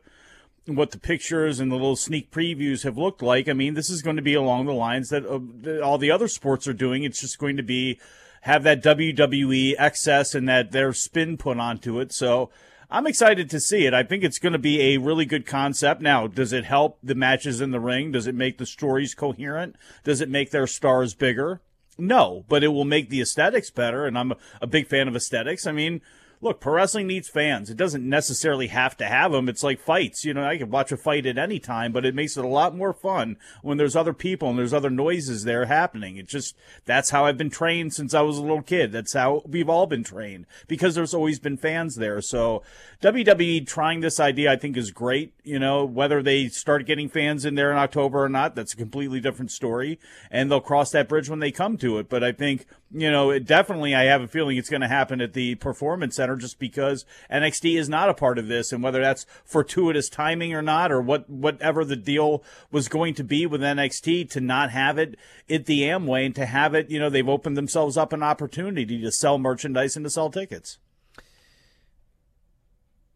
what 0.66 0.90
the 0.90 0.98
pictures 0.98 1.60
and 1.60 1.70
the 1.70 1.76
little 1.76 1.96
sneak 1.96 2.30
previews 2.30 2.82
have 2.82 2.98
looked 2.98 3.22
like, 3.22 3.48
I 3.48 3.54
mean, 3.54 3.74
this 3.74 3.88
is 3.88 4.02
going 4.02 4.16
to 4.16 4.22
be 4.22 4.34
along 4.34 4.66
the 4.66 4.74
lines 4.74 5.08
that, 5.08 5.24
uh, 5.24 5.38
that 5.62 5.80
all 5.80 5.96
the 5.96 6.10
other 6.10 6.28
sports 6.28 6.68
are 6.68 6.74
doing. 6.74 7.04
It's 7.04 7.20
just 7.20 7.38
going 7.38 7.56
to 7.56 7.62
be 7.62 7.98
have 8.42 8.62
that 8.64 8.82
WWE 8.82 9.74
excess 9.78 10.34
and 10.34 10.48
that 10.48 10.72
their 10.72 10.92
spin 10.92 11.36
put 11.36 11.58
onto 11.58 11.98
it. 12.00 12.12
So 12.12 12.50
I'm 12.90 13.06
excited 13.06 13.50
to 13.50 13.60
see 13.60 13.84
it. 13.84 13.94
I 13.94 14.04
think 14.04 14.22
it's 14.22 14.38
going 14.38 14.52
to 14.52 14.58
be 14.58 14.94
a 14.94 14.98
really 14.98 15.24
good 15.24 15.44
concept. 15.44 16.00
Now, 16.00 16.26
does 16.26 16.52
it 16.52 16.64
help 16.64 16.98
the 17.02 17.16
matches 17.16 17.60
in 17.60 17.72
the 17.72 17.80
ring? 17.80 18.12
Does 18.12 18.26
it 18.26 18.34
make 18.34 18.58
the 18.58 18.66
stories 18.66 19.14
coherent? 19.14 19.76
Does 20.04 20.20
it 20.20 20.28
make 20.28 20.50
their 20.50 20.68
stars 20.68 21.14
bigger? 21.14 21.60
No, 21.98 22.44
but 22.48 22.62
it 22.62 22.68
will 22.68 22.84
make 22.84 23.08
the 23.08 23.20
aesthetics 23.20 23.70
better. 23.70 24.06
And 24.06 24.16
I'm 24.16 24.34
a, 24.60 24.66
big 24.66 24.86
fan 24.86 25.08
of 25.08 25.16
aesthetics. 25.16 25.66
I 25.66 25.72
mean, 25.72 26.00
look, 26.40 26.60
pro 26.60 26.74
wrestling 26.74 27.06
needs 27.06 27.28
fans. 27.28 27.70
It 27.70 27.76
doesn't 27.76 28.08
necessarily 28.08 28.68
have 28.68 28.96
to 28.98 29.06
have 29.06 29.32
them. 29.32 29.48
It's 29.48 29.62
like 29.62 29.80
fights. 29.80 30.24
You 30.24 30.34
know, 30.34 30.44
I 30.44 30.58
can 30.58 30.70
watch 30.70 30.92
a 30.92 30.96
fight 30.96 31.26
at 31.26 31.38
any 31.38 31.58
time, 31.58 31.92
but 31.92 32.04
it 32.04 32.14
makes 32.14 32.36
it 32.36 32.44
a 32.44 32.48
lot 32.48 32.76
more 32.76 32.92
fun 32.92 33.36
when 33.62 33.78
there's 33.78 33.96
other 33.96 34.12
people 34.12 34.50
and 34.50 34.58
there's 34.58 34.74
other 34.74 34.90
noises 34.90 35.44
there 35.44 35.66
happening. 35.66 36.16
It's 36.16 36.32
just, 36.32 36.56
that's 36.84 37.10
how 37.10 37.24
I've 37.24 37.38
been 37.38 37.50
trained 37.50 37.94
since 37.94 38.14
I 38.14 38.20
was 38.20 38.38
a 38.38 38.42
little 38.42 38.62
kid. 38.62 38.92
That's 38.92 39.12
how 39.12 39.42
we've 39.46 39.68
all 39.68 39.86
been 39.86 40.04
trained 40.04 40.46
because 40.68 40.94
there's 40.94 41.14
always 41.14 41.38
been 41.38 41.56
fans 41.56 41.96
there. 41.96 42.20
So 42.20 42.62
WWE 43.02 43.66
trying 43.66 44.00
this 44.00 44.20
idea, 44.20 44.52
I 44.52 44.56
think 44.56 44.76
is 44.76 44.90
great. 44.90 45.32
You 45.42 45.58
know, 45.58 45.84
whether 45.84 46.22
they 46.22 46.48
start 46.48 46.86
getting 46.86 47.08
fans 47.08 47.44
in 47.44 47.54
there 47.54 47.70
in 47.70 47.78
October 47.78 48.24
or 48.24 48.28
not, 48.28 48.54
that's 48.54 48.74
a 48.74 48.76
completely 48.76 49.20
different 49.20 49.50
story. 49.50 49.98
And 50.30 50.50
they'll 50.50 50.60
cross 50.60 50.90
that 50.92 51.08
bridge 51.08 51.28
when 51.28 51.40
they 51.40 51.50
come 51.50 51.76
to 51.78 51.98
it. 51.98 52.08
But 52.08 52.22
I 52.22 52.32
think, 52.32 52.66
you 52.92 53.10
know, 53.10 53.30
it 53.30 53.44
definitely, 53.44 53.94
I 53.94 54.04
have 54.04 54.22
a 54.22 54.28
feeling 54.28 54.56
it's 54.56 54.70
going 54.70 54.80
to 54.80 54.88
happen 54.88 55.20
at 55.20 55.32
the 55.32 55.56
Performance 55.56 56.16
Center 56.16 56.36
just 56.36 56.58
because 56.58 57.04
NXT 57.30 57.78
is 57.78 57.88
not 57.88 58.08
a 58.08 58.14
part 58.14 58.38
of 58.38 58.46
this. 58.46 58.72
And 58.72 58.82
whether 58.82 59.00
that's 59.00 59.26
fortuitous 59.44 60.08
timing 60.08 60.54
or 60.54 60.62
not, 60.62 60.92
or 60.92 61.00
what, 61.00 61.28
whatever 61.28 61.84
the 61.84 61.96
deal 61.96 62.44
was 62.70 62.88
going 62.88 63.14
to 63.14 63.24
be 63.24 63.44
with 63.44 63.60
NXT 63.60 64.30
to 64.30 64.40
not 64.40 64.70
have 64.70 64.98
it 64.98 65.16
at 65.50 65.66
the 65.66 65.82
Amway 65.82 66.26
and 66.26 66.34
to 66.36 66.46
have 66.46 66.74
it, 66.74 66.90
you 66.90 67.00
know, 67.00 67.10
they've 67.10 67.28
opened 67.28 67.56
themselves 67.56 67.96
up 67.96 68.12
an 68.12 68.22
opportunity 68.22 69.00
to 69.00 69.10
sell 69.10 69.38
merchandise 69.38 69.96
and 69.96 70.04
to 70.04 70.10
sell 70.10 70.30
tickets. 70.30 70.78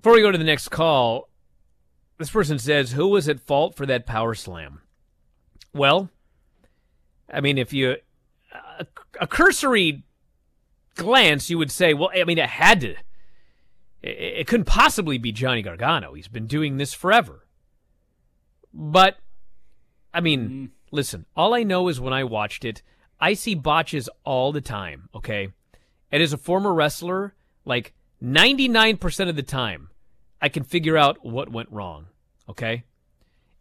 Before 0.02 0.14
we 0.14 0.22
go 0.22 0.32
to 0.32 0.38
the 0.38 0.44
next 0.44 0.68
call, 0.70 1.28
this 2.18 2.30
person 2.30 2.58
says, 2.58 2.92
Who 2.92 3.08
was 3.08 3.28
at 3.28 3.40
fault 3.40 3.76
for 3.76 3.86
that 3.86 4.06
power 4.06 4.34
slam? 4.34 4.80
Well, 5.72 6.10
I 7.32 7.40
mean, 7.40 7.56
if 7.56 7.72
you. 7.72 7.96
A, 9.20 9.26
cursory 9.26 10.04
glance, 10.96 11.50
you 11.50 11.58
would 11.58 11.70
say, 11.70 11.94
well, 11.94 12.10
I 12.14 12.24
mean, 12.24 12.38
it 12.38 12.48
had 12.48 12.80
to. 12.80 12.94
It, 14.02 14.46
couldn't 14.46 14.64
possibly 14.64 15.18
be 15.18 15.30
Johnny 15.30 15.62
Gargano. 15.62 16.14
He's 16.14 16.28
been 16.28 16.46
doing 16.46 16.78
this 16.78 16.94
forever. 16.94 17.46
But, 18.72 19.18
I 20.14 20.20
mean, 20.20 20.48
mm. 20.48 20.70
listen, 20.90 21.26
all 21.36 21.54
I 21.54 21.62
know 21.62 21.88
is 21.88 22.00
when 22.00 22.14
I 22.14 22.24
watched 22.24 22.64
it, 22.64 22.82
I 23.20 23.34
see 23.34 23.54
botches 23.54 24.08
all 24.24 24.52
the 24.52 24.62
time, 24.62 25.10
okay? 25.14 25.48
And 26.10 26.22
as 26.22 26.32
a 26.32 26.38
former 26.38 26.72
wrestler, 26.72 27.34
like 27.64 27.92
99% 28.22 29.28
of 29.28 29.36
the 29.36 29.42
time, 29.42 29.90
I 30.40 30.48
can 30.48 30.64
figure 30.64 30.96
out 30.96 31.24
what 31.24 31.52
went 31.52 31.70
wrong. 31.70 32.06
Okay? 32.48 32.84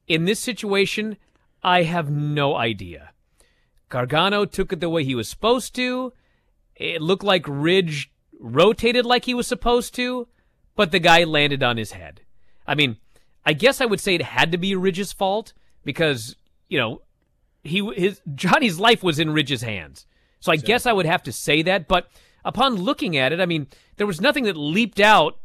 In 0.07 0.25
this 0.25 0.39
situation, 0.39 1.17
I 1.61 1.83
have 1.83 2.09
no 2.09 2.55
idea. 2.55 3.11
Gargano 3.89 4.45
took 4.45 4.71
it 4.71 4.79
the 4.79 4.89
way 4.89 5.03
he 5.03 5.15
was 5.15 5.27
supposed 5.27 5.75
to. 5.75 6.13
It 6.75 7.01
looked 7.01 7.23
like 7.23 7.45
Ridge 7.47 8.11
rotated 8.39 9.05
like 9.05 9.25
he 9.25 9.33
was 9.33 9.47
supposed 9.47 9.93
to, 9.95 10.27
but 10.75 10.91
the 10.91 10.99
guy 10.99 11.23
landed 11.23 11.61
on 11.61 11.77
his 11.77 11.91
head. 11.91 12.21
I 12.65 12.75
mean, 12.75 12.97
I 13.45 13.53
guess 13.53 13.81
I 13.81 13.85
would 13.85 13.99
say 13.99 14.15
it 14.15 14.21
had 14.21 14.51
to 14.51 14.57
be 14.57 14.75
Ridge's 14.75 15.11
fault 15.11 15.53
because, 15.83 16.35
you 16.69 16.77
know, 16.77 17.01
he 17.63 17.85
his 17.95 18.21
Johnny's 18.35 18.79
life 18.79 19.03
was 19.03 19.19
in 19.19 19.31
Ridge's 19.31 19.63
hands. 19.63 20.05
So 20.39 20.51
I 20.51 20.55
guess 20.55 20.85
I 20.85 20.93
would 20.93 21.05
have 21.05 21.23
to 21.23 21.33
say 21.33 21.61
that, 21.63 21.87
but 21.87 22.09
upon 22.45 22.75
looking 22.75 23.17
at 23.17 23.33
it, 23.33 23.41
I 23.41 23.45
mean, 23.45 23.67
there 23.97 24.07
was 24.07 24.21
nothing 24.21 24.45
that 24.45 24.55
leaped 24.55 25.01
out 25.01 25.37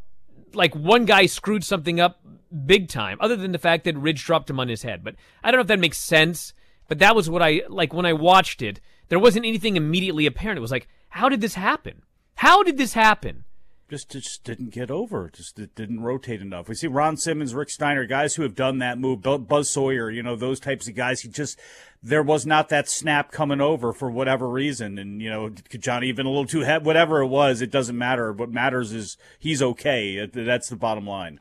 like 0.53 0.74
one 0.76 1.05
guy 1.05 1.26
screwed 1.26 1.64
something 1.64 1.99
up 1.99 2.20
big 2.66 2.88
time, 2.88 3.18
other 3.20 3.34
than 3.34 3.53
the 3.53 3.59
fact 3.59 3.84
that 3.84 3.97
Ridge 3.97 4.24
dropped 4.24 4.49
him 4.49 4.61
on 4.61 4.68
his 4.68 4.82
head. 4.82 5.03
But 5.03 5.16
I 5.42 5.51
don't 5.51 5.59
know 5.59 5.62
if 5.62 5.68
that 5.68 5.80
makes 5.80 5.99
sense. 5.99 6.55
But 6.89 6.99
that 6.99 7.16
was 7.16 7.30
what 7.30 7.43
I 7.43 7.62
like 7.68 7.93
when 7.93 8.07
I 8.07 8.12
watched 8.12 8.62
it. 8.62 8.80
There 9.09 9.18
wasn't 9.18 9.47
anything 9.47 9.76
immediately 9.76 10.26
apparent. 10.26 10.59
It 10.59 10.62
was 10.62 10.70
like, 10.70 10.89
how 11.11 11.28
did 11.28 11.41
this 11.41 11.55
happen? 11.55 12.03
How 12.37 12.62
did 12.62 12.76
this 12.76 12.95
happen? 12.95 13.45
Just, 13.91 14.11
just 14.11 14.45
didn't 14.45 14.70
get 14.70 14.91
over. 14.91 15.30
Just 15.30 15.59
it 15.59 15.74
didn't 15.74 16.01
rotate 16.01 16.41
enough. 16.41 16.68
We 16.68 16.74
see 16.74 16.87
Ron 16.87 17.16
Simmons, 17.16 17.55
Rick 17.55 17.70
Steiner, 17.70 18.07
guys 18.07 18.35
who 18.35 18.43
have 18.43 18.55
done 18.55 18.78
that 18.78 18.99
move. 18.99 19.22
Buzz 19.22 19.70
Sawyer, 19.70 20.11
you 20.11 20.22
know 20.22 20.37
those 20.37 20.59
types 20.59 20.89
of 20.89 20.95
guys. 20.95 21.20
He 21.20 21.28
just 21.28 21.59
there 22.03 22.22
was 22.22 22.45
not 22.45 22.68
that 22.68 22.89
snap 22.89 23.30
coming 23.30 23.61
over 23.61 23.93
for 23.93 24.11
whatever 24.11 24.49
reason. 24.49 24.99
And, 24.99 25.22
you 25.22 25.30
know, 25.30 25.51
Johnny 25.51 26.09
even 26.09 26.26
a 26.26 26.28
little 26.28 26.47
too 26.47 26.61
heavy, 26.61 26.85
whatever 26.85 27.20
it 27.20 27.28
was, 27.28 27.62
it 27.62 27.70
doesn't 27.70 27.97
matter. 27.97 28.32
What 28.32 28.51
matters 28.51 28.93
is 28.93 29.16
he's 29.39 29.62
okay. 29.62 30.26
That's 30.26 30.68
the 30.68 30.76
bottom 30.76 31.07
line. 31.07 31.41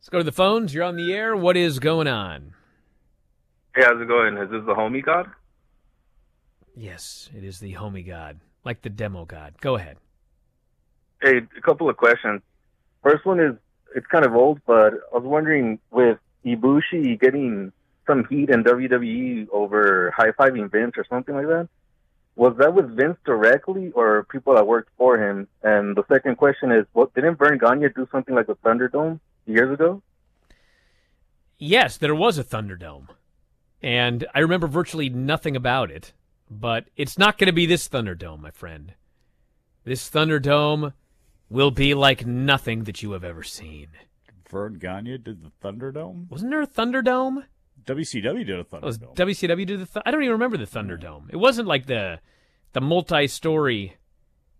Let's 0.00 0.08
go 0.08 0.18
to 0.18 0.24
the 0.24 0.32
phones. 0.32 0.72
You're 0.74 0.84
on 0.84 0.96
the 0.96 1.12
air. 1.12 1.36
What 1.36 1.56
is 1.56 1.78
going 1.78 2.08
on? 2.08 2.54
Hey, 3.74 3.82
how's 3.86 4.00
it 4.00 4.08
going? 4.08 4.36
Is 4.36 4.50
this 4.50 4.64
the 4.66 4.74
homie 4.74 5.02
god? 5.02 5.30
Yes, 6.76 7.30
it 7.34 7.42
is 7.42 7.58
the 7.58 7.74
homie 7.74 8.06
god, 8.06 8.40
like 8.64 8.82
the 8.82 8.90
demo 8.90 9.24
god. 9.24 9.54
Go 9.60 9.76
ahead. 9.76 9.96
Hey, 11.22 11.38
a 11.56 11.60
couple 11.62 11.88
of 11.88 11.96
questions. 11.96 12.42
First 13.02 13.24
one 13.24 13.40
is, 13.40 13.54
it's 13.96 14.06
kind 14.06 14.26
of 14.26 14.34
old, 14.34 14.60
but 14.66 14.92
I 14.94 15.16
was 15.18 15.24
wondering 15.24 15.78
with 15.90 16.18
Ibushi 16.44 17.18
getting 17.18 17.72
some 18.06 18.26
heat 18.28 18.50
in 18.50 18.64
WWE 18.64 19.48
over 19.50 20.12
high 20.16 20.32
fiving 20.32 20.70
Vince 20.70 20.94
or 20.98 21.06
something 21.08 21.34
like 21.34 21.46
that. 21.46 21.68
Was 22.36 22.54
that 22.58 22.74
with 22.74 22.94
Vince 22.96 23.16
directly 23.24 23.90
or 23.92 24.24
people 24.24 24.54
that 24.54 24.66
worked 24.66 24.90
for 24.98 25.16
him? 25.16 25.48
And 25.62 25.96
the 25.96 26.04
second 26.12 26.36
question 26.36 26.72
is, 26.72 26.84
what 26.92 27.14
didn't 27.14 27.36
Verne 27.36 27.58
Gagne 27.58 27.88
do 27.94 28.06
something 28.10 28.34
like 28.34 28.46
the 28.46 28.56
Thunderdome 28.56 29.20
years 29.46 29.72
ago? 29.72 30.02
Yes, 31.58 31.96
there 31.96 32.14
was 32.14 32.38
a 32.38 32.44
Thunderdome. 32.44 33.08
And 33.82 34.26
I 34.34 34.40
remember 34.40 34.68
virtually 34.68 35.08
nothing 35.08 35.56
about 35.56 35.90
it, 35.90 36.12
but 36.50 36.86
it's 36.96 37.18
not 37.18 37.36
going 37.38 37.48
to 37.48 37.52
be 37.52 37.66
this 37.66 37.88
Thunderdome, 37.88 38.40
my 38.40 38.50
friend. 38.50 38.94
This 39.84 40.08
Thunderdome 40.08 40.92
will 41.50 41.70
be 41.72 41.92
like 41.94 42.24
nothing 42.24 42.84
that 42.84 43.02
you 43.02 43.12
have 43.12 43.24
ever 43.24 43.42
seen. 43.42 43.88
Verne 44.48 44.74
Gagne 44.74 45.18
did 45.18 45.42
the 45.42 45.50
Thunderdome? 45.62 46.30
Wasn't 46.30 46.50
there 46.50 46.62
a 46.62 46.66
Thunderdome? 46.66 47.44
WCW 47.84 48.46
did 48.46 48.50
a 48.60 48.64
Thunderdome. 48.64 48.82
Was 48.82 48.98
WCW 48.98 49.66
did 49.66 49.80
the? 49.80 49.86
Th- 49.86 50.02
I 50.06 50.10
don't 50.10 50.22
even 50.22 50.32
remember 50.32 50.56
the 50.56 50.66
Thunderdome. 50.66 51.30
It 51.30 51.36
wasn't 51.36 51.66
like 51.66 51.86
the 51.86 52.20
the 52.72 52.80
multi-story. 52.80 53.96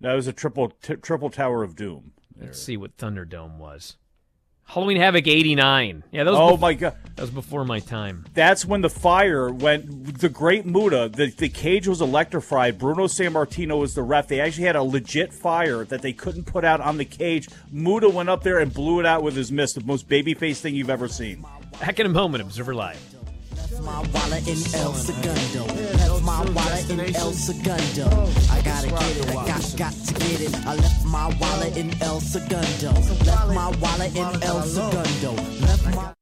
That 0.00 0.14
was 0.14 0.26
a 0.26 0.32
triple 0.32 0.70
t- 0.82 0.96
triple 0.96 1.30
Tower 1.30 1.62
of 1.62 1.76
Doom. 1.76 2.12
There. 2.34 2.46
Let's 2.46 2.60
see 2.62 2.76
what 2.76 2.96
Thunderdome 2.96 3.58
was. 3.58 3.96
Halloween 4.72 4.96
Havoc 4.96 5.26
'89. 5.26 6.02
Yeah, 6.12 6.24
that 6.24 6.30
was. 6.30 6.40
Oh 6.40 6.46
before, 6.52 6.58
my 6.58 6.72
god, 6.72 6.96
that 7.16 7.20
was 7.20 7.30
before 7.30 7.64
my 7.66 7.78
time. 7.78 8.24
That's 8.32 8.64
when 8.64 8.80
the 8.80 8.88
fire 8.88 9.52
went. 9.52 10.18
The 10.18 10.30
Great 10.30 10.64
Muta, 10.64 11.10
The 11.14 11.26
the 11.26 11.50
cage 11.50 11.86
was 11.86 12.00
electrified. 12.00 12.78
Bruno 12.78 13.04
Sammartino 13.04 13.78
was 13.78 13.94
the 13.94 14.02
ref. 14.02 14.28
They 14.28 14.40
actually 14.40 14.64
had 14.64 14.76
a 14.76 14.82
legit 14.82 15.34
fire 15.34 15.84
that 15.84 16.00
they 16.00 16.14
couldn't 16.14 16.44
put 16.44 16.64
out 16.64 16.80
on 16.80 16.96
the 16.96 17.04
cage. 17.04 17.50
Muta 17.70 18.08
went 18.08 18.30
up 18.30 18.42
there 18.42 18.60
and 18.60 18.72
blew 18.72 18.98
it 18.98 19.04
out 19.04 19.22
with 19.22 19.36
his 19.36 19.52
mist. 19.52 19.74
The 19.74 19.84
most 19.84 20.08
babyface 20.08 20.60
thing 20.60 20.74
you've 20.74 20.88
ever 20.88 21.06
seen. 21.06 21.44
Back 21.78 22.00
in 22.00 22.06
a 22.06 22.08
moment, 22.08 22.42
Observer 22.42 22.74
Live. 22.74 22.98
My 23.82 24.00
wallet 24.14 24.46
in 24.46 24.58
El 24.74 24.94
Segundo. 24.94 25.66
Left 25.66 26.22
my 26.22 26.44
wallet 26.50 26.90
in 26.90 27.00
El 27.16 27.32
Segundo. 27.32 28.06
I 28.50 28.60
gotta 28.62 28.88
get 28.88 29.16
it, 29.16 29.28
I 29.28 29.46
got, 29.46 29.74
got 29.76 29.92
to 29.92 30.14
get 30.14 30.40
it. 30.40 30.66
I 30.66 30.74
left 30.74 31.04
my 31.04 31.26
wallet 31.40 31.76
in 31.76 31.90
El 32.02 32.20
Segundo. 32.20 32.92
Left 33.24 33.48
my 33.48 33.68
wallet 33.80 34.14
in 34.16 34.42
El 34.42 34.62
Segundo. 34.62 35.32
Left 35.60 35.94
my 35.94 36.21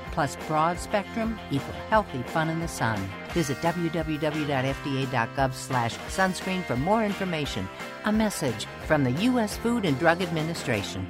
plus 0.11 0.35
broad 0.47 0.79
spectrum 0.79 1.39
equal 1.51 1.73
healthy 1.89 2.21
fun 2.23 2.49
in 2.49 2.59
the 2.59 2.67
sun. 2.67 2.99
Visit 3.33 3.57
www.fda.gov 3.57 5.53
slash 5.53 5.95
sunscreen 6.07 6.63
for 6.63 6.75
more 6.75 7.03
information. 7.03 7.67
A 8.05 8.11
message 8.11 8.65
from 8.85 9.03
the 9.03 9.11
U.S. 9.11 9.57
Food 9.57 9.85
and 9.85 9.97
Drug 9.99 10.21
Administration. 10.21 11.07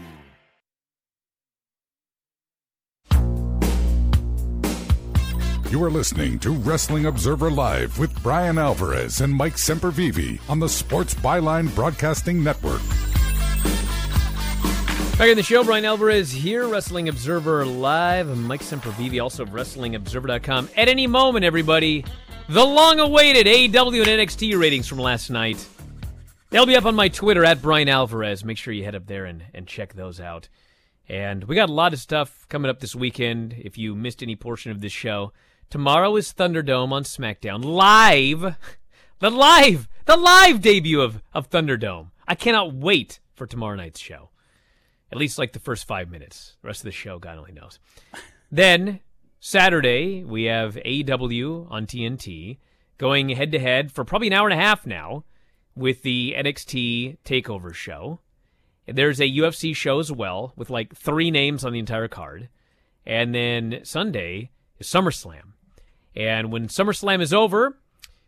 You 5.72 5.82
are 5.86 5.90
listening 5.90 6.38
to 6.40 6.52
Wrestling 6.52 7.06
Observer 7.06 7.50
Live 7.50 7.98
with 7.98 8.22
Bryan 8.22 8.58
Alvarez 8.58 9.22
and 9.22 9.34
Mike 9.34 9.56
Sempervive 9.56 10.42
on 10.50 10.60
the 10.60 10.68
Sports 10.68 11.16
Byline 11.16 11.74
Broadcasting 11.74 12.44
Network. 12.44 12.82
Back 15.18 15.30
in 15.30 15.38
the 15.38 15.44
show, 15.44 15.64
Bryan 15.64 15.86
Alvarez 15.86 16.32
here, 16.32 16.68
Wrestling 16.68 17.08
Observer 17.08 17.64
Live. 17.64 18.36
Mike 18.36 18.62
Sempervive, 18.62 19.22
also 19.22 19.44
of 19.44 19.50
WrestlingObserver.com. 19.50 20.70
At 20.76 20.90
any 20.90 21.06
moment, 21.06 21.46
everybody, 21.46 22.04
the 22.50 22.66
long-awaited 22.66 23.46
AEW 23.46 24.00
and 24.00 24.08
NXT 24.20 24.60
ratings 24.60 24.88
from 24.88 24.98
last 24.98 25.30
night. 25.30 25.64
They'll 26.50 26.66
be 26.66 26.76
up 26.76 26.86
on 26.86 26.96
my 26.96 27.08
Twitter 27.08 27.46
at 27.46 27.62
Bryan 27.62 27.88
Alvarez. 27.88 28.44
Make 28.44 28.58
sure 28.58 28.74
you 28.74 28.84
head 28.84 28.96
up 28.96 29.06
there 29.06 29.26
and, 29.26 29.44
and 29.54 29.68
check 29.68 29.94
those 29.94 30.20
out. 30.20 30.50
And 31.08 31.44
we 31.44 31.56
got 31.56 31.70
a 31.70 31.74
lot 31.74 31.94
of 31.94 32.00
stuff 32.00 32.48
coming 32.50 32.72
up 32.72 32.80
this 32.80 32.96
weekend. 32.96 33.54
If 33.60 33.78
you 33.78 33.94
missed 33.94 34.24
any 34.24 34.36
portion 34.36 34.72
of 34.72 34.82
this 34.82 34.92
show, 34.92 35.34
tomorrow 35.70 36.16
is 36.16 36.34
Thunderdome 36.34 36.92
on 36.92 37.04
SmackDown 37.04 37.64
live. 37.64 38.56
The 39.20 39.30
live, 39.30 39.88
the 40.06 40.18
live 40.18 40.62
debut 40.62 41.00
of 41.00 41.22
of 41.32 41.48
Thunderdome. 41.48 42.10
I 42.28 42.34
cannot 42.34 42.74
wait 42.74 43.20
for 43.36 43.46
tomorrow 43.46 43.76
night's 43.76 44.00
show. 44.00 44.31
At 45.12 45.18
least 45.18 45.38
like 45.38 45.54
the 45.54 45.60
first 45.60 45.86
five 45.88 46.10
minutes. 46.10 46.56
The 46.62 46.68
rest 46.68 46.82
of 46.82 46.86
the 46.86 46.92
show, 46.92 47.20
God 47.20 47.38
only 47.38 47.52
knows. 47.52 47.80
then 48.52 49.02
Saturday 49.40 50.24
we 50.24 50.44
have 50.44 50.76
AEW 50.76 51.70
on 51.70 51.86
TNT 51.86 52.58
going 52.98 53.30
head 53.30 53.52
to 53.52 53.60
head 53.60 53.92
for 53.92 54.06
probably 54.06 54.28
an 54.28 54.34
hour 54.34 54.48
and 54.48 54.60
a 54.60 54.64
half 54.64 54.86
now 54.86 55.24
with 55.76 56.04
the 56.04 56.36
NXT 56.38 57.18
Takeover 57.26 57.74
show. 57.74 58.20
There's 58.88 59.20
a 59.20 59.30
UFC 59.30 59.76
show 59.76 60.00
as 60.00 60.12
well 60.12 60.54
with 60.56 60.70
like 60.70 60.96
three 60.96 61.32
names 61.32 61.66
on 61.66 61.74
the 61.74 61.80
entire 61.80 62.08
card. 62.08 62.50
And 63.06 63.34
then 63.34 63.80
Sunday 63.84 64.52
is 64.80 64.88
SummerSlam. 64.88 65.54
And 66.16 66.52
when 66.52 66.68
SummerSlam 66.68 67.22
is 67.22 67.34
over, 67.34 67.78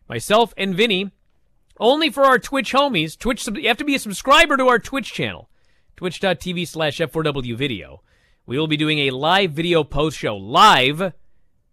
myself 0.07 0.53
and 0.57 0.75
Vinny, 0.75 1.11
only 1.79 2.09
for 2.09 2.23
our 2.23 2.39
Twitch 2.39 2.73
homies, 2.73 3.17
Twitch, 3.17 3.47
you 3.47 3.67
have 3.67 3.77
to 3.77 3.83
be 3.83 3.95
a 3.95 3.99
subscriber 3.99 4.57
to 4.57 4.67
our 4.67 4.79
Twitch 4.79 5.13
channel, 5.13 5.49
twitch.tv 5.95 6.67
slash 6.67 6.99
F4W 6.99 7.55
video. 7.55 8.01
We 8.45 8.57
will 8.57 8.67
be 8.67 8.77
doing 8.77 8.99
a 8.99 9.11
live 9.11 9.51
video 9.51 9.83
post 9.83 10.17
show 10.17 10.35
live 10.35 11.13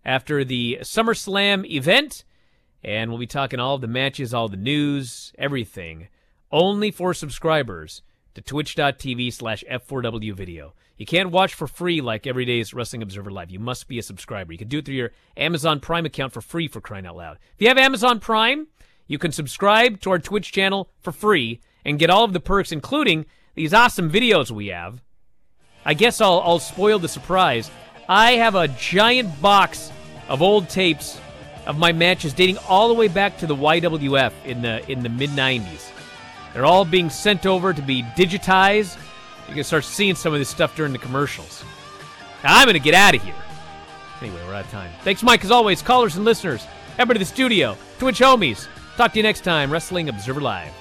after 0.05 0.45
the 0.45 0.79
SummerSlam 0.83 1.69
event. 1.69 2.25
And 2.83 3.11
we'll 3.11 3.19
be 3.19 3.27
talking 3.27 3.61
all 3.61 3.79
the 3.79 3.87
matches, 3.87 4.33
all 4.33 4.49
the 4.49 4.57
news, 4.57 5.33
everything, 5.39 6.09
only 6.51 6.91
for 6.91 7.13
subscribers 7.13 8.03
to 8.35 8.41
twitch.tv 8.41 9.33
slash 9.33 9.65
F4W 9.71 10.33
video. 10.35 10.75
You 10.97 11.07
can't 11.07 11.31
watch 11.31 11.55
for 11.55 11.67
free 11.67 12.01
like 12.01 12.27
every 12.27 12.45
day's 12.45 12.75
Wrestling 12.75 13.03
Observer 13.03 13.31
Live. 13.31 13.51
You 13.51 13.59
must 13.59 13.89
be 13.89 13.99
a 13.99 14.03
subscriber. 14.03 14.53
You 14.53 14.59
can 14.59 14.69
do 14.69 14.79
it 14.79 14.85
through 14.85 14.95
your 14.95 15.13
Amazon 15.37 15.81
Prime 15.81 16.07
account 16.07 16.33
for 16.33 16.41
free 16.41 16.69
for 16.69 16.81
crying 16.81 17.07
out 17.07 17.17
loud. 17.17 17.39
If 17.55 17.63
you 17.63 17.69
have 17.69 17.79
Amazon 17.79 18.21
Prime, 18.21 18.67
you 19.07 19.19
can 19.19 19.33
subscribe 19.33 20.01
to 20.03 20.11
our 20.11 20.19
Twitch 20.19 20.53
channel 20.53 20.91
for 21.01 21.11
free 21.11 21.61
and 21.85 21.99
get 21.99 22.11
all 22.11 22.25
of 22.25 22.33
the 22.33 22.41
perks, 22.41 22.71
including 22.71 23.27
these 23.55 23.75
awesome 23.75 24.11
videos 24.11 24.51
we 24.51 24.69
have. 24.69 25.03
I 25.85 25.95
guess 25.95 26.21
I'll, 26.21 26.41
I'll 26.41 26.59
spoil 26.59 26.99
the 26.99 27.09
surprise. 27.09 27.71
I 28.09 28.33
have 28.33 28.55
a 28.55 28.69
giant 28.69 29.41
box 29.41 29.91
of 30.29 30.43
old 30.43 30.69
tapes 30.69 31.19
of 31.67 31.79
my 31.79 31.93
matches 31.93 32.33
dating 32.33 32.59
all 32.69 32.89
the 32.89 32.95
way 32.95 33.09
back 33.09 33.39
to 33.39 33.47
the 33.47 33.55
YWF 33.55 34.33
in 34.45 34.63
the 34.63 34.89
in 34.91 35.03
the 35.03 35.09
mid 35.09 35.31
90s. 35.31 35.91
They're 36.53 36.65
all 36.65 36.85
being 36.85 37.11
sent 37.11 37.47
over 37.47 37.73
to 37.73 37.83
be 37.83 38.03
digitized. 38.03 38.99
You 39.49 39.55
can 39.55 39.65
start 39.65 39.85
seeing 39.85 40.15
some 40.15 40.33
of 40.33 40.39
this 40.39 40.49
stuff 40.49 40.75
during 40.77 40.93
the 40.93 40.99
commercials. 40.99 41.65
Now, 42.43 42.57
I'm 42.57 42.65
going 42.65 42.75
to 42.75 42.81
get 42.81 42.95
out 42.95 43.15
of 43.15 43.23
here. 43.23 43.35
Anyway, 44.21 44.41
we're 44.47 44.55
out 44.55 44.65
of 44.65 44.71
time. 44.71 44.91
Thanks, 45.03 45.23
Mike, 45.23 45.45
as 45.45 45.51
always. 45.51 45.83
Callers 45.83 46.17
and 46.17 46.25
listeners, 46.25 46.67
everybody 46.99 47.19
to 47.19 47.25
the 47.25 47.31
studio, 47.31 47.77
Twitch 47.99 48.21
homies. 48.21 48.67
Talk 48.97 49.13
to 49.13 49.19
you 49.19 49.23
next 49.23 49.45
time, 49.45 49.71
Wrestling 49.71 50.09
Observer 50.09 50.41
Live. 50.41 50.73